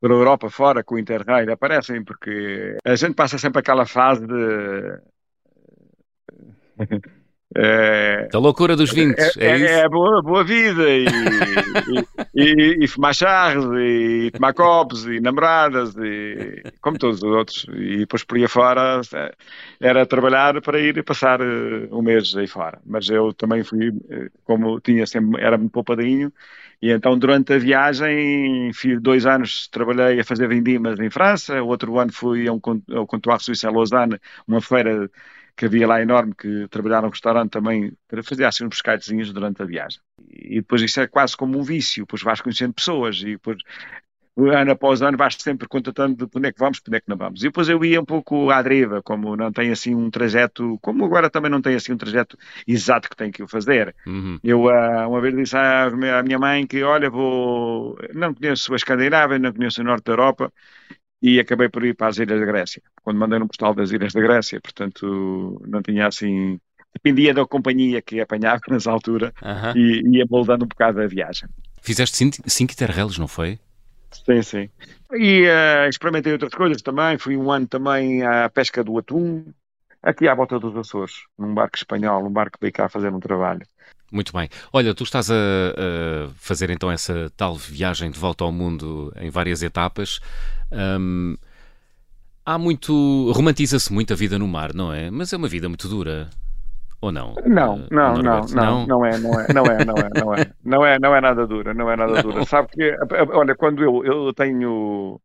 para 0.00 0.12
a 0.12 0.16
Europa 0.16 0.50
fora 0.50 0.84
com 0.84 0.94
o 0.94 0.98
Interrail 0.98 1.50
aparecem 1.50 2.04
porque 2.04 2.76
a 2.84 2.94
gente 2.94 3.14
passa 3.14 3.36
sempre 3.38 3.58
aquela 3.58 3.86
fase 3.86 4.24
de 4.24 5.00
é, 7.54 8.28
da 8.32 8.38
loucura 8.38 8.74
dos 8.74 8.92
20, 8.92 9.18
é, 9.18 9.30
é, 9.38 9.60
é? 9.60 9.80
É 9.80 9.88
boa, 9.88 10.22
boa 10.22 10.42
vida 10.42 10.88
e, 10.88 11.04
e, 12.34 12.42
e, 12.42 12.84
e, 12.84 12.88
fumar 12.88 13.14
charros 13.14 13.66
e 13.78 14.30
tomar 14.32 14.54
copos 14.54 15.04
e 15.06 15.20
namoradas 15.20 15.94
e 15.96 16.62
como 16.80 16.98
todos 16.98 17.18
os 17.18 17.22
outros 17.22 17.66
e 17.74 17.98
depois 17.98 18.24
por 18.24 18.38
aí 18.38 18.48
fora 18.48 19.00
era 19.80 20.06
trabalhar 20.06 20.62
para 20.62 20.80
ir 20.80 21.02
passar 21.04 21.40
eh, 21.42 21.88
um 21.90 22.00
mês 22.00 22.34
aí 22.36 22.46
fora 22.46 22.78
mas 22.86 23.10
eu 23.10 23.34
também 23.34 23.62
fui 23.62 23.92
eh, 24.08 24.28
como 24.44 24.80
tinha 24.80 25.06
sempre, 25.06 25.42
era 25.42 25.58
muito 25.58 25.72
poupadinho 25.72 26.32
e 26.80 26.90
então 26.90 27.18
durante 27.18 27.52
a 27.52 27.58
viagem 27.58 28.72
fiz 28.72 29.00
dois 29.00 29.26
anos 29.26 29.68
trabalhei 29.68 30.20
a 30.20 30.24
fazer 30.24 30.48
vindimas 30.48 30.98
em 30.98 31.10
França, 31.10 31.62
outro 31.62 31.98
ano 31.98 32.12
fui 32.12 32.48
a 32.48 32.52
um, 32.52 32.60
ao 32.92 33.06
Comptoir 33.06 33.40
Suíço 33.40 33.68
em 33.68 33.72
Lausanne, 33.72 34.18
uma 34.48 34.60
feira 34.60 35.10
que 35.56 35.66
havia 35.66 35.86
lá 35.86 36.00
enorme, 36.00 36.34
que 36.34 36.66
trabalharam 36.68 37.06
no 37.06 37.10
restaurante 37.10 37.50
também, 37.50 37.92
para 38.08 38.22
fazer 38.22 38.44
assim 38.44 38.64
uns 38.64 38.70
pescadezinhos 38.70 39.32
durante 39.32 39.62
a 39.62 39.64
viagem. 39.64 40.00
E 40.28 40.56
depois 40.56 40.82
isso 40.82 41.00
é 41.00 41.06
quase 41.06 41.36
como 41.36 41.58
um 41.58 41.62
vício, 41.62 42.04
depois 42.04 42.22
vais 42.22 42.40
conhecendo 42.40 42.72
pessoas 42.72 43.20
e 43.20 43.32
depois 43.32 43.58
ano 44.36 44.72
após 44.72 45.02
ano 45.02 45.16
vais 45.16 45.36
sempre 45.38 45.68
contatando 45.68 46.26
de 46.26 46.38
onde 46.38 46.48
é 46.48 46.52
que 46.52 46.58
vamos, 46.58 46.80
onde 46.86 46.96
é 46.96 47.00
que 47.00 47.08
não 47.08 47.16
vamos. 47.16 47.40
E 47.40 47.44
depois 47.44 47.68
eu 47.68 47.84
ia 47.84 48.00
um 48.00 48.04
pouco 48.04 48.50
à 48.50 48.62
deriva, 48.62 49.02
como 49.02 49.36
não 49.36 49.52
tem 49.52 49.70
assim 49.70 49.94
um 49.94 50.10
trajeto, 50.10 50.78
como 50.80 51.04
agora 51.04 51.28
também 51.28 51.50
não 51.50 51.60
tem 51.60 51.74
assim 51.74 51.92
um 51.92 51.98
trajeto 51.98 52.38
exato 52.66 53.10
que 53.10 53.16
tem 53.16 53.30
que 53.30 53.46
fazer. 53.46 53.94
Uhum. 54.06 54.38
Eu 54.42 54.64
uh, 54.64 55.08
uma 55.08 55.20
vez 55.20 55.36
disse 55.36 55.56
à, 55.56 55.86
à 55.86 56.22
minha 56.22 56.38
mãe 56.38 56.66
que, 56.66 56.82
olha, 56.82 57.10
vou, 57.10 57.98
não 58.14 58.32
conheço 58.32 58.72
a 58.72 58.76
Escandinávia, 58.76 59.38
não 59.38 59.52
conheço 59.52 59.82
o 59.82 59.84
Norte 59.84 60.04
da 60.04 60.12
Europa, 60.12 60.52
e 61.22 61.38
acabei 61.38 61.68
por 61.68 61.84
ir 61.84 61.94
para 61.94 62.08
as 62.08 62.18
Ilhas 62.18 62.40
da 62.40 62.46
Grécia, 62.46 62.82
quando 63.02 63.18
mandei 63.18 63.38
no 63.38 63.46
postal 63.46 63.74
das 63.74 63.92
Ilhas 63.92 64.12
da 64.12 64.20
Grécia, 64.20 64.60
portanto 64.60 65.62
não 65.66 65.80
tinha 65.80 66.08
assim, 66.08 66.58
dependia 66.92 67.32
da 67.32 67.46
companhia 67.46 68.02
que 68.02 68.20
apanhava 68.20 68.60
nessa 68.68 68.90
altura 68.90 69.32
uh 69.40 69.46
-huh. 69.46 69.76
e 69.76 70.18
ia 70.18 70.26
moldando 70.28 70.64
um 70.64 70.68
bocado 70.68 71.00
a 71.00 71.06
viagem. 71.06 71.48
Fizeste 71.80 72.16
cinco, 72.16 72.36
cinco 72.46 72.74
não 73.18 73.28
foi? 73.28 73.58
Sim, 74.10 74.42
sim. 74.42 74.68
E 75.14 75.46
uh, 75.46 75.88
experimentei 75.88 76.32
outras 76.32 76.52
coisas 76.52 76.82
também, 76.82 77.16
fui 77.18 77.36
um 77.36 77.50
ano 77.50 77.66
também 77.66 78.22
à 78.22 78.48
pesca 78.48 78.84
do 78.84 78.98
atum, 78.98 79.44
aqui 80.02 80.28
à 80.28 80.34
volta 80.34 80.58
dos 80.58 80.76
Açores, 80.76 81.24
num 81.38 81.54
barco 81.54 81.76
espanhol, 81.76 82.24
um 82.24 82.30
barco 82.30 82.58
que 82.58 82.62
veio 82.62 82.72
cá 82.72 82.88
fazer 82.88 83.12
um 83.12 83.20
trabalho. 83.20 83.62
Muito 84.10 84.32
bem. 84.32 84.48
Olha, 84.72 84.94
tu 84.94 85.04
estás 85.04 85.30
a, 85.30 85.34
a, 85.34 86.28
fazer 86.36 86.68
então 86.68 86.90
essa 86.90 87.32
tal 87.34 87.54
viagem 87.54 88.10
de 88.10 88.18
volta 88.18 88.44
ao 88.44 88.52
mundo 88.52 89.10
em 89.16 89.30
várias 89.30 89.62
etapas. 89.62 90.20
Um, 90.70 91.34
há 92.44 92.58
muito. 92.58 93.32
romantiza-se 93.32 93.90
muito 93.90 94.12
a 94.12 94.16
vida 94.16 94.38
no 94.38 94.46
mar, 94.46 94.74
não 94.74 94.92
é? 94.92 95.10
Mas 95.10 95.32
é 95.32 95.36
uma 95.36 95.48
vida 95.48 95.68
muito 95.68 95.88
dura. 95.88 96.28
Ou 97.00 97.10
não? 97.10 97.34
Não, 97.46 97.74
uh, 97.74 97.88
não, 97.90 98.14
não, 98.14 98.40
não, 98.42 98.86
não, 98.86 99.04
é, 99.04 99.18
não 99.18 99.40
é, 99.40 99.52
não 99.52 99.66
é, 99.66 99.84
não 99.84 99.96
é, 99.96 100.08
não 100.14 100.34
é, 100.34 100.52
não 100.62 100.84
é, 100.84 100.98
não 101.00 101.16
é 101.16 101.20
nada 101.20 101.46
dura, 101.48 101.74
não 101.74 101.90
é 101.90 101.96
nada 101.96 102.12
não. 102.22 102.22
dura. 102.22 102.44
Sabe 102.44 102.68
que, 102.68 102.96
olha, 103.32 103.56
quando 103.56 103.82
eu, 103.82 104.04
eu 104.04 104.32
tenho 104.34 105.20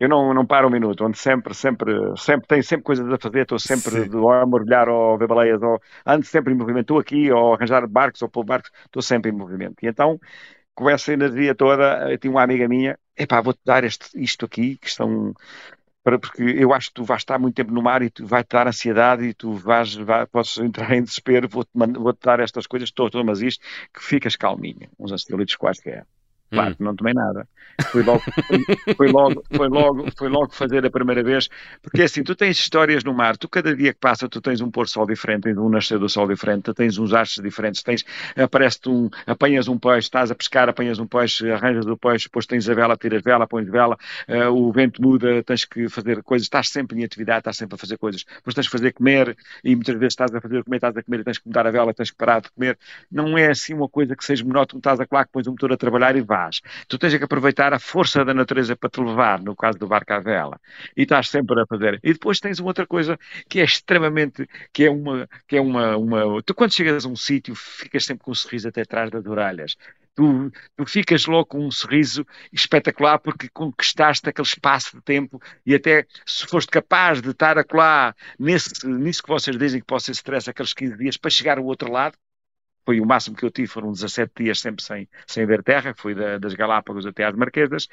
eu 0.00 0.08
não, 0.08 0.32
não 0.32 0.46
paro 0.46 0.66
um 0.68 0.70
minuto, 0.70 1.04
onde 1.04 1.18
sempre, 1.18 1.54
sempre, 1.54 1.92
sempre 2.16 2.46
tenho 2.48 2.64
sempre 2.64 2.84
coisas 2.84 3.06
a 3.12 3.18
fazer, 3.18 3.42
estou 3.42 3.58
sempre 3.58 4.08
de, 4.08 4.16
ou 4.16 4.32
a 4.32 4.46
mergulhar 4.46 4.88
ou 4.88 5.14
a 5.14 5.16
ver 5.18 5.28
baleias, 5.28 5.62
ou 5.62 5.80
ando 6.06 6.24
sempre 6.24 6.54
em 6.54 6.56
movimento, 6.56 6.84
estou 6.84 6.98
aqui, 6.98 7.30
ou 7.30 7.52
a 7.52 7.56
arranjar 7.56 7.86
barcos 7.86 8.22
ou 8.22 8.28
pôr 8.28 8.44
barcos, 8.44 8.70
estou 8.86 9.02
sempre 9.02 9.30
em 9.30 9.34
movimento. 9.34 9.76
E 9.82 9.88
então, 9.88 10.18
com 10.74 10.88
essa 10.88 11.12
energia 11.12 11.54
toda, 11.54 12.10
eu 12.10 12.18
tinha 12.18 12.30
uma 12.30 12.42
amiga 12.42 12.66
minha, 12.68 12.98
epá, 13.16 13.40
vou-te 13.42 13.60
dar 13.64 13.84
este, 13.84 14.08
isto 14.22 14.46
aqui, 14.46 14.78
que 14.78 14.88
estão, 14.88 15.34
para, 16.02 16.18
porque 16.18 16.42
eu 16.42 16.72
acho 16.72 16.88
que 16.88 16.94
tu 16.94 17.04
vais 17.04 17.20
estar 17.22 17.38
muito 17.38 17.54
tempo 17.56 17.72
no 17.72 17.82
mar 17.82 18.02
e 18.02 18.10
tu 18.10 18.26
vai-te 18.26 18.48
dar 18.50 18.66
ansiedade 18.66 19.24
e 19.26 19.34
tu 19.34 19.52
vais, 19.54 19.94
vai, 19.96 20.26
podes 20.26 20.56
entrar 20.58 20.92
em 20.92 21.02
desespero, 21.02 21.48
vou-te 21.48 21.70
vou 21.74 22.16
dar 22.22 22.40
estas 22.40 22.66
coisas, 22.66 22.88
estou, 22.88 23.10
mas 23.24 23.42
isto, 23.42 23.64
que 23.92 24.02
ficas 24.02 24.36
calminha, 24.36 24.88
uns 24.98 25.12
ansiolíticos 25.12 25.56
quaisquer. 25.56 26.06
Claro, 26.50 26.72
hum. 26.72 26.84
não 26.84 26.96
tomei 26.96 27.14
nada. 27.14 27.46
Foi 27.92 28.02
logo, 28.02 28.22
foi, 28.96 29.08
logo, 29.08 29.44
foi, 29.50 29.68
logo, 29.68 30.06
logo 30.28 30.52
fazer 30.52 30.84
a 30.84 30.90
primeira 30.90 31.22
vez, 31.22 31.48
porque 31.80 32.02
assim, 32.02 32.22
tu 32.22 32.34
tens 32.34 32.58
histórias 32.58 33.04
no 33.04 33.14
mar, 33.14 33.36
tu 33.36 33.48
cada 33.48 33.74
dia 33.74 33.94
que 33.94 34.00
passa, 34.00 34.28
tu 34.28 34.40
tens 34.40 34.60
um 34.60 34.70
pôr-sol 34.70 35.06
diferente, 35.06 35.44
tens 35.44 35.56
um 35.56 35.68
nascer 35.68 35.98
do 35.98 36.08
sol 36.08 36.28
diferente, 36.28 36.64
tu 36.64 36.74
tens 36.74 36.98
uns 36.98 37.14
astros 37.14 37.42
diferentes, 37.42 37.82
tens, 37.82 38.04
aparece 38.36 38.80
um, 38.88 39.08
apanhas 39.26 39.68
um 39.68 39.78
peixe, 39.78 40.08
estás 40.08 40.30
a 40.30 40.34
pescar, 40.34 40.68
apanhas 40.68 40.98
um 40.98 41.06
peixe, 41.06 41.50
arranjas 41.50 41.86
o 41.86 41.96
peixe, 41.96 42.26
depois 42.26 42.44
tens 42.44 42.68
a 42.68 42.74
vela, 42.74 42.96
tiras 42.96 43.22
vela, 43.22 43.46
pões 43.46 43.68
vela, 43.68 43.96
uh, 44.28 44.50
o 44.52 44.70
vento 44.72 45.00
muda, 45.00 45.42
tens 45.42 45.64
que 45.64 45.88
fazer 45.88 46.22
coisas, 46.22 46.46
estás 46.46 46.68
sempre 46.68 47.00
em 47.00 47.04
atividade, 47.04 47.38
estás 47.38 47.56
sempre 47.56 47.76
a 47.76 47.78
fazer 47.78 47.96
coisas, 47.96 48.24
depois 48.24 48.54
tens 48.54 48.66
que 48.66 48.72
fazer 48.72 48.92
comer, 48.92 49.36
e 49.64 49.74
muitas 49.74 49.94
vezes 49.94 50.12
estás 50.12 50.34
a 50.34 50.40
fazer 50.40 50.64
comer, 50.64 50.76
estás 50.76 50.96
a 50.96 51.02
comer 51.02 51.24
tens 51.24 51.38
que 51.38 51.46
mudar 51.46 51.66
a 51.66 51.70
vela, 51.70 51.94
tens 51.94 52.10
que 52.10 52.16
parar 52.16 52.40
de 52.40 52.50
comer, 52.50 52.78
não 53.10 53.38
é 53.38 53.48
assim 53.50 53.72
uma 53.72 53.88
coisa 53.88 54.14
que 54.14 54.24
seja 54.24 54.44
monótono, 54.44 54.80
estás 54.80 55.00
a 55.00 55.06
colar, 55.06 55.24
que 55.24 55.32
pões 55.32 55.46
o 55.46 55.50
motor 55.50 55.72
a 55.72 55.76
trabalhar 55.76 56.16
e 56.16 56.20
vá 56.20 56.39
Tu 56.88 56.98
tens 56.98 57.16
que 57.16 57.24
aproveitar 57.24 57.72
a 57.74 57.78
força 57.78 58.24
da 58.24 58.32
natureza 58.32 58.76
para 58.76 58.88
te 58.88 59.00
levar, 59.00 59.40
no 59.40 59.54
caso 59.54 59.78
do 59.78 59.86
barco 59.86 60.12
à 60.12 60.20
vela. 60.20 60.60
E 60.96 61.02
estás 61.02 61.28
sempre 61.28 61.60
a 61.60 61.66
fazer. 61.66 62.00
E 62.02 62.12
depois 62.12 62.40
tens 62.40 62.58
uma 62.58 62.68
outra 62.68 62.86
coisa 62.86 63.18
que 63.48 63.60
é 63.60 63.64
extremamente, 63.64 64.48
que 64.72 64.84
é 64.84 64.90
uma, 64.90 65.28
que 65.46 65.56
é 65.56 65.60
uma, 65.60 65.96
uma... 65.96 66.42
Tu 66.42 66.54
quando 66.54 66.72
chegas 66.72 67.04
a 67.04 67.08
um 67.08 67.16
sítio 67.16 67.54
ficas 67.54 68.04
sempre 68.04 68.24
com 68.24 68.30
um 68.30 68.34
sorriso 68.34 68.68
até 68.68 68.82
atrás 68.82 69.10
das 69.10 69.26
orelhas. 69.26 69.76
Tu, 70.14 70.50
tu, 70.76 70.86
ficas 70.86 71.26
logo 71.26 71.46
com 71.46 71.66
um 71.66 71.70
sorriso 71.70 72.26
espetacular 72.52 73.18
porque 73.18 73.48
conquistaste 73.48 74.28
aquele 74.28 74.46
espaço 74.46 74.96
de 74.96 75.02
tempo 75.02 75.40
e 75.64 75.74
até 75.74 76.04
se 76.26 76.46
foste 76.46 76.68
capaz 76.70 77.22
de 77.22 77.30
estar 77.30 77.56
acolá 77.56 78.14
nesse, 78.38 78.86
nisso 78.86 79.22
que 79.22 79.28
vocês 79.28 79.56
dizem 79.56 79.80
que 79.80 79.86
pode 79.86 80.02
ser 80.02 80.12
stress 80.12 80.50
aqueles 80.50 80.74
15 80.74 80.96
dias 80.96 81.16
para 81.16 81.30
chegar 81.30 81.58
ao 81.58 81.64
outro 81.64 81.90
lado, 81.90 82.18
foi 82.84 83.00
o 83.00 83.06
máximo 83.06 83.36
que 83.36 83.44
eu 83.44 83.50
tive, 83.50 83.68
foram 83.68 83.92
17 83.92 84.32
dias 84.42 84.60
sempre 84.60 84.82
sem, 84.84 85.08
sem 85.26 85.46
ver 85.46 85.62
terra, 85.62 85.94
foi 85.96 86.14
da, 86.14 86.38
das 86.38 86.54
Galápagos 86.54 87.06
até 87.06 87.24
às 87.24 87.34
Marquesas, 87.34 87.88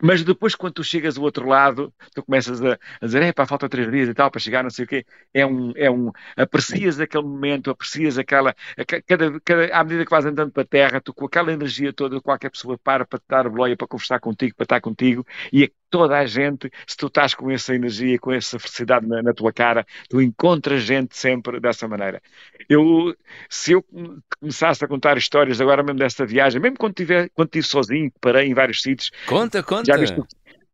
Mas 0.00 0.22
depois, 0.22 0.54
quando 0.54 0.74
tu 0.74 0.84
chegas 0.84 1.16
do 1.16 1.22
outro 1.22 1.48
lado, 1.48 1.92
tu 2.14 2.22
começas 2.24 2.62
a, 2.62 2.74
a 3.00 3.06
dizer, 3.06 3.20
é 3.22 3.32
pá, 3.32 3.44
falta 3.46 3.68
três 3.68 3.90
dias 3.90 4.08
e 4.08 4.14
tal 4.14 4.30
para 4.30 4.40
chegar, 4.40 4.62
não 4.62 4.70
sei 4.70 4.84
o 4.84 4.88
quê. 4.88 5.04
É 5.34 5.44
um, 5.44 5.72
é 5.76 5.90
um, 5.90 6.12
aprecias 6.36 7.00
aquele 7.00 7.24
momento, 7.24 7.68
aprecias 7.68 8.16
aquela, 8.16 8.54
cada, 9.08 9.40
cada, 9.40 9.76
à 9.76 9.82
medida 9.82 10.04
que 10.04 10.10
vais 10.10 10.24
andando 10.24 10.52
para 10.52 10.62
a 10.62 10.66
terra, 10.66 11.00
tu 11.00 11.12
com 11.12 11.26
aquela 11.26 11.52
energia 11.52 11.92
toda, 11.92 12.20
qualquer 12.20 12.50
pessoa 12.50 12.78
para 12.78 13.04
para 13.04 13.18
te 13.18 13.24
dar 13.28 13.48
boleia, 13.48 13.76
para 13.76 13.88
conversar 13.88 14.20
contigo, 14.20 14.54
para 14.54 14.64
estar 14.64 14.80
contigo, 14.80 15.26
e 15.52 15.72
toda 15.90 16.18
a 16.18 16.26
gente, 16.26 16.70
se 16.86 16.96
tu 16.96 17.06
estás 17.06 17.34
com 17.34 17.50
essa 17.50 17.74
energia, 17.74 18.18
com 18.18 18.32
essa 18.32 18.58
felicidade 18.58 19.06
na, 19.06 19.22
na, 19.22 19.32
tua 19.32 19.52
cara, 19.52 19.86
tu 20.08 20.20
encontras 20.20 20.82
gente 20.82 21.16
sempre 21.16 21.60
dessa 21.60 21.88
maneira. 21.88 22.22
Eu, 22.68 23.14
se 23.48 23.72
eu 23.72 23.84
começasse 24.40 24.84
a 24.84 24.88
contar 24.88 25.16
histórias 25.16 25.60
agora 25.60 25.82
mesmo 25.82 25.98
desta 25.98 26.26
viagem, 26.26 26.60
mesmo 26.60 26.76
quando, 26.78 26.94
tiver, 26.94 27.30
quando 27.34 27.48
estive 27.48 27.66
sozinho, 27.66 28.12
parei 28.20 28.48
em 28.48 28.54
vários 28.54 28.82
sítios. 28.82 29.10
Conta, 29.26 29.62
conta. 29.62 29.84
Já 29.86 29.96
viste, 29.96 30.20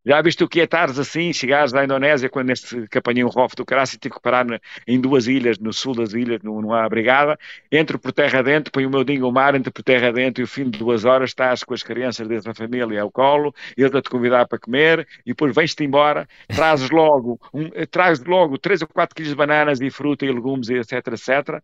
já 0.05 0.21
viste 0.21 0.43
o 0.43 0.47
que 0.47 0.61
é 0.61 0.63
estares 0.65 0.99
assim, 0.99 1.33
chegares 1.33 1.71
da 1.71 1.83
Indonésia, 1.83 2.29
quando 2.29 2.53
apanhei 2.95 3.23
um 3.23 3.29
rofo 3.29 3.55
do 3.55 3.65
Caraço 3.65 3.95
e 3.95 3.99
tive 3.99 4.15
que 4.15 4.21
parar 4.21 4.45
na, 4.45 4.59
em 4.87 4.99
duas 4.99 5.27
ilhas, 5.27 5.57
no 5.57 5.73
sul 5.73 5.95
das 5.95 6.13
ilhas, 6.13 6.41
numa 6.43 6.87
brigada, 6.87 7.37
entro 7.71 7.97
por 7.97 8.11
terra 8.11 8.43
dentro, 8.43 8.71
ponho 8.71 8.87
o 8.87 8.91
meu 8.91 9.03
dingo 9.03 9.25
ao 9.25 9.31
mar, 9.31 9.55
entro 9.55 9.71
por 9.71 9.83
terra 9.83 10.11
dentro 10.11 10.41
e 10.41 10.43
o 10.43 10.47
fim 10.47 10.69
de 10.69 10.77
duas 10.77 11.05
horas 11.05 11.31
estás 11.31 11.63
com 11.63 11.73
as 11.73 11.81
crianças 11.83 12.27
dessa 12.27 12.53
família 12.53 13.01
ao 13.01 13.11
colo, 13.11 13.53
eles 13.75 13.93
a 13.95 14.01
te 14.01 14.09
convidar 14.09 14.47
para 14.47 14.59
comer 14.59 15.07
e 15.25 15.29
depois 15.31 15.55
vens-te 15.55 15.83
embora, 15.83 16.27
trazes 16.47 16.89
logo, 16.89 17.39
um, 17.53 17.69
trazes 17.89 18.23
logo 18.25 18.57
3 18.57 18.83
ou 18.83 18.87
4 18.87 19.15
quilos 19.15 19.31
de 19.31 19.35
bananas 19.35 19.81
e 19.81 19.89
fruta 19.89 20.25
e 20.25 20.31
legumes, 20.31 20.69
etc, 20.69 21.07
etc, 21.07 21.61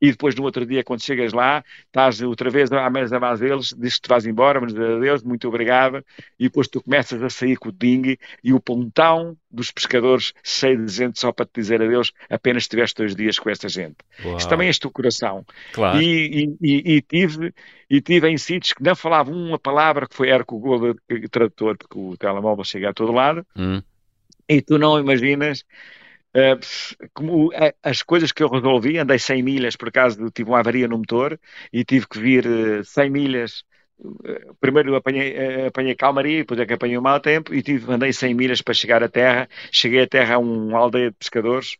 e 0.00 0.10
depois 0.10 0.34
no 0.34 0.44
outro 0.44 0.64
dia, 0.64 0.84
quando 0.84 1.02
chegas 1.02 1.32
lá, 1.32 1.64
estás 1.86 2.20
outra 2.22 2.50
vez 2.50 2.70
à 2.70 2.88
mesa 2.88 3.18
mais 3.18 3.40
deles, 3.40 3.74
dizes 3.76 3.96
que 3.96 4.02
te 4.02 4.08
vais 4.08 4.26
embora, 4.26 4.60
mas 4.60 4.74
adeus, 4.74 5.22
muito 5.22 5.48
obrigado, 5.48 6.04
e 6.38 6.44
depois 6.44 6.68
tu 6.68 6.82
começas 6.82 7.22
a 7.22 7.28
sair 7.28 7.56
com 7.56 7.68
o 7.70 7.72
dingue 7.72 8.18
e 8.42 8.52
o 8.52 8.60
pontão 8.60 9.36
dos 9.50 9.70
pescadores 9.70 10.32
cheio 10.42 10.84
de 10.84 10.92
gente 10.92 11.18
só 11.18 11.32
para 11.32 11.46
te 11.46 11.52
dizer 11.54 11.82
adeus, 11.82 12.12
apenas 12.30 12.64
estiveste 12.64 12.96
dois 12.96 13.16
dias 13.16 13.38
com 13.38 13.50
esta 13.50 13.68
gente. 13.68 13.96
Uau. 14.24 14.36
Isto 14.36 14.48
também 14.48 14.68
é 14.68 14.70
este 14.70 14.86
o 14.86 14.90
coração. 14.90 15.44
Claro. 15.72 16.00
E, 16.00 16.44
e, 16.44 16.56
e, 16.60 16.96
e, 16.96 17.02
tive, 17.02 17.52
e 17.90 18.00
tive 18.00 18.28
em 18.28 18.38
sítios 18.38 18.72
que 18.72 18.82
não 18.82 18.94
falavam 18.94 19.34
uma 19.34 19.58
palavra, 19.58 20.06
que 20.06 20.14
foi 20.14 20.28
era 20.28 20.44
com 20.44 20.56
o 20.56 20.60
Google 20.60 20.94
Tradutor, 21.30 21.76
porque 21.76 21.98
o 21.98 22.16
telemóvel 22.16 22.64
chega 22.64 22.90
a 22.90 22.94
todo 22.94 23.12
lado, 23.12 23.44
hum. 23.56 23.82
e 24.48 24.62
tu 24.62 24.78
não 24.78 24.98
imaginas 24.98 25.64
como 27.14 27.48
uh, 27.48 27.72
as 27.82 28.02
coisas 28.02 28.32
que 28.32 28.42
eu 28.42 28.48
resolvi, 28.48 28.98
andei 28.98 29.18
100 29.18 29.42
milhas, 29.42 29.76
por 29.76 29.88
acaso 29.88 30.30
tive 30.30 30.50
uma 30.50 30.60
avaria 30.60 30.88
no 30.88 30.98
motor 30.98 31.38
e 31.72 31.84
tive 31.84 32.06
que 32.08 32.18
vir 32.18 32.46
uh, 32.46 32.80
eh, 32.80 32.84
100 32.84 33.10
milhas. 33.10 33.64
primeiro 34.60 34.94
apanhei, 34.96 35.66
apanhei 35.66 35.94
calmaria, 35.94 36.38
depois 36.38 36.60
é 36.60 36.66
que 36.66 36.74
apanhei 36.74 36.96
o 36.98 37.02
mau 37.02 37.20
tempo 37.20 37.54
e 37.54 37.62
tive, 37.62 37.92
andei 37.92 38.12
100 38.12 38.34
milhas 38.34 38.62
para 38.62 38.74
chegar 38.74 39.02
à 39.02 39.08
terra. 39.08 39.48
Cheguei 39.72 40.02
à 40.02 40.06
terra 40.08 40.34
a 40.36 40.38
uma 40.38 40.78
aldeia 40.78 41.10
de 41.10 41.16
pescadores 41.16 41.76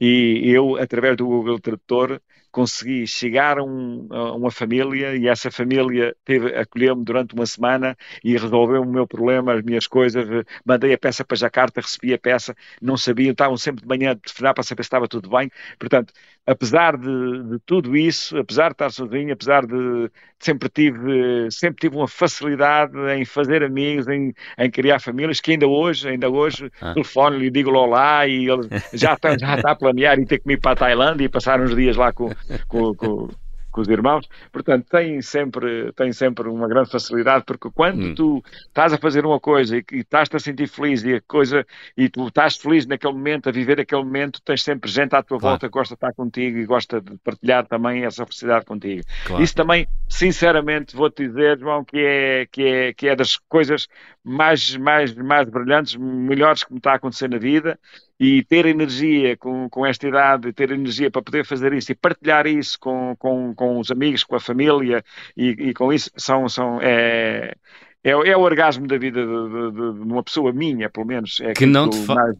e 0.00 0.50
eu, 0.50 0.76
através 0.76 1.16
do 1.16 1.26
Google 1.26 1.60
Tradutor, 1.60 2.20
consegui 2.52 3.06
chegar 3.06 3.58
a, 3.58 3.64
um, 3.64 4.06
a 4.10 4.34
uma 4.34 4.50
família 4.50 5.16
e 5.16 5.26
essa 5.26 5.50
família 5.50 6.14
acolheu-me 6.60 7.04
durante 7.04 7.34
uma 7.34 7.46
semana 7.46 7.96
e 8.22 8.32
resolveu 8.32 8.82
o 8.82 8.86
meu 8.86 9.06
problema, 9.06 9.54
as 9.54 9.62
minhas 9.62 9.86
coisas. 9.86 10.26
Mandei 10.64 10.92
a 10.94 10.98
peça 10.98 11.24
para 11.24 11.36
Jacarta, 11.36 11.80
recebi 11.80 12.14
a 12.14 12.18
peça, 12.18 12.54
não 12.80 12.96
sabia, 12.96 13.32
estavam 13.32 13.56
sempre 13.56 13.82
de 13.82 13.88
manhã 13.88 14.12
a 14.12 14.16
telefonar 14.16 14.54
para 14.54 14.62
saber 14.62 14.82
se 14.84 14.88
estava 14.88 15.08
tudo 15.08 15.28
bem. 15.30 15.50
Portanto, 15.78 16.12
apesar 16.46 16.96
de, 16.96 17.42
de, 17.44 17.58
tudo 17.60 17.96
isso, 17.96 18.36
apesar 18.36 18.68
de 18.68 18.74
estar 18.74 18.90
sozinho, 18.90 19.32
apesar 19.32 19.64
de 19.66 20.10
sempre 20.38 20.68
tive, 20.68 21.50
sempre 21.50 21.80
tive 21.80 21.96
uma 21.96 22.08
facilidade 22.08 22.96
em 23.16 23.24
fazer 23.24 23.62
amigos, 23.62 24.08
em, 24.08 24.34
em 24.58 24.70
criar 24.70 24.98
famílias, 24.98 25.40
que 25.40 25.52
ainda 25.52 25.66
hoje, 25.66 26.08
ainda 26.08 26.28
hoje, 26.28 26.70
ah. 26.80 26.92
telefono-lhe 26.94 27.46
e 27.46 27.50
digo-lhe 27.50 27.76
olá 27.76 28.26
e 28.26 28.48
ele 28.48 28.68
já 28.92 29.14
está, 29.14 29.38
já 29.38 29.56
está 29.56 29.70
a 29.70 29.76
planear 29.76 30.18
e 30.18 30.26
ter 30.26 30.38
que 30.40 30.52
ir 30.52 30.60
para 30.60 30.72
a 30.72 30.76
Tailândia 30.76 31.24
e 31.24 31.28
passar 31.28 31.60
uns 31.60 31.74
dias 31.74 31.96
lá 31.96 32.12
com, 32.12 32.30
com, 32.66 32.94
com, 32.94 33.28
com 33.72 33.80
os 33.80 33.88
irmãos, 33.88 34.28
portanto 34.52 34.86
tem 34.88 35.20
sempre, 35.22 35.92
tem 35.94 36.12
sempre 36.12 36.48
uma 36.48 36.68
grande 36.68 36.90
facilidade, 36.90 37.44
porque 37.44 37.70
quando 37.74 38.04
hum. 38.04 38.14
tu 38.14 38.44
estás 38.68 38.92
a 38.92 38.98
fazer 38.98 39.26
uma 39.26 39.40
coisa 39.40 39.78
e, 39.78 39.84
e 39.92 39.98
estás-te 40.00 40.36
a 40.36 40.38
sentir 40.38 40.68
feliz 40.68 41.02
e 41.02 41.14
a 41.14 41.20
coisa, 41.22 41.66
e 41.96 42.08
tu 42.08 42.28
estás 42.28 42.56
feliz 42.56 42.86
naquele 42.86 43.14
momento, 43.14 43.48
a 43.48 43.52
viver 43.52 43.80
aquele 43.80 44.04
momento, 44.04 44.40
tens 44.42 44.62
sempre 44.62 44.90
gente 44.90 45.14
à 45.14 45.22
tua 45.22 45.38
claro. 45.38 45.54
volta 45.54 45.66
que 45.66 45.72
gosta 45.72 45.94
de 45.94 45.96
estar 45.96 46.12
contigo 46.12 46.58
e 46.58 46.66
gosta 46.66 47.00
de 47.00 47.16
partilhar 47.18 47.66
também 47.66 48.04
essa 48.04 48.24
felicidade 48.24 48.64
contigo. 48.64 49.02
Claro. 49.26 49.42
Isso 49.42 49.54
também, 49.54 49.88
sinceramente, 50.08 50.94
vou-te 50.94 51.26
dizer, 51.26 51.58
João, 51.58 51.84
que 51.84 51.98
é, 51.98 52.46
que 52.50 52.62
é, 52.62 52.92
que 52.92 53.08
é 53.08 53.16
das 53.16 53.36
coisas 53.36 53.88
mais, 54.24 54.76
mais, 54.76 55.14
mais 55.14 55.48
brilhantes, 55.48 55.96
melhores 55.96 56.62
que 56.62 56.72
me 56.72 56.78
está 56.78 56.92
a 56.92 56.94
acontecer 56.94 57.28
na 57.28 57.38
vida 57.38 57.78
e 58.18 58.44
ter 58.44 58.66
energia 58.66 59.36
com, 59.36 59.68
com 59.68 59.84
esta 59.84 60.06
idade, 60.06 60.52
ter 60.52 60.70
energia 60.70 61.10
para 61.10 61.22
poder 61.22 61.44
fazer 61.44 61.72
isso 61.72 61.90
e 61.90 61.94
partilhar 61.94 62.46
isso 62.46 62.78
com, 62.78 63.16
com, 63.18 63.52
com 63.54 63.78
os 63.78 63.90
amigos, 63.90 64.22
com 64.22 64.36
a 64.36 64.40
família 64.40 65.04
e, 65.36 65.48
e 65.48 65.74
com 65.74 65.92
isso 65.92 66.10
são, 66.16 66.48
são 66.48 66.78
é, 66.80 67.56
é, 68.04 68.10
é, 68.10 68.36
o 68.36 68.40
orgasmo 68.40 68.86
da 68.86 68.96
vida 68.96 69.20
de, 69.24 69.26
de, 69.26 69.72
de, 69.72 70.02
uma 70.02 70.22
pessoa 70.22 70.52
minha, 70.52 70.88
pelo 70.88 71.06
menos. 71.06 71.40
É 71.40 71.52
que 71.52 71.66
não 71.66 71.90
te 71.90 71.98
mais... 71.98 72.36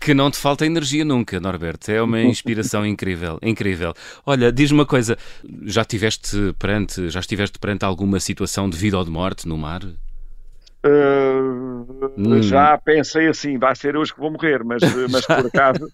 Que 0.00 0.14
não 0.14 0.30
te 0.30 0.38
falta 0.38 0.64
energia 0.64 1.04
nunca, 1.04 1.38
Norberto. 1.38 1.90
É 1.90 2.00
uma 2.00 2.20
inspiração 2.20 2.84
incrível, 2.86 3.38
incrível. 3.42 3.92
Olha, 4.24 4.50
diz-me 4.50 4.78
uma 4.78 4.86
coisa, 4.86 5.16
já 5.62 5.82
estiveste 5.82 6.54
perante, 6.58 7.10
já 7.10 7.20
estiveste 7.20 7.58
perante 7.58 7.84
alguma 7.84 8.18
situação 8.18 8.68
de 8.68 8.78
vida 8.78 8.98
ou 8.98 9.04
de 9.04 9.10
morte 9.10 9.46
no 9.46 9.58
mar? 9.58 9.82
Uh, 10.84 12.12
hum. 12.18 12.42
Já 12.42 12.76
pensei 12.76 13.28
assim, 13.28 13.58
vai 13.58 13.74
ser 13.74 13.96
hoje 13.96 14.12
que 14.12 14.20
vou 14.20 14.30
morrer, 14.30 14.62
mas, 14.62 14.82
mas 15.10 15.26
por 15.26 15.46
acaso, 15.46 15.90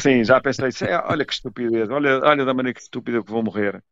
sim, 0.00 0.22
já 0.22 0.38
pensei, 0.40 0.68
é, 0.86 0.98
olha 1.04 1.24
que 1.24 1.32
estupidez, 1.32 1.88
olha, 1.88 2.20
olha 2.22 2.44
da 2.44 2.52
maneira 2.52 2.74
que 2.74 2.82
estúpida 2.82 3.22
que 3.22 3.30
vou 3.30 3.42
morrer. 3.42 3.82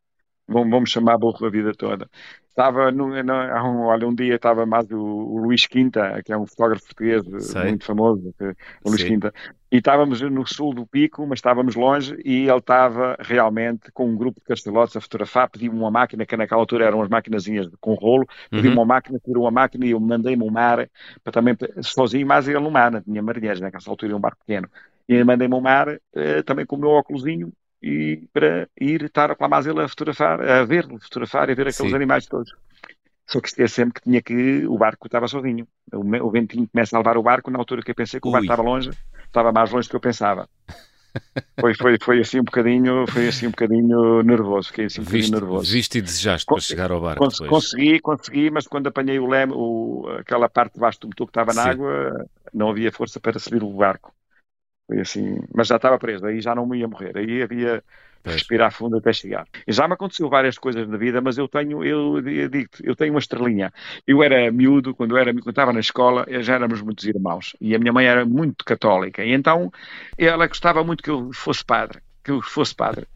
Vamos 0.49 0.91
chamar 0.91 1.19
burro 1.19 1.45
a 1.45 1.51
vida 1.51 1.73
toda. 1.75 2.09
Estava, 2.49 2.91
no, 2.91 3.09
no, 3.23 3.35
um, 3.35 3.81
olha, 3.83 4.09
um 4.09 4.15
dia 4.15 4.37
estava 4.37 4.65
mais 4.65 4.91
o, 4.91 4.99
o, 4.99 5.39
Luís 5.39 5.67
Quinta, 5.67 6.23
que 6.25 6.33
é 6.33 6.39
um 6.39 6.47
fotógrafo 6.47 6.87
português 6.87 7.23
Sei. 7.45 7.65
muito 7.65 7.85
famoso, 7.85 8.35
o 8.83 8.89
Luís. 8.89 9.03
Quinta, 9.03 9.35
e 9.71 9.77
estávamos 9.77 10.23
no 10.23 10.47
sul 10.47 10.73
do 10.73 10.87
Pico, 10.87 11.27
mas 11.27 11.39
estávamos 11.39 11.75
longe, 11.75 12.17
e 12.25 12.49
ele 12.49 12.59
estava 12.59 13.15
realmente 13.21 13.93
com 13.93 14.09
um 14.09 14.17
grupo 14.17 14.41
de 14.41 14.47
castelotes 14.47 14.97
a 14.97 15.03
fotografar, 15.03 15.51
pediu-me 15.51 15.79
uma 15.79 15.91
máquina, 15.91 16.25
que 16.25 16.35
naquela 16.35 16.63
altura 16.63 16.87
eram 16.87 16.99
umas 16.99 17.11
maquinazinhas 17.11 17.69
com 17.79 17.93
rolo, 17.93 18.27
pediu-me 18.49 18.77
uhum. 18.77 18.83
uma 18.83 18.87
máquina, 18.87 19.21
tirou 19.23 19.45
uma 19.45 19.51
máquina 19.51 19.85
e 19.85 19.91
eu 19.91 20.01
mandei-me 20.01 20.43
um 20.43 20.51
mar, 20.51 20.89
para 21.23 21.33
também, 21.33 21.55
sozinho, 21.83 22.27
mas 22.27 22.49
ele 22.49 22.61
no 22.61 22.71
mar, 22.71 22.91
não 22.91 23.03
tinha 23.03 23.21
marinheiros, 23.23 23.61
naquela 23.61 23.83
altura 23.87 24.13
era 24.13 24.17
um 24.17 24.21
barco 24.21 24.39
pequeno, 24.47 24.67
e 25.07 25.23
mandei-me 25.23 25.55
um 25.55 25.61
mar, 25.61 25.89
eh, 26.15 26.43
também 26.43 26.65
com 26.65 26.77
o 26.77 26.79
meu 26.79 26.91
óculosinho, 26.91 27.53
e 27.87 28.29
para 28.33 28.69
ir 28.81 29.05
estar 29.05 29.37
com 29.37 29.45
a 29.45 29.49
Mazela 29.49 29.85
a 29.85 29.89
fotografar, 29.89 30.41
a 30.43 30.65
ver-lo 30.65 30.99
fotografar 30.99 31.49
e 31.49 31.55
ver 31.55 31.69
aqueles 31.69 31.91
Sim. 31.91 31.95
animais 31.95 32.27
todos. 32.27 32.53
Só 33.25 33.41
que 33.41 33.63
é 33.63 33.69
sempre 33.69 33.95
que 33.95 34.03
tinha 34.03 34.21
que. 34.21 34.67
O 34.67 34.77
barco 34.77 35.07
estava 35.07 35.29
sozinho. 35.29 35.69
O, 35.93 36.01
o 36.27 36.31
ventinho 36.31 36.69
começa 36.69 36.97
a 36.97 36.99
levar 36.99 37.17
o 37.17 37.23
barco 37.23 37.51
na 37.51 37.59
altura 37.59 37.83
que 37.83 37.91
eu 37.93 37.95
pensei 37.95 38.21
que 38.21 38.27
Ui. 38.27 38.31
o 38.31 38.33
barco 38.33 38.45
estava 38.45 38.63
longe, 38.63 38.91
estava 39.25 39.53
mais 39.53 39.71
longe 39.71 39.87
do 39.87 39.91
que 39.91 39.97
eu 39.97 40.01
pensava. 40.01 40.49
Foi, 41.59 41.75
foi, 41.75 41.97
foi 41.99 42.21
assim 42.21 42.41
um 42.41 42.45
bocadinho, 42.45 43.07
foi 43.07 43.29
assim 43.29 43.47
um 43.47 43.51
bocadinho 43.51 44.23
nervoso, 44.23 44.69
fiquei 44.69 44.85
assim 44.85 45.01
um 45.01 45.05
viste, 45.05 45.31
bocadinho 45.31 45.41
nervoso. 45.41 45.73
Viste 45.73 45.97
e 45.97 46.03
desejaste 46.03 46.45
para 46.45 46.61
chegar 46.61 46.91
ao 46.91 47.01
barco 47.01 47.25
cons 47.25 47.39
Consegui, 47.39 47.99
consegui, 48.01 48.51
mas 48.51 48.67
quando 48.67 48.89
apanhei 48.89 49.19
o 49.19 49.27
leme, 49.27 49.55
o, 49.57 50.07
aquela 50.19 50.47
parte 50.47 50.75
de 50.75 50.81
baixo 50.81 51.01
do 51.01 51.07
motor 51.07 51.27
que 51.27 51.31
estava 51.31 51.55
na 51.55 51.63
Sim. 51.63 51.69
água, 51.71 52.27
não 52.53 52.69
havia 52.69 52.93
força 52.93 53.19
para 53.19 53.39
subir 53.39 53.63
o 53.63 53.71
barco. 53.71 54.13
Foi 54.87 55.01
assim, 55.01 55.41
mas 55.55 55.67
já 55.69 55.77
estava 55.77 55.99
preso, 55.99 56.27
aí 56.27 56.41
já 56.41 56.55
não 56.55 56.67
me 56.67 56.79
ia 56.79 56.87
morrer, 56.89 57.17
aí 57.17 57.43
havia 57.43 57.83
respirar 58.25 58.73
fundo 58.73 58.97
até 58.97 59.13
chegar. 59.13 59.47
E 59.67 59.73
já 59.73 59.87
me 59.87 59.95
aconteceu 59.95 60.29
várias 60.29 60.59
coisas 60.59 60.89
na 60.89 60.97
vida, 60.97 61.21
mas 61.21 61.39
eu 61.39 61.49
tenho, 61.49 61.85
eu, 61.85 62.17
eu 62.29 62.49
digo 62.49 62.71
eu 62.83 62.95
tenho 62.97 63.13
uma 63.13 63.21
estrelinha. 63.21 63.73
Eu 64.07 64.23
era 64.23 64.51
miúdo, 64.51 64.95
quando 64.95 65.13
eu 65.17 65.19
era, 65.19 65.33
quando 65.33 65.51
estava 65.51 65.73
na 65.73 65.81
escola, 65.81 66.27
já 66.41 66.55
éramos 66.55 66.81
muitos 66.83 67.05
irmãos, 67.05 67.57
e 67.61 67.75
a 67.75 67.79
minha 67.79 67.93
mãe 67.93 68.07
era 68.07 68.25
muito 68.25 68.65
católica, 68.65 69.25
e 69.25 69.33
então 69.33 69.71
ela 70.19 70.47
gostava 70.47 70.83
muito 70.85 71.03
que 71.03 71.11
eu 71.11 71.31
fosse 71.33 71.65
padre 71.65 72.01
que 72.27 72.33
eu 72.33 72.43
fosse 72.43 72.75
padre. 72.75 73.07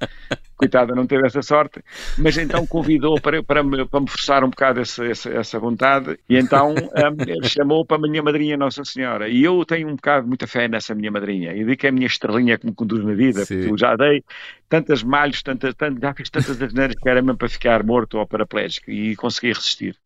Coitada, 0.57 0.95
não 0.95 1.07
teve 1.07 1.27
essa 1.27 1.43
sorte, 1.43 1.83
mas 2.19 2.37
então 2.37 2.67
convidou 2.67 3.19
para, 3.21 3.43
para, 3.43 3.63
me, 3.65 3.85
para 3.87 4.01
me 4.01 4.09
forçar 4.09 4.45
um 4.45 4.51
bocado 4.51 4.79
essa, 4.81 5.05
essa, 5.07 5.31
essa 5.31 5.59
vontade 5.59 6.19
e 6.29 6.37
então 6.37 6.75
um, 6.75 7.43
chamou 7.49 7.85
para 7.85 7.97
a 7.97 8.01
minha 8.01 8.23
madrinha 8.23 8.59
Nossa 8.59 8.85
Senhora. 8.85 9.29
E 9.29 9.43
eu 9.43 9.65
tenho 9.65 9.89
um 9.89 9.97
bocado 9.97 10.29
muita 10.29 10.47
fé 10.47 10.69
nessa 10.69 10.95
minha 10.95 11.11
madrinha 11.11 11.55
e 11.55 11.65
digo 11.65 11.77
que 11.77 11.87
é 11.87 11.89
a 11.89 11.93
minha 11.93 12.07
estrelinha 12.07 12.59
que 12.59 12.67
me 12.67 12.75
conduz 12.75 13.03
na 13.03 13.15
vida, 13.15 13.45
Sim. 13.45 13.57
porque 13.57 13.73
eu 13.73 13.79
já 13.79 13.97
dei 13.97 14.23
tantas 14.69 15.03
malhos, 15.03 15.43
tantas, 15.43 15.75
tantas, 15.75 16.01
já 16.01 16.15
fiz 16.15 16.31
tantas 16.31 16.63
asneiras 16.63 16.95
que 16.95 17.09
era 17.09 17.23
mesmo 17.23 17.39
para 17.39 17.49
ficar 17.49 17.83
morto 17.83 18.19
ou 18.19 18.27
paraplégico 18.27 18.91
e 18.91 19.17
consegui 19.17 19.49
resistir. 19.49 19.97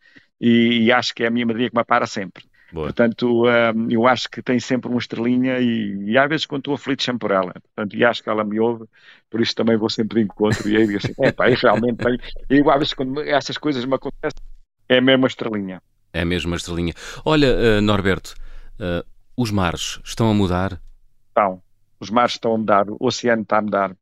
E, 0.40 0.85
e 0.85 0.93
acho 0.93 1.12
que 1.14 1.25
é 1.25 1.27
a 1.27 1.31
minha 1.31 1.47
madrinha 1.47 1.69
que 1.69 1.77
me 1.77 1.85
para 1.85 2.07
sempre. 2.07 2.45
Boa. 2.75 2.87
Portanto, 2.87 3.45
um, 3.45 3.89
eu 3.89 4.05
acho 4.05 4.29
que 4.29 4.43
tem 4.43 4.59
sempre 4.59 4.91
uma 4.91 4.99
estrelinha 4.99 5.61
e, 5.61 6.11
e 6.11 6.19
às 6.19 6.29
vezes 6.29 6.45
quando 6.45 6.63
estou 6.63 6.75
aflito 6.75 7.05
chamo 7.05 7.21
por 7.21 7.31
ela. 7.31 7.53
Portanto, 7.53 7.95
e 7.95 8.05
acho 8.05 8.21
que 8.21 8.29
ela 8.29 8.43
me 8.43 8.59
ouve, 8.59 8.87
por 9.31 9.41
isso 9.41 9.55
também 9.55 9.77
vou 9.77 9.89
sempre 9.89 10.19
de 10.19 10.25
encontro 10.25 10.69
e 10.69 10.77
aí 10.77 10.85
digo 10.85 10.99
assim, 10.99 11.13
é 11.23 11.31
pá, 11.31 11.47
realmente 11.47 11.99
tem. 11.99 12.19
E 12.51 12.69
às 12.69 12.79
vezes 12.79 12.93
quando 12.93 13.21
essas 13.21 13.57
coisas 13.57 13.85
me 13.85 13.95
acontecem, 13.95 14.43
é 14.89 14.99
a 14.99 15.01
mesma 15.01 15.29
estrelinha. 15.29 15.81
É 16.13 16.23
a 16.23 16.25
mesma 16.25 16.57
estrelinha. 16.57 16.93
Olha, 17.25 17.47
uh, 17.55 17.81
Norberto, 17.81 18.35
uh, 18.81 19.07
os 19.37 19.53
mares 19.53 20.01
estão 20.05 20.29
a 20.29 20.35
mudar? 20.35 20.81
Estão. 21.29 21.63
Os 22.01 22.11
mares 22.11 22.33
estão 22.33 22.55
a 22.55 22.59
mudar, 22.59 22.91
o 22.91 22.97
oceano 22.99 23.43
está 23.43 23.59
a 23.59 23.63
mudar. 23.63 23.97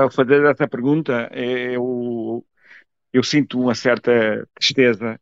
Ao 0.00 0.10
fazer 0.10 0.44
essa 0.46 0.66
pergunta, 0.66 1.30
eu, 1.32 2.44
eu 3.12 3.22
sinto 3.22 3.60
uma 3.60 3.74
certa 3.76 4.48
tristeza 4.52 5.16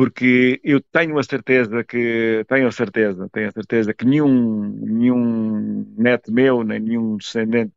porque 0.00 0.58
eu 0.64 0.80
tenho 0.80 1.18
a 1.18 1.22
certeza 1.22 1.84
que 1.84 2.42
tenho 2.48 2.66
a 2.66 2.72
certeza, 2.72 3.28
tenho 3.30 3.48
a 3.48 3.52
certeza 3.52 3.92
que 3.92 4.06
nenhum 4.06 4.70
nenhum 4.80 5.94
neto 5.94 6.32
meu, 6.32 6.64
nem 6.64 6.80
nenhum 6.80 7.18
descendente 7.18 7.74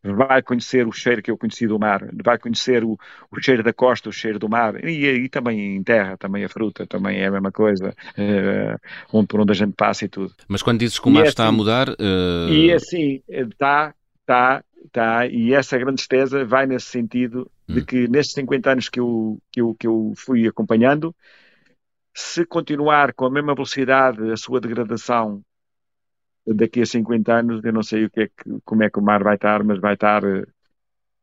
vai 0.00 0.40
conhecer 0.44 0.86
o 0.86 0.92
cheiro 0.92 1.20
que 1.20 1.32
eu 1.32 1.36
conheci 1.36 1.66
do 1.66 1.76
mar, 1.76 2.08
vai 2.22 2.38
conhecer 2.38 2.84
o, 2.84 2.96
o 3.32 3.42
cheiro 3.42 3.64
da 3.64 3.72
costa, 3.72 4.08
o 4.08 4.12
cheiro 4.12 4.38
do 4.38 4.48
mar, 4.48 4.76
e, 4.84 5.24
e 5.24 5.28
também 5.28 5.74
em 5.74 5.82
terra, 5.82 6.16
também 6.16 6.44
a 6.44 6.48
fruta, 6.48 6.86
também 6.86 7.18
é 7.18 7.26
a 7.26 7.32
mesma 7.32 7.50
coisa, 7.50 7.88
uh, 7.88 8.78
onde, 9.12 9.26
por 9.26 9.40
onde 9.40 9.50
a 9.50 9.56
gente 9.56 9.74
passa 9.76 10.04
e 10.04 10.08
tudo. 10.08 10.32
Mas 10.46 10.62
quando 10.62 10.78
dizes 10.78 11.00
que 11.00 11.08
o 11.08 11.10
mar 11.10 11.24
e 11.24 11.28
está 11.28 11.42
assim, 11.42 11.52
a 11.52 11.56
mudar... 11.56 11.88
Uh... 11.88 12.48
E 12.48 12.72
assim, 12.72 13.22
está, 13.28 13.92
está, 14.20 14.62
está, 14.86 15.26
e 15.26 15.52
essa 15.52 15.78
grande 15.78 15.96
tristeza 15.96 16.44
vai 16.44 16.66
nesse 16.66 16.86
sentido 16.86 17.50
de 17.68 17.80
hum. 17.80 17.84
que 17.84 18.08
nestes 18.08 18.34
50 18.34 18.70
anos 18.70 18.88
que 18.88 19.00
eu, 19.00 19.40
que, 19.50 19.60
eu, 19.60 19.74
que 19.74 19.86
eu 19.86 20.12
fui 20.16 20.46
acompanhando, 20.46 21.14
se 22.14 22.46
continuar 22.46 23.12
com 23.14 23.26
a 23.26 23.30
mesma 23.30 23.54
velocidade 23.54 24.30
a 24.30 24.36
sua 24.36 24.60
degradação 24.60 25.42
daqui 26.46 26.82
a 26.82 26.86
50 26.86 27.32
anos, 27.32 27.64
eu 27.64 27.72
não 27.72 27.82
sei 27.82 28.04
o 28.04 28.10
que 28.10 28.20
é 28.22 28.26
que, 28.28 28.60
como 28.64 28.82
é 28.82 28.90
que 28.90 28.98
o 28.98 29.02
mar 29.02 29.22
vai 29.22 29.34
estar, 29.34 29.64
mas 29.64 29.80
vai 29.80 29.94
estar, 29.94 30.22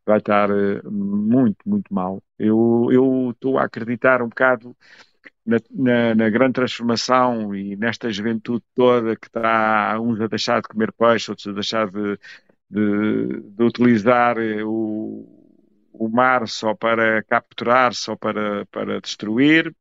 vai 0.06 0.18
estar 0.18 0.50
eh, 0.50 0.82
muito, 0.84 1.58
muito 1.66 1.94
mal. 1.94 2.22
Eu, 2.38 2.90
eu 2.92 3.32
estou 3.32 3.58
a 3.60 3.66
acreditar 3.66 4.22
um 4.22 4.30
bocado 4.30 4.76
na, 5.46 5.58
na, 5.70 6.16
na, 6.16 6.30
grande 6.30 6.54
transformação 6.54 7.54
e 7.56 7.76
nesta 7.76 8.12
juventude 8.12 8.64
toda 8.76 9.16
que 9.16 9.28
está 9.28 10.00
uns 10.00 10.20
a 10.22 10.28
deixar 10.28 10.62
de 10.62 10.68
comer 10.68 10.92
peixe, 10.92 11.32
outros 11.32 11.48
a 11.48 11.52
deixar 11.54 11.90
de, 11.90 12.20
de, 12.72 13.42
de 13.42 13.64
utilizar 13.64 14.38
eh, 14.38 14.64
o, 14.64 15.28
o 15.92 16.10
mar 16.10 16.48
só 16.48 16.74
para 16.74 17.22
capturar, 17.24 17.94
só 17.94 18.16
para, 18.16 18.66
para 18.68 19.02
destruir, 19.02 19.76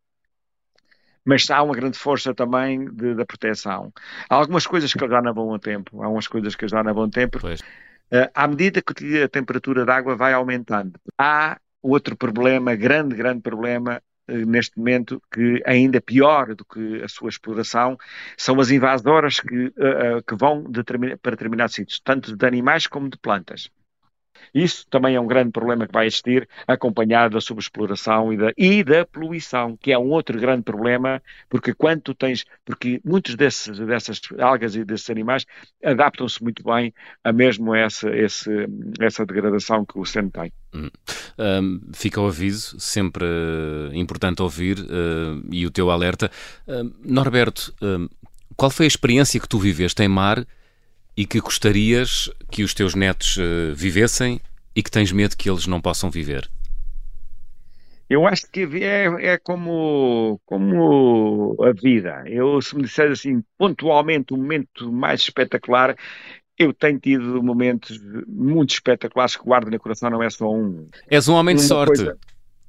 mas 1.25 1.49
há 1.51 1.63
uma 1.63 1.75
grande 1.75 1.97
força 1.97 2.35
também 2.35 2.85
de, 2.93 3.15
da 3.15 3.25
proteção. 3.25 3.93
Há 4.29 4.35
algumas 4.35 4.67
coisas 4.67 4.93
que 4.93 5.09
já 5.09 5.23
não 5.23 5.33
vão 5.33 5.55
a 5.55 5.59
tempo, 5.59 6.03
há 6.03 6.07
algumas 6.07 6.27
coisas 6.27 6.57
que 6.57 6.67
já 6.67 6.83
não 6.83 6.93
vão 6.93 7.05
a 7.05 7.11
tempo. 7.11 7.39
Pois. 7.41 7.61
Uh, 7.61 8.27
à 8.35 8.49
medida 8.49 8.83
que 8.83 9.23
a 9.23 9.29
temperatura 9.29 9.85
da 9.85 9.95
água 9.95 10.17
vai 10.17 10.33
aumentando, 10.33 10.99
há 11.17 11.61
outro 11.81 12.17
problema, 12.17 12.75
grande, 12.75 13.15
grande 13.15 13.41
problema, 13.41 14.03
neste 14.47 14.79
momento, 14.79 15.23
que 15.33 15.63
ainda 15.67 16.01
pior 16.01 16.55
do 16.55 16.65
que 16.65 17.03
a 17.03 17.09
sua 17.09 17.29
exploração, 17.29 17.99
são 18.37 18.59
as 18.61 18.71
invasoras 18.71 19.41
que, 19.41 19.67
uh, 19.67 20.23
que 20.27 20.35
vão 20.35 20.65
para 21.23 21.33
determinados 21.33 21.75
sítios, 21.75 22.01
tanto 22.01 22.37
de 22.37 22.47
animais 22.47 22.87
como 22.87 23.09
de 23.09 23.19
plantas. 23.19 23.71
Isso 24.55 24.87
também 24.89 25.15
é 25.15 25.21
um 25.21 25.27
grande 25.27 25.51
problema 25.51 25.87
que 25.87 25.93
vai 25.93 26.07
existir, 26.07 26.49
acompanhado 26.67 27.35
da 27.35 27.41
subexploração 27.41 28.33
e 28.33 28.37
da, 28.37 28.53
e 28.57 28.85
da 28.85 29.05
poluição, 29.05 29.77
que 29.77 29.93
é 29.93 29.99
um 29.99 30.11
outro 30.11 30.39
grande 30.39 30.63
problema, 30.63 31.23
porque 31.49 31.75
quando 31.75 32.01
tu 32.03 32.15
tens, 32.15 32.45
porque 32.65 33.01
muitos 33.05 33.35
desses, 33.35 33.79
dessas 33.79 34.21
algas 34.39 34.75
e 34.75 34.85
desses 34.85 35.09
animais 35.11 35.47
adaptam-se 35.85 36.43
muito 36.43 36.63
bem 36.63 36.93
a 37.25 37.33
mesmo 37.33 37.75
essa, 37.75 38.09
essa 39.01 39.27
degradação 39.27 39.85
que 39.85 39.99
o 39.99 40.03
oceano 40.03 40.31
tem. 40.31 40.53
Hum. 40.75 40.89
Um, 41.39 41.81
fica 41.93 42.21
o 42.21 42.27
aviso, 42.27 42.79
sempre 42.79 43.25
uh, 43.25 43.95
importante 43.95 44.43
ouvir, 44.43 44.79
uh, 44.79 45.43
e 45.51 45.67
o 45.67 45.71
teu 45.71 45.91
alerta. 45.91 46.31
Uh, 46.67 46.93
Norberto, 47.05 47.75
qual 48.57 48.71
foi 48.71 48.87
a 48.87 48.89
experiência 48.89 49.41
que 49.41 49.49
tu 49.49 49.59
viveste 49.59 50.03
em 50.03 50.09
mar 50.09 50.47
e 51.21 51.27
que 51.27 51.39
gostarias 51.39 52.31
que 52.51 52.63
os 52.63 52.73
teus 52.73 52.95
netos 52.95 53.37
uh, 53.37 53.75
vivessem 53.75 54.41
e 54.75 54.83
que 54.83 54.91
tens 54.91 55.13
medo 55.13 55.37
que 55.37 55.51
eles 55.51 55.67
não 55.67 55.79
possam 55.79 56.11
viver? 56.11 56.51
Eu 58.09 58.27
acho 58.27 58.51
que 58.51 58.63
é, 58.83 59.33
é 59.35 59.37
como, 59.37 60.41
como 60.47 61.55
a 61.63 61.73
vida. 61.73 62.23
Eu, 62.25 62.63
se 62.63 62.75
me 62.75 62.85
disseres 62.85 63.19
assim, 63.19 63.45
pontualmente, 63.59 64.33
o 64.33 64.39
momento 64.39 64.91
mais 64.91 65.21
espetacular, 65.21 65.95
eu 66.59 66.73
tenho 66.73 66.99
tido 66.99 67.43
momentos 67.43 68.01
muito 68.27 68.71
espetaculares 68.71 69.37
que 69.37 69.45
guardo 69.45 69.71
no 69.71 69.79
coração, 69.79 70.09
não 70.09 70.23
é 70.23 70.31
só 70.31 70.51
um. 70.51 70.89
És 71.11 71.29
um 71.29 71.35
homem 71.35 71.55
de 71.55 71.61
sorte. 71.61 72.03
Coisa... 72.03 72.19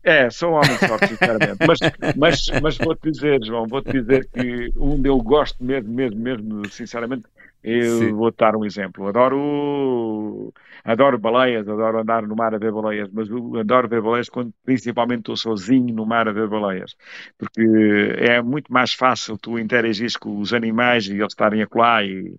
É, 0.03 0.29
sou 0.29 0.51
um 0.51 0.55
homem 0.55 0.73
de 0.73 0.87
sorte, 0.87 1.07
sinceramente. 1.07 1.57
mas, 1.65 1.79
mas, 2.17 2.61
mas 2.61 2.77
vou-te 2.77 3.11
dizer, 3.11 3.39
João, 3.45 3.65
vou-te 3.65 3.93
dizer 3.93 4.27
que 4.27 4.73
onde 4.75 5.07
eu 5.07 5.17
gosto 5.19 5.63
mesmo, 5.63 5.89
mesmo, 5.89 6.19
mesmo, 6.19 6.69
sinceramente, 6.69 7.23
eu 7.63 7.97
Sim. 7.97 8.13
vou 8.13 8.31
dar 8.31 8.55
um 8.55 8.65
exemplo. 8.65 9.07
Adoro, 9.07 10.53
adoro 10.83 11.17
baleias, 11.19 11.67
adoro 11.67 11.99
andar 11.99 12.23
no 12.27 12.35
mar 12.35 12.53
a 12.55 12.57
ver 12.57 12.71
baleias, 12.71 13.09
mas 13.11 13.29
adoro 13.59 13.87
ver 13.87 14.01
baleias 14.01 14.29
quando 14.29 14.53
principalmente 14.63 15.19
estou 15.19 15.37
sozinho 15.37 15.93
no 15.93 16.05
mar 16.05 16.27
a 16.27 16.31
ver 16.31 16.47
baleias, 16.47 16.95
porque 17.37 17.61
é 18.17 18.41
muito 18.41 18.71
mais 18.71 18.93
fácil 18.93 19.37
tu 19.37 19.59
interagir 19.59 20.11
com 20.19 20.39
os 20.39 20.53
animais 20.53 21.05
e 21.07 21.13
eles 21.13 21.33
estarem 21.33 21.61
acolá 21.61 22.03
e 22.03 22.35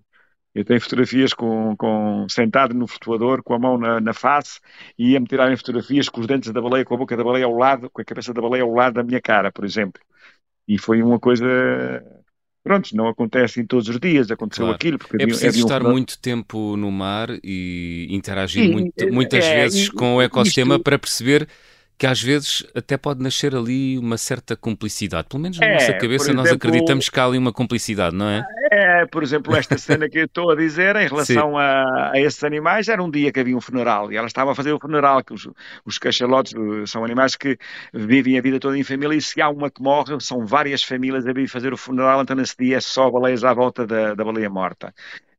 eu 0.53 0.63
tenho 0.63 0.79
fotografias 0.81 1.33
com, 1.33 1.75
com 1.75 2.27
sentado 2.29 2.73
no 2.75 2.87
flutuador, 2.87 3.41
com 3.43 3.53
a 3.55 3.59
mão 3.59 3.77
na, 3.77 3.99
na 3.99 4.13
face, 4.13 4.59
e 4.97 5.11
ia-me 5.13 5.25
tirarem 5.25 5.57
fotografias 5.57 6.07
com 6.09 6.21
os 6.21 6.27
dentes 6.27 6.51
da 6.51 6.61
baleia, 6.61 6.85
com 6.85 6.93
a 6.93 6.97
boca 6.97 7.17
da 7.17 7.23
baleia 7.23 7.45
ao 7.45 7.57
lado, 7.57 7.89
com 7.89 8.01
a 8.01 8.05
cabeça 8.05 8.33
da 8.33 8.41
baleia 8.41 8.63
ao 8.63 8.71
lado 8.73 8.93
da 8.95 9.03
minha 9.03 9.21
cara, 9.21 9.51
por 9.51 9.65
exemplo. 9.65 10.01
E 10.67 10.77
foi 10.77 11.01
uma 11.03 11.19
coisa 11.19 11.45
Pronto, 12.63 12.95
não 12.95 13.09
acontece 13.09 13.59
em 13.59 13.65
todos 13.65 13.89
os 13.89 13.99
dias, 13.99 14.31
aconteceu 14.31 14.63
claro. 14.63 14.75
aquilo. 14.75 14.97
Porque 14.97 15.21
é 15.21 15.25
preciso 15.25 15.47
havia 15.47 15.63
um... 15.63 15.65
estar 15.65 15.83
muito 15.83 16.17
tempo 16.17 16.77
no 16.77 16.89
mar 16.89 17.27
e 17.43 18.07
interagir 18.09 18.63
Sim, 18.63 18.71
muito, 18.71 19.13
muitas 19.13 19.43
é, 19.43 19.55
vezes 19.61 19.89
com 19.89 20.15
o 20.15 20.21
ecossistema 20.21 20.75
isto... 20.75 20.83
para 20.83 20.97
perceber 20.97 21.47
que 22.03 22.07
às 22.07 22.21
vezes 22.21 22.67
até 22.75 22.97
pode 22.97 23.23
nascer 23.23 23.55
ali 23.55 23.97
uma 23.97 24.17
certa 24.17 24.57
cumplicidade. 24.57 25.29
Pelo 25.29 25.41
menos 25.41 25.57
na 25.57 25.67
é, 25.67 25.73
nossa 25.75 25.93
cabeça 25.93 26.25
exemplo, 26.25 26.43
nós 26.43 26.51
acreditamos 26.51 27.07
que 27.07 27.17
há 27.17 27.23
ali 27.23 27.37
uma 27.37 27.53
cumplicidade, 27.53 28.13
não 28.13 28.27
é? 28.27 28.45
É, 28.69 29.05
por 29.05 29.23
exemplo, 29.23 29.55
esta 29.55 29.77
cena 29.77 30.09
que 30.09 30.19
eu 30.19 30.25
estou 30.25 30.51
a 30.51 30.55
dizer 30.57 30.97
em 30.97 31.07
relação 31.07 31.57
a, 31.57 32.11
a, 32.11 32.19
esses 32.19 32.43
animais, 32.43 32.89
era 32.89 33.01
um 33.01 33.09
dia 33.09 33.31
que 33.31 33.39
havia 33.39 33.55
um 33.55 33.61
funeral 33.61 34.11
e 34.11 34.17
ela 34.17 34.27
estava 34.27 34.51
a 34.51 34.55
fazer 34.55 34.73
o 34.73 34.79
funeral, 34.81 35.23
que 35.23 35.33
os, 35.33 35.47
os 35.85 35.97
cachalotes 35.97 36.53
eh, 36.53 36.85
são 36.85 37.05
animais 37.05 37.37
que 37.37 37.57
vivem 37.93 38.37
a 38.37 38.41
vida 38.41 38.59
toda 38.59 38.77
em 38.77 38.83
família 38.83 39.15
e 39.15 39.21
se 39.21 39.41
há 39.41 39.47
uma 39.47 39.71
que 39.71 39.81
morre, 39.81 40.19
são 40.19 40.45
várias 40.45 40.83
famílias 40.83 41.25
a 41.25 41.31
vir 41.31 41.47
fazer 41.47 41.71
o 41.71 41.77
funeral, 41.77 42.21
então 42.21 42.35
nesse 42.35 42.57
dia 42.59 42.75
é 42.75 42.81
só 42.81 43.09
baleias 43.09 43.45
à 43.45 43.53
volta 43.53 43.87
da, 43.87 44.13
da 44.13 44.25
baleia 44.25 44.49
morta 44.49 44.93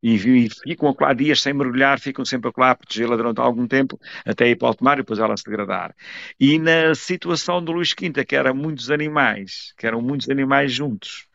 e, 0.05 0.17
e 0.17 0.51
ficam 0.51 0.95
lá 1.01 1.15
dias 1.15 1.41
sem 1.41 1.55
mergulhar, 1.55 1.99
ficam 1.99 2.27
sempre 2.27 2.53
lá 2.59 2.73
a 2.73 2.75
protegê-la 2.75 3.17
durante 3.17 3.41
algum 3.41 3.67
tempo, 3.67 3.99
até 4.27 4.51
ir 4.51 4.57
para 4.57 4.71
o 4.71 4.77
mar 4.85 4.99
e 4.99 5.03
depois 5.03 5.19
ela 5.19 5.35
se 5.35 5.45
degradar. 5.45 5.95
E 6.39 6.59
na 6.59 6.95
situação 6.95 7.65
do 7.65 7.73
Luís 7.73 7.95
Quinta, 7.95 8.23
que 8.23 8.37
eram 8.37 8.55
muitos 8.55 8.91
animais, 8.91 9.73
que 9.79 9.87
eram 9.87 10.03
muitos 10.03 10.29
animais 10.29 10.71
juntos, 10.71 11.27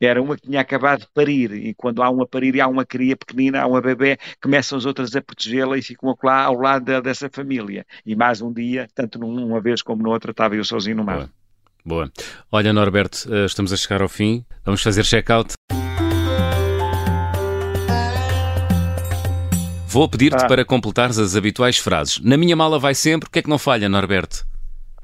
era 0.00 0.22
uma 0.22 0.36
que 0.36 0.42
tinha 0.42 0.60
acabado 0.60 1.00
de 1.00 1.08
parir, 1.12 1.52
e 1.52 1.74
quando 1.74 2.02
há 2.02 2.10
uma 2.10 2.26
parir 2.26 2.54
e 2.54 2.60
há 2.60 2.68
uma 2.68 2.84
cria 2.84 3.16
pequenina, 3.16 3.62
há 3.62 3.66
uma 3.66 3.80
bebê, 3.80 4.18
começam 4.40 4.78
as 4.78 4.84
outras 4.84 5.16
a 5.16 5.22
protegê-la 5.22 5.76
e 5.76 5.82
ficam 5.82 6.16
lá 6.22 6.44
ao 6.44 6.60
lado 6.60 7.00
dessa 7.02 7.28
família. 7.28 7.84
E 8.06 8.14
mais 8.14 8.40
um 8.40 8.52
dia, 8.52 8.86
tanto 8.94 9.18
numa 9.18 9.60
vez 9.60 9.82
como 9.82 10.02
noutra, 10.02 10.30
estava 10.30 10.54
eu 10.54 10.64
sozinho 10.64 10.98
no 10.98 11.04
mar. 11.04 11.16
Boa. 11.16 11.30
Boa. 11.86 12.12
Olha, 12.50 12.72
Norberto, 12.72 13.32
eh, 13.32 13.44
estamos 13.44 13.72
a 13.72 13.76
chegar 13.76 14.00
ao 14.00 14.08
fim. 14.08 14.44
Vamos 14.64 14.82
fazer 14.82 15.04
check-out. 15.04 15.54
Vou 19.94 20.08
pedir-te 20.08 20.42
ah. 20.42 20.46
para 20.48 20.64
completares 20.64 21.20
as 21.20 21.36
habituais 21.36 21.78
frases. 21.78 22.18
Na 22.18 22.36
minha 22.36 22.56
mala 22.56 22.80
vai 22.80 22.96
sempre, 22.96 23.28
o 23.28 23.30
que 23.30 23.38
é 23.38 23.42
que 23.42 23.48
não 23.48 23.60
falha, 23.60 23.88
Norberto? 23.88 24.44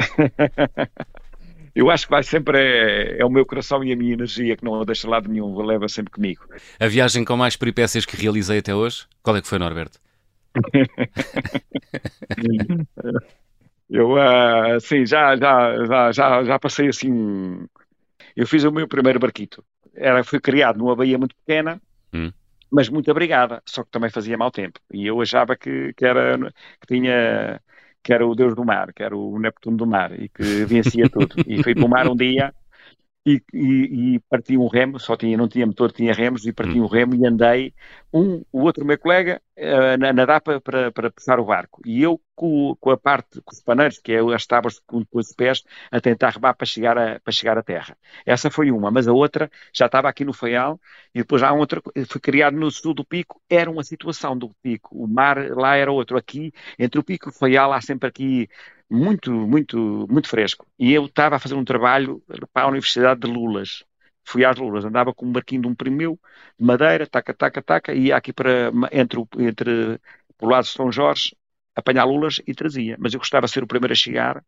Eu 1.72 1.88
acho 1.88 2.06
que 2.06 2.10
vai 2.10 2.24
sempre 2.24 2.58
é, 2.58 3.20
é, 3.20 3.24
o 3.24 3.30
meu 3.30 3.46
coração 3.46 3.84
e 3.84 3.92
a 3.92 3.96
minha 3.96 4.14
energia 4.14 4.56
que 4.56 4.64
não 4.64 4.80
a 4.80 4.84
deixa 4.84 5.08
lado 5.08 5.30
nenhum, 5.30 5.56
leva 5.64 5.88
sempre 5.88 6.10
comigo. 6.10 6.44
A 6.80 6.88
viagem 6.88 7.24
com 7.24 7.36
mais 7.36 7.54
peripécias 7.54 8.04
que 8.04 8.16
realizei 8.16 8.58
até 8.58 8.74
hoje, 8.74 9.06
qual 9.22 9.36
é 9.36 9.40
que 9.40 9.46
foi, 9.46 9.60
Norberto? 9.60 10.00
eu, 13.88 14.14
uh, 14.14 14.80
sim, 14.80 15.06
já, 15.06 15.36
já, 15.36 15.86
já, 15.86 16.10
já, 16.10 16.42
já 16.42 16.58
passei 16.58 16.88
assim. 16.88 17.64
Eu 18.34 18.44
fiz 18.44 18.64
o 18.64 18.72
meu 18.72 18.88
primeiro 18.88 19.20
barquito. 19.20 19.62
Era, 19.94 20.24
foi 20.24 20.40
criado 20.40 20.80
numa 20.80 20.96
baía 20.96 21.16
muito 21.16 21.36
pequena. 21.36 21.80
Hum 22.12 22.32
mas 22.70 22.88
muito 22.88 23.10
obrigada, 23.10 23.62
só 23.66 23.84
que 23.84 23.90
também 23.90 24.10
fazia 24.10 24.38
mau 24.38 24.50
tempo. 24.50 24.80
E 24.92 25.06
eu 25.06 25.20
achava 25.20 25.56
que, 25.56 25.92
que, 25.94 26.04
era, 26.04 26.38
que 26.80 26.86
tinha 26.86 27.60
que 28.02 28.12
era 28.12 28.26
o 28.26 28.34
deus 28.34 28.54
do 28.54 28.64
mar, 28.64 28.92
que 28.92 29.02
era 29.02 29.16
o 29.16 29.38
Neptuno 29.38 29.76
do 29.76 29.86
mar, 29.86 30.18
e 30.18 30.28
que 30.28 30.64
vencia 30.64 31.08
tudo. 31.08 31.34
E 31.46 31.62
fui 31.62 31.74
para 31.74 31.84
o 31.84 31.88
mar 31.88 32.08
um 32.08 32.16
dia, 32.16 32.54
e, 33.24 33.42
e, 33.52 34.14
e, 34.14 34.18
parti 34.20 34.56
um 34.56 34.66
remo, 34.66 34.98
só 34.98 35.16
tinha, 35.16 35.36
não 35.36 35.46
tinha 35.48 35.66
motor, 35.66 35.92
tinha 35.92 36.12
remos, 36.12 36.46
e 36.46 36.52
parti 36.52 36.80
hum. 36.80 36.84
um 36.84 36.86
remo 36.86 37.14
e 37.14 37.26
andei, 37.26 37.74
um, 38.12 38.42
o 38.50 38.62
outro 38.62 38.84
meu 38.84 38.98
colega, 38.98 39.42
uh, 39.58 39.98
na, 39.98 40.12
nadar 40.12 40.40
para, 40.40 40.60
para, 40.60 40.90
para 40.90 41.10
puxar 41.10 41.38
o 41.38 41.44
barco, 41.44 41.82
e 41.84 42.02
eu 42.02 42.20
com, 42.34 42.74
com 42.80 42.90
a 42.90 42.96
parte, 42.96 43.42
com 43.42 43.52
os 43.54 43.60
paneiros, 43.62 43.98
que 43.98 44.12
é 44.12 44.20
as 44.34 44.46
tábuas 44.46 44.78
com, 44.86 45.04
com 45.04 45.18
os 45.18 45.32
pés, 45.34 45.62
a 45.90 46.00
tentar 46.00 46.30
rebar 46.30 46.56
para 46.56 46.66
chegar 46.66 46.96
a, 46.96 47.20
para 47.20 47.32
chegar 47.32 47.58
à 47.58 47.62
terra. 47.62 47.94
Essa 48.24 48.50
foi 48.50 48.70
uma, 48.70 48.90
mas 48.90 49.06
a 49.06 49.12
outra 49.12 49.50
já 49.72 49.84
estava 49.86 50.08
aqui 50.08 50.24
no 50.24 50.32
Faial, 50.32 50.80
e 51.14 51.18
depois 51.18 51.42
há 51.42 51.52
outra, 51.52 51.82
foi 52.08 52.20
criado 52.20 52.56
no 52.56 52.70
sul 52.70 52.94
do 52.94 53.04
Pico, 53.04 53.40
era 53.50 53.70
uma 53.70 53.84
situação 53.84 54.36
do 54.36 54.50
Pico, 54.62 54.96
o 54.96 55.06
mar 55.06 55.36
lá 55.50 55.76
era 55.76 55.92
outro, 55.92 56.16
aqui, 56.16 56.52
entre 56.78 56.98
o 56.98 57.04
Pico 57.04 57.28
e 57.28 57.30
o 57.30 57.32
Faial 57.32 57.72
há 57.72 57.80
sempre 57.82 58.08
aqui 58.08 58.48
muito, 58.90 59.30
muito, 59.32 60.06
muito 60.10 60.28
fresco. 60.28 60.66
E 60.78 60.92
eu 60.92 61.06
estava 61.06 61.36
a 61.36 61.38
fazer 61.38 61.54
um 61.54 61.64
trabalho 61.64 62.22
para 62.52 62.64
a 62.64 62.68
Universidade 62.68 63.20
de 63.20 63.26
Lulas. 63.28 63.84
Fui 64.24 64.44
às 64.44 64.56
Lulas, 64.56 64.84
andava 64.84 65.14
com 65.14 65.26
um 65.26 65.32
barquinho 65.32 65.62
de 65.62 65.68
um 65.68 65.74
primo 65.74 65.96
meu, 65.96 66.20
de 66.58 66.64
madeira, 66.64 67.06
taca, 67.06 67.34
taca, 67.34 67.62
taca, 67.62 67.94
e 67.94 68.06
ia 68.08 68.16
aqui 68.16 68.32
para, 68.32 68.70
entre, 68.92 69.20
entre, 69.38 70.00
o 70.40 70.46
lado 70.46 70.64
de 70.64 70.70
São 70.70 70.90
Jorge, 70.92 71.36
apanhar 71.74 72.04
lulas 72.04 72.40
e 72.46 72.54
trazia. 72.54 72.96
Mas 72.98 73.14
eu 73.14 73.18
gostava 73.20 73.46
de 73.46 73.52
ser 73.52 73.62
o 73.62 73.66
primeiro 73.66 73.92
a 73.92 73.96
chegar, 73.96 74.44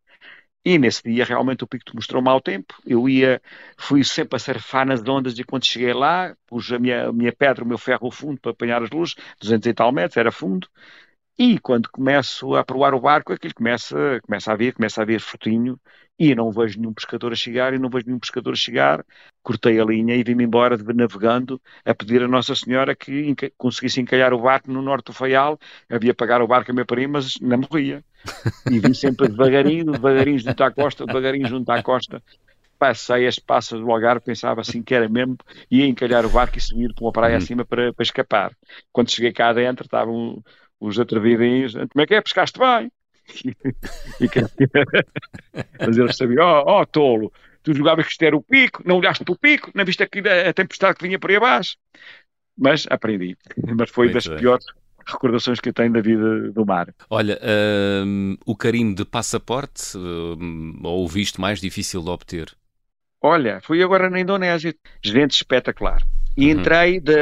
e 0.65 0.77
nesse 0.79 1.03
dia 1.03 1.25
realmente 1.25 1.63
o 1.63 1.67
pico 1.67 1.91
mostrou 1.93 2.21
mau 2.21 2.39
tempo. 2.39 2.75
Eu 2.85 3.09
ia, 3.09 3.41
fui 3.77 4.03
sempre 4.03 4.37
a 4.37 4.39
surfar 4.39 4.85
nas 4.85 5.01
ondas 5.07 5.37
e 5.37 5.43
quando 5.43 5.65
cheguei 5.65 5.93
lá, 5.93 6.35
pus 6.47 6.71
a 6.71 6.79
minha, 6.79 7.09
a 7.09 7.13
minha 7.13 7.33
pedra, 7.33 7.63
o 7.63 7.67
meu 7.67 7.77
ferro 7.77 8.09
fundo 8.11 8.39
para 8.39 8.51
apanhar 8.51 8.81
as 8.81 8.89
luzes, 8.89 9.15
200 9.41 9.67
e 9.67 9.73
tal 9.73 9.91
metros, 9.91 10.17
era 10.17 10.31
fundo, 10.31 10.67
e 11.37 11.59
quando 11.59 11.89
começo 11.89 12.55
a 12.55 12.63
provar 12.63 12.93
o 12.93 12.99
barco, 12.99 13.33
aquilo 13.33 13.55
começa, 13.55 14.19
começa 14.21 14.51
a 14.51 14.55
vir, 14.55 14.73
começa 14.73 15.01
a 15.01 15.05
vir 15.05 15.19
frutinho, 15.19 15.79
e 16.17 16.35
não 16.35 16.51
vejo 16.51 16.79
nenhum 16.79 16.93
pescador 16.93 17.31
a 17.31 17.35
chegar, 17.35 17.73
e 17.73 17.79
não 17.79 17.89
vejo 17.89 18.05
nenhum 18.05 18.19
pescador 18.19 18.53
a 18.53 18.55
chegar. 18.55 19.03
Cortei 19.41 19.79
a 19.79 19.83
linha 19.83 20.15
e 20.15 20.23
vim-me 20.23 20.43
embora 20.43 20.77
navegando 20.77 21.59
a 21.83 21.93
pedir 21.93 22.21
a 22.21 22.27
Nossa 22.27 22.55
Senhora 22.55 22.95
que 22.95 23.35
conseguisse 23.57 23.99
encalhar 23.99 24.31
o 24.31 24.39
barco 24.39 24.71
no 24.71 24.81
norte 24.81 25.07
do 25.07 25.13
Faial. 25.13 25.59
Havia 25.89 26.13
pagar 26.13 26.41
o 26.41 26.47
barco 26.47 26.71
a 26.71 26.73
meu 26.73 26.85
primo, 26.85 27.13
mas 27.13 27.39
não 27.41 27.57
morria. 27.57 28.03
E 28.69 28.79
vim 28.79 28.93
sempre 28.93 29.27
devagarinho, 29.27 29.91
devagarinho 29.91 30.39
junto 30.39 30.63
à 30.63 30.71
costa, 30.71 31.05
devagarinho 31.05 31.47
junto 31.47 31.69
à 31.71 31.81
costa. 31.81 32.21
Passei 32.77 33.25
as 33.25 33.39
passas 33.39 33.79
do 33.79 33.91
Algarve, 33.91 34.25
pensava 34.25 34.61
assim 34.61 34.83
que 34.83 34.93
era 34.93 35.07
mesmo, 35.07 35.37
ia 35.71 35.85
encalhar 35.85 36.25
o 36.25 36.29
barco 36.29 36.57
e 36.57 36.61
subir 36.61 36.93
para 36.93 37.05
uma 37.05 37.11
praia 37.11 37.31
uhum. 37.33 37.37
acima 37.37 37.65
para, 37.65 37.93
para 37.93 38.03
escapar. 38.03 38.51
Quando 38.91 39.09
cheguei 39.09 39.31
cá 39.31 39.53
dentro, 39.53 39.85
estava 39.85 40.11
um, 40.11 40.41
os 40.83 40.99
atrevidinhos, 40.99 41.73
como 41.73 42.01
é 42.01 42.05
que 42.05 42.15
é? 42.15 42.21
Pescaste 42.21 42.59
bem? 42.59 42.91
e, 44.19 44.27
mas 45.79 45.97
eles 45.97 46.17
sabiam, 46.17 46.45
ó 46.45 46.63
oh, 46.65 46.81
oh, 46.81 46.85
tolo, 46.85 47.33
tu 47.63 47.73
jogavas 47.73 48.05
que 48.05 48.11
isto 48.11 48.23
era 48.23 48.35
o 48.35 48.43
pico, 48.43 48.83
não 48.85 48.97
olhaste 48.97 49.23
para 49.23 49.33
o 49.33 49.37
pico, 49.37 49.71
não 49.73 49.85
viste 49.85 50.03
aqui 50.03 50.19
a 50.19 50.53
tempestade 50.53 50.97
que 50.97 51.05
vinha 51.07 51.17
por 51.17 51.29
aí 51.29 51.37
abaixo. 51.37 51.77
Mas 52.57 52.85
aprendi. 52.89 53.37
Mas 53.77 53.89
foi 53.89 54.07
Muito 54.07 54.15
das 54.15 54.27
bem. 54.27 54.37
piores 54.37 54.65
recordações 55.05 55.59
que 55.59 55.69
eu 55.69 55.73
tenho 55.73 55.91
da 55.91 56.01
vida 56.01 56.51
do 56.51 56.65
mar. 56.65 56.93
Olha, 57.09 57.39
um, 58.05 58.37
o 58.45 58.55
carimbo 58.55 58.95
de 58.95 59.05
passaporte, 59.05 59.97
um, 59.97 60.79
ou 60.83 61.05
o 61.05 61.07
visto 61.07 61.41
mais 61.41 61.59
difícil 61.59 62.01
de 62.01 62.09
obter? 62.09 62.53
Olha, 63.21 63.61
fui 63.61 63.81
agora 63.81 64.09
na 64.09 64.19
Indonésia. 64.19 64.75
Gente 65.01 65.31
espetacular. 65.31 66.01
E 66.35 66.45
uhum. 66.45 66.59
entrei, 66.59 66.99
de, 66.99 67.13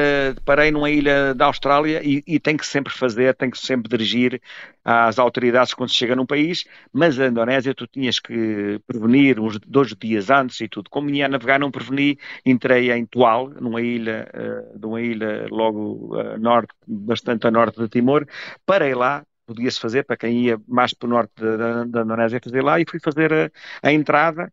parei 0.45 0.71
numa 0.71 0.89
ilha 0.89 1.33
da 1.33 1.45
Austrália 1.45 2.01
e, 2.01 2.23
e 2.25 2.39
tem 2.39 2.55
que 2.55 2.65
sempre 2.65 2.93
fazer, 2.93 3.35
tem 3.35 3.49
que 3.49 3.57
sempre 3.57 3.89
dirigir 3.89 4.41
às 4.85 5.19
autoridades 5.19 5.73
quando 5.73 5.89
se 5.89 5.95
chega 5.95 6.15
num 6.15 6.25
país, 6.25 6.65
mas 6.93 7.19
a 7.19 7.27
Indonésia 7.27 7.75
tu 7.75 7.85
tinhas 7.85 8.19
que 8.19 8.79
prevenir 8.87 9.37
uns 9.37 9.59
dois 9.59 9.93
dias 9.95 10.29
antes 10.29 10.61
e 10.61 10.67
tudo. 10.69 10.89
Como 10.89 11.09
ia 11.09 11.27
navegar, 11.27 11.59
não 11.59 11.69
preveni, 11.69 12.17
entrei 12.45 12.89
em 12.91 13.05
Tual, 13.05 13.49
numa 13.49 13.81
ilha, 13.81 14.29
uh, 14.33 14.79
de 14.79 14.85
uma 14.85 15.01
ilha 15.01 15.45
logo 15.49 16.15
uh, 16.15 16.37
norte, 16.39 16.73
bastante 16.87 17.45
a 17.45 17.51
norte 17.51 17.81
de 17.81 17.89
Timor, 17.89 18.25
parei 18.65 18.95
lá, 18.95 19.25
podia-se 19.45 19.79
fazer 19.79 20.05
para 20.05 20.15
quem 20.15 20.45
ia 20.45 20.61
mais 20.67 20.93
para 20.93 21.07
o 21.07 21.09
norte 21.09 21.33
da, 21.35 21.83
da 21.83 22.01
Indonésia 22.01 22.39
fazer 22.41 22.63
lá. 22.63 22.79
E 22.79 22.85
fui 22.89 22.99
fazer 22.99 23.33
a, 23.33 23.51
a 23.83 23.91
entrada 23.91 24.51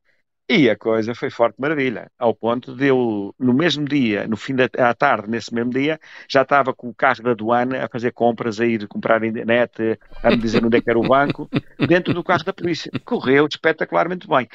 e 0.49 0.71
a 0.71 0.77
coisa 0.77 1.15
foi 1.15 1.29
forte 1.29 1.61
maravilha, 1.61 2.11
ao 2.19 2.35
ponto 2.35 2.75
de 2.75 2.87
eu, 2.87 3.35
no 3.39 3.53
mesmo 3.53 3.85
dia, 3.85 4.27
no 4.27 4.37
fim 4.37 4.55
da 4.55 4.65
à 4.79 4.95
tarde, 4.95 5.29
nesse 5.29 5.53
mesmo 5.53 5.71
dia, 5.71 6.01
já 6.27 6.43
estava 6.43 6.73
com 6.73 6.89
o 6.89 6.95
carro 6.95 7.23
da 7.23 7.33
aduana 7.33 7.85
a 7.85 7.89
fazer 7.89 8.13
compras, 8.13 8.59
a 8.59 8.65
ir 8.65 8.89
comprar 8.89 9.23
internet, 9.23 9.99
a 10.23 10.31
me 10.31 10.39
dizer 10.39 10.65
onde 10.65 10.79
é 10.79 10.81
que 10.81 10.89
era 10.89 10.99
o 10.99 11.07
banco, 11.07 11.51
dentro 11.87 12.15
do 12.15 12.25
carro 12.25 12.45
da 12.45 12.53
polícia. 12.53 12.91
Correu 13.05 13.47
espetacularmente 13.47 14.27
bem. 14.27 14.49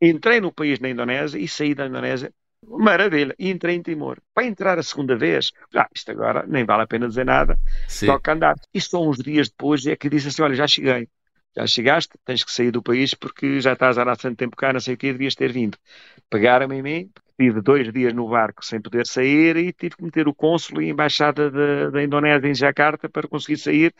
Entrei 0.00 0.40
no 0.40 0.52
país 0.52 0.78
na 0.78 0.90
Indonésia 0.90 1.38
e 1.38 1.48
saí 1.48 1.74
da 1.74 1.86
Indonésia 1.86 2.32
Maravilha. 2.64 3.34
E 3.38 3.50
entrei 3.50 3.74
em 3.74 3.82
Timor. 3.82 4.18
Para 4.32 4.46
entrar 4.46 4.78
a 4.78 4.82
segunda 4.82 5.16
vez, 5.16 5.50
ah, 5.74 5.88
isto 5.94 6.12
agora 6.12 6.44
nem 6.46 6.64
vale 6.64 6.82
a 6.82 6.86
pena 6.86 7.08
dizer 7.08 7.24
nada, 7.24 7.58
Sim. 7.88 8.06
toca 8.06 8.32
andar. 8.32 8.54
E 8.72 8.80
só 8.80 9.02
uns 9.02 9.18
dias 9.18 9.48
depois 9.48 9.84
é 9.86 9.96
que 9.96 10.08
disse 10.08 10.28
assim: 10.28 10.42
olha, 10.42 10.54
já 10.54 10.66
cheguei 10.66 11.08
já 11.56 11.66
chegaste, 11.66 12.12
tens 12.24 12.44
que 12.44 12.52
sair 12.52 12.70
do 12.70 12.82
país 12.82 13.14
porque 13.14 13.60
já 13.60 13.74
estás 13.74 13.98
há 13.98 14.16
tanto 14.16 14.36
tempo 14.36 14.56
cá, 14.56 14.72
não 14.72 14.80
sei 14.80 14.94
o 14.94 14.96
que, 14.96 15.12
devias 15.12 15.34
ter 15.34 15.52
vindo. 15.52 15.76
Pegaram-me 16.30 16.76
em 16.76 16.82
mim, 16.82 17.10
tive 17.38 17.60
dois 17.60 17.92
dias 17.92 18.12
no 18.14 18.28
barco 18.28 18.64
sem 18.64 18.80
poder 18.80 19.06
sair 19.06 19.56
e 19.56 19.72
tive 19.72 19.96
que 19.96 20.04
meter 20.04 20.28
o 20.28 20.34
cônsul 20.34 20.82
e 20.82 20.86
a 20.86 20.88
embaixada 20.90 21.50
da 21.90 22.02
Indonésia 22.02 22.48
em 22.48 22.54
Jakarta 22.54 23.08
para 23.08 23.28
conseguir 23.28 23.58
sair. 23.58 23.94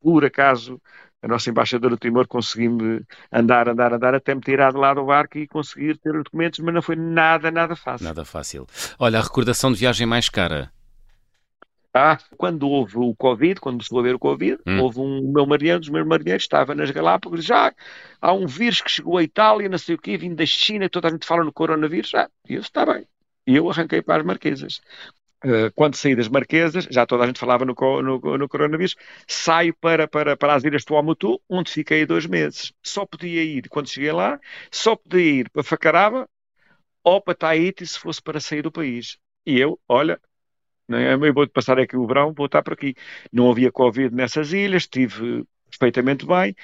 Por 0.00 0.24
acaso, 0.24 0.80
a 1.22 1.28
nossa 1.28 1.50
embaixadora 1.50 1.96
do 1.96 1.98
Timor 1.98 2.26
conseguiu-me 2.28 3.04
andar, 3.32 3.68
andar, 3.68 3.92
andar 3.92 4.14
até 4.14 4.34
me 4.34 4.40
tirar 4.40 4.72
de 4.72 4.78
lá 4.78 4.94
do 4.94 5.04
barco 5.04 5.38
e 5.38 5.48
conseguir 5.48 5.98
ter 5.98 6.14
os 6.14 6.24
documentos, 6.24 6.60
mas 6.60 6.74
não 6.74 6.82
foi 6.82 6.94
nada, 6.96 7.50
nada 7.50 7.74
fácil. 7.74 8.06
Nada 8.06 8.24
fácil. 8.24 8.66
Olha, 8.98 9.18
a 9.18 9.22
recordação 9.22 9.72
de 9.72 9.78
viagem 9.78 10.06
mais 10.06 10.28
cara? 10.28 10.70
Ah, 11.94 12.18
quando 12.36 12.68
houve 12.68 12.98
o 12.98 13.14
Covid, 13.14 13.60
quando 13.60 13.76
começou 13.76 13.98
a 13.98 14.00
haver 14.02 14.14
o 14.14 14.18
Covid, 14.18 14.58
hum. 14.66 14.80
houve 14.80 15.00
um 15.00 15.32
meu 15.32 15.46
marinheiro, 15.46 15.80
dos 15.80 15.88
meus 15.88 16.06
marinheiros, 16.06 16.44
estava 16.44 16.74
nas 16.74 16.90
Galápagos, 16.90 17.44
já 17.44 17.74
há 18.20 18.32
um 18.32 18.46
vírus 18.46 18.80
que 18.80 18.90
chegou 18.90 19.16
à 19.16 19.22
Itália, 19.22 19.68
não 19.68 19.78
sei 19.78 19.94
o 19.94 19.98
quê, 19.98 20.16
vindo 20.16 20.36
da 20.36 20.46
China, 20.46 20.88
toda 20.88 21.08
a 21.08 21.10
gente 21.10 21.26
fala 21.26 21.44
no 21.44 21.52
coronavírus, 21.52 22.14
ah, 22.14 22.28
isso 22.48 22.62
está 22.62 22.84
bem. 22.84 23.06
E 23.46 23.56
eu 23.56 23.70
arranquei 23.70 24.02
para 24.02 24.20
as 24.20 24.26
Marquesas. 24.26 24.80
Uh, 25.44 25.72
quando 25.74 25.94
saí 25.94 26.16
das 26.16 26.28
Marquesas, 26.28 26.86
já 26.90 27.06
toda 27.06 27.22
a 27.24 27.26
gente 27.26 27.38
falava 27.38 27.64
no, 27.64 27.74
no, 28.02 28.38
no 28.38 28.48
coronavírus, 28.48 28.96
saio 29.26 29.72
para, 29.74 30.06
para, 30.08 30.36
para 30.36 30.54
as 30.54 30.64
ilhas 30.64 30.84
Tuamotu, 30.84 31.40
onde 31.48 31.70
fiquei 31.70 32.04
dois 32.04 32.26
meses. 32.26 32.72
Só 32.82 33.06
podia 33.06 33.42
ir, 33.42 33.68
quando 33.68 33.88
cheguei 33.88 34.12
lá, 34.12 34.38
só 34.70 34.96
podia 34.96 35.40
ir 35.40 35.50
para 35.50 35.62
Facaraba 35.62 36.28
ou 37.02 37.22
para 37.22 37.34
Tahiti 37.34 37.86
se 37.86 37.98
fosse 37.98 38.20
para 38.20 38.40
sair 38.40 38.62
do 38.62 38.72
país. 38.72 39.16
E 39.46 39.58
eu, 39.58 39.80
olha, 39.88 40.20
é? 40.90 41.14
Eu 41.14 41.34
vou 41.34 41.48
passar 41.48 41.78
aqui 41.78 41.96
o 41.96 42.06
verão, 42.06 42.32
vou 42.32 42.46
estar 42.46 42.62
por 42.62 42.72
aqui. 42.74 42.94
Não 43.32 43.50
havia 43.50 43.70
Covid 43.72 44.14
nessas 44.14 44.52
ilhas, 44.52 44.82
estive 44.82 45.44
perfeitamente 45.70 46.26
bem 46.26 46.54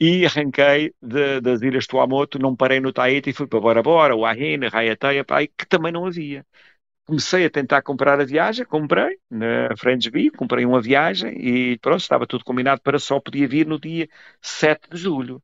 e 0.00 0.26
arranquei 0.26 0.94
de, 1.02 1.40
das 1.40 1.62
ilhas 1.62 1.86
Tuamotu, 1.86 2.38
não 2.38 2.56
parei 2.56 2.80
no 2.80 2.92
Tahiti 2.92 3.30
e 3.30 3.32
fui 3.32 3.46
para 3.46 3.60
Bora 3.60 3.82
Bora, 3.82 4.16
Wahine, 4.16 4.68
Raiateia, 4.68 5.24
que 5.56 5.66
também 5.68 5.92
não 5.92 6.06
havia. 6.06 6.46
Comecei 7.06 7.44
a 7.46 7.50
tentar 7.50 7.82
comprar 7.82 8.20
a 8.20 8.24
viagem, 8.24 8.64
comprei 8.66 9.18
na 9.30 9.76
Friendsby, 9.76 10.30
comprei 10.30 10.64
uma 10.66 10.80
viagem 10.80 11.34
e 11.38 11.78
pronto, 11.78 12.00
estava 12.00 12.26
tudo 12.26 12.44
combinado 12.44 12.80
para 12.82 12.98
só 12.98 13.20
podia 13.20 13.48
vir 13.48 13.66
no 13.66 13.78
dia 13.80 14.08
7 14.40 14.88
de 14.90 14.96
julho 14.98 15.42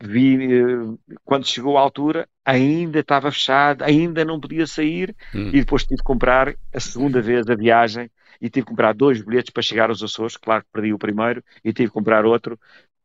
vi, 0.00 0.36
eh, 0.52 1.14
quando 1.24 1.46
chegou 1.46 1.78
à 1.78 1.80
altura, 1.80 2.28
ainda 2.44 3.00
estava 3.00 3.30
fechado, 3.30 3.82
ainda 3.82 4.24
não 4.24 4.40
podia 4.40 4.66
sair, 4.66 5.14
hum. 5.34 5.48
e 5.48 5.60
depois 5.60 5.84
tive 5.84 5.98
que 5.98 6.04
comprar 6.04 6.54
a 6.72 6.80
segunda 6.80 7.20
vez 7.20 7.48
a 7.48 7.54
viagem, 7.54 8.10
e 8.40 8.50
tive 8.50 8.66
que 8.66 8.70
comprar 8.70 8.94
dois 8.94 9.22
bilhetes 9.22 9.50
para 9.50 9.62
chegar 9.62 9.88
aos 9.88 10.02
Açores, 10.02 10.36
claro 10.36 10.62
que 10.62 10.70
perdi 10.72 10.92
o 10.92 10.98
primeiro, 10.98 11.42
e 11.64 11.72
tive 11.72 11.88
que 11.88 11.94
comprar 11.94 12.24
outro 12.26 12.58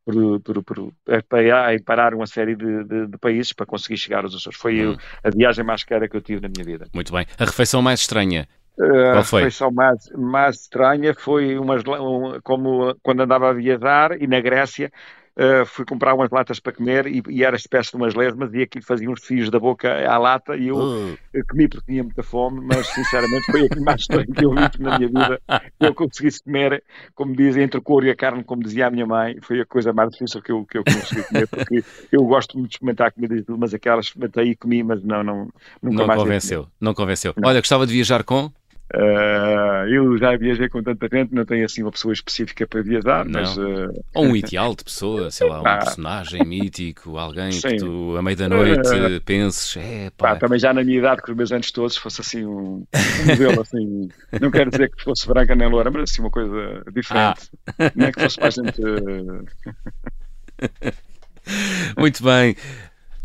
por, 0.04 0.40
por, 0.40 0.62
por, 0.62 0.92
para 1.04 1.80
parar 1.84 2.14
uma 2.14 2.26
série 2.26 2.56
de, 2.56 2.84
de, 2.84 3.06
de, 3.06 3.18
países 3.18 3.52
para 3.52 3.66
conseguir 3.66 3.96
chegar 3.96 4.24
aos 4.24 4.34
Açores. 4.34 4.58
Foi 4.58 4.86
hum. 4.88 4.96
a 5.22 5.30
viagem 5.30 5.64
mais 5.64 5.84
cara 5.84 6.08
que 6.08 6.16
eu 6.16 6.20
tive 6.20 6.40
na 6.40 6.48
minha 6.48 6.64
vida. 6.64 6.88
Muito 6.94 7.12
bem. 7.12 7.26
A 7.38 7.44
refeição 7.44 7.80
mais 7.80 8.00
estranha? 8.00 8.48
Uh, 8.78 9.10
a 9.12 9.16
refeição 9.16 9.70
mais, 9.70 10.10
mais 10.16 10.60
estranha 10.62 11.14
foi 11.14 11.58
umas, 11.58 11.82
um, 11.86 12.40
como 12.42 12.94
quando 13.02 13.20
andava 13.20 13.50
a 13.50 13.52
viajar 13.52 14.20
e 14.20 14.26
na 14.26 14.40
Grécia 14.40 14.90
Uh, 15.36 15.64
fui 15.64 15.84
comprar 15.84 16.14
umas 16.14 16.28
latas 16.30 16.58
para 16.58 16.72
comer 16.72 17.06
e, 17.06 17.22
e 17.28 17.44
era 17.44 17.56
espécie 17.56 17.90
de 17.90 17.96
umas 17.96 18.14
lesmas 18.14 18.52
e 18.52 18.62
aquilo 18.62 18.84
fazia 18.84 19.08
uns 19.08 19.24
fios 19.24 19.48
da 19.48 19.58
boca 19.58 19.88
à 20.06 20.18
lata 20.18 20.56
e 20.56 20.68
eu, 20.68 20.76
uh. 20.76 21.18
comi 21.48 21.68
porque 21.68 21.92
tinha 21.92 22.02
muita 22.02 22.22
fome, 22.22 22.60
mas 22.60 22.86
sinceramente 22.88 23.50
foi 23.50 23.64
aquilo 23.64 23.84
mais 23.84 24.00
estranho 24.02 24.26
que 24.26 24.44
eu 24.44 24.50
vi 24.50 24.60
na 24.80 24.98
minha 24.98 25.08
vida. 25.08 25.40
Eu 25.78 25.94
conseguisse 25.94 26.42
comer, 26.42 26.82
como 27.14 27.34
dizem, 27.34 27.62
entre 27.62 27.78
o 27.78 27.82
couro 27.82 28.06
e 28.06 28.10
a 28.10 28.16
carne, 28.16 28.42
como 28.44 28.62
dizia 28.62 28.88
a 28.88 28.90
minha 28.90 29.06
mãe, 29.06 29.38
foi 29.40 29.60
a 29.60 29.66
coisa 29.66 29.92
mais 29.92 30.10
difícil 30.10 30.42
que 30.42 30.52
eu, 30.52 30.66
que 30.66 30.78
eu 30.78 30.84
consegui 30.84 31.22
comer, 31.22 31.48
porque 31.48 31.84
eu 32.12 32.24
gosto 32.24 32.58
muito 32.58 32.70
de 32.70 32.76
experimentar 32.76 33.12
comida 33.12 33.36
tudo, 33.42 33.58
mas 33.58 33.72
aquelas 33.72 34.06
experimentei 34.06 34.50
e 34.50 34.56
comi, 34.56 34.82
mas 34.82 35.02
não, 35.02 35.22
não 35.22 35.48
nunca 35.82 35.98
não 35.98 36.06
mais. 36.06 36.20
Convenceu, 36.20 36.66
não 36.80 36.94
convenceu. 36.94 37.32
Não. 37.36 37.48
Olha, 37.48 37.60
gostava 37.60 37.86
de 37.86 37.92
viajar 37.92 38.24
com? 38.24 38.50
Uh, 38.92 39.86
eu 39.88 40.18
já 40.18 40.36
viajei 40.36 40.68
com 40.68 40.82
tanta 40.82 41.08
gente, 41.12 41.32
não 41.32 41.44
tenho 41.44 41.64
assim 41.64 41.80
uma 41.82 41.92
pessoa 41.92 42.12
específica 42.12 42.66
para 42.66 42.82
viajar, 42.82 43.24
não. 43.24 43.40
mas. 43.40 43.56
Uh... 43.56 44.04
Ou 44.12 44.26
um 44.26 44.34
ideal 44.34 44.74
de 44.74 44.82
pessoa, 44.82 45.30
sei 45.30 45.48
lá, 45.48 45.62
um 45.62 45.66
ah. 45.66 45.78
personagem 45.78 46.44
mítico, 46.44 47.16
alguém 47.16 47.52
Sim. 47.52 47.68
que 47.68 47.76
tu, 47.76 48.16
à 48.16 48.22
meia 48.22 48.36
da 48.36 48.48
noite, 48.48 48.88
uh... 48.88 49.20
penses, 49.20 49.76
é 49.76 50.10
pá. 50.10 50.30
pá. 50.30 50.36
Também 50.36 50.58
já 50.58 50.74
na 50.74 50.82
minha 50.82 50.98
idade, 50.98 51.22
com 51.22 51.30
os 51.30 51.36
meus 51.36 51.52
anos 51.52 51.70
todos, 51.70 51.96
fosse 51.96 52.20
assim 52.20 52.44
um, 52.44 52.84
um 52.92 53.26
modelo, 53.26 53.60
assim. 53.62 54.08
não 54.40 54.50
quero 54.50 54.70
dizer 54.70 54.90
que 54.90 55.04
fosse 55.04 55.28
branca 55.28 55.54
nem 55.54 55.68
loura, 55.68 55.88
mas 55.90 56.10
assim 56.10 56.22
uma 56.22 56.30
coisa 56.30 56.82
diferente. 56.92 57.48
Ah. 57.78 57.92
Não 57.94 58.06
é 58.06 58.12
que 58.12 58.20
fosse 58.20 58.40
a 58.40 58.50
gente. 58.50 58.82
Muito 61.96 62.24
bem. 62.24 62.56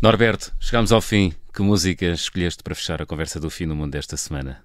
Norberto, 0.00 0.54
chegamos 0.60 0.92
ao 0.92 1.00
fim. 1.00 1.32
Que 1.52 1.62
música 1.62 2.06
escolheste 2.06 2.62
para 2.62 2.74
fechar 2.74 3.02
a 3.02 3.06
conversa 3.06 3.40
do 3.40 3.50
fim 3.50 3.66
no 3.66 3.74
mundo 3.74 3.92
desta 3.92 4.16
semana? 4.16 4.62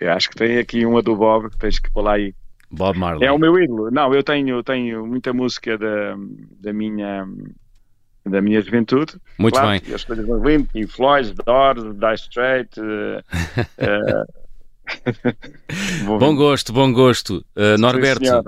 Eu 0.00 0.12
acho 0.12 0.30
que 0.30 0.36
tem 0.36 0.58
aqui 0.58 0.84
uma 0.84 1.02
do 1.02 1.16
Bob 1.16 1.50
que 1.50 1.58
tens 1.58 1.78
que 1.78 1.90
pôr 1.90 2.02
lá 2.02 2.14
aí. 2.14 2.34
Bob 2.70 2.98
Marley. 2.98 3.26
É 3.26 3.32
o 3.32 3.38
meu 3.38 3.58
ídolo. 3.58 3.90
Não, 3.90 4.12
eu 4.12 4.22
tenho, 4.22 4.62
tenho 4.62 5.06
muita 5.06 5.32
música 5.32 5.78
da, 5.78 6.16
da 6.60 6.72
minha 6.72 7.26
da 8.26 8.40
minha 8.40 8.60
juventude. 8.60 9.16
Muito 9.38 9.54
claro, 9.54 9.80
bem. 9.80 9.94
As 9.94 10.02
coisas 10.02 10.26
do 10.26 10.40
Wind, 10.40 10.66
Pink 10.72 10.86
Floyd, 10.86 11.34
Doors, 11.44 11.82
Die 11.82 12.14
Straight. 12.14 12.80
Uh, 13.78 14.24
uh... 16.08 16.18
bom 16.18 16.34
gosto, 16.34 16.72
bom 16.72 16.92
gosto. 16.92 17.44
Uh, 17.56 17.78
Norberto, 17.78 18.44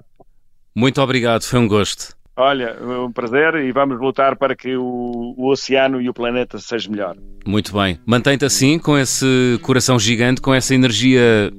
muito 0.74 1.00
obrigado, 1.00 1.42
foi 1.42 1.58
um 1.58 1.68
gosto. 1.68 2.15
Olha, 2.36 2.76
um 2.82 3.10
prazer 3.10 3.54
e 3.54 3.72
vamos 3.72 3.98
lutar 3.98 4.36
para 4.36 4.54
que 4.54 4.76
o, 4.76 5.34
o 5.38 5.50
oceano 5.50 6.02
e 6.02 6.08
o 6.08 6.12
planeta 6.12 6.58
sejam 6.58 6.92
melhor. 6.92 7.16
Muito 7.46 7.72
bem. 7.72 7.98
Mantém-te 8.04 8.44
assim, 8.44 8.78
com 8.78 8.98
esse 8.98 9.58
coração 9.62 9.98
gigante, 9.98 10.42
com 10.42 10.52
essa 10.52 10.74
energia, 10.74 11.50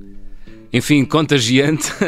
enfim, 0.72 1.04
contagiante. 1.04 1.92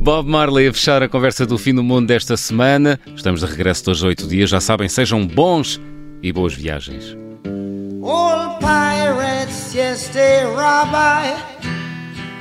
Bob 0.00 0.30
Marley 0.30 0.68
a 0.68 0.72
fechar 0.72 1.02
a 1.02 1.08
conversa 1.08 1.44
do 1.44 1.58
fim 1.58 1.74
do 1.74 1.82
mundo 1.82 2.06
desta 2.06 2.38
semana. 2.38 2.98
Estamos 3.14 3.40
de 3.40 3.46
regresso 3.46 3.84
dos 3.84 4.02
oito 4.02 4.26
dias. 4.26 4.48
Já 4.48 4.60
sabem, 4.60 4.88
sejam 4.88 5.26
bons 5.26 5.78
e 6.22 6.32
boas 6.32 6.54
viagens. 6.54 7.14
All 8.02 8.58
pirates, 8.60 9.74
yes, 9.74 10.08
they 10.08 10.44
rob 10.44 10.94
I, 10.94 11.36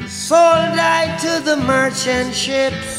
sold 0.07 0.79
I 0.79 1.17
to 1.17 1.41
the 1.43 1.57
merchant 1.57 2.33
ships. 2.33 2.98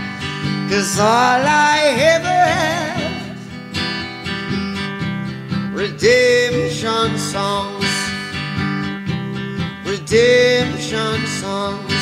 Cause 0.71 0.99
all 1.01 1.05
I 1.05 1.79
ever 2.13 2.39
have 2.55 3.35
Redemption 5.73 7.17
songs 7.17 7.91
Redemption 9.85 11.27
songs 11.27 11.93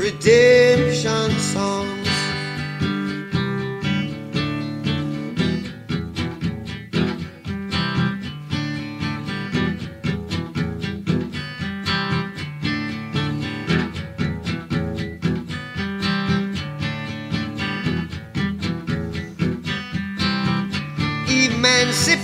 Redemption 0.00 1.38
songs 1.38 1.99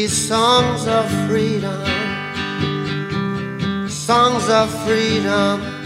these 0.00 0.28
songs 0.28 0.86
of 0.86 1.06
freedom, 1.28 1.76
songs 3.86 4.48
of 4.48 4.70
freedom. 4.86 5.79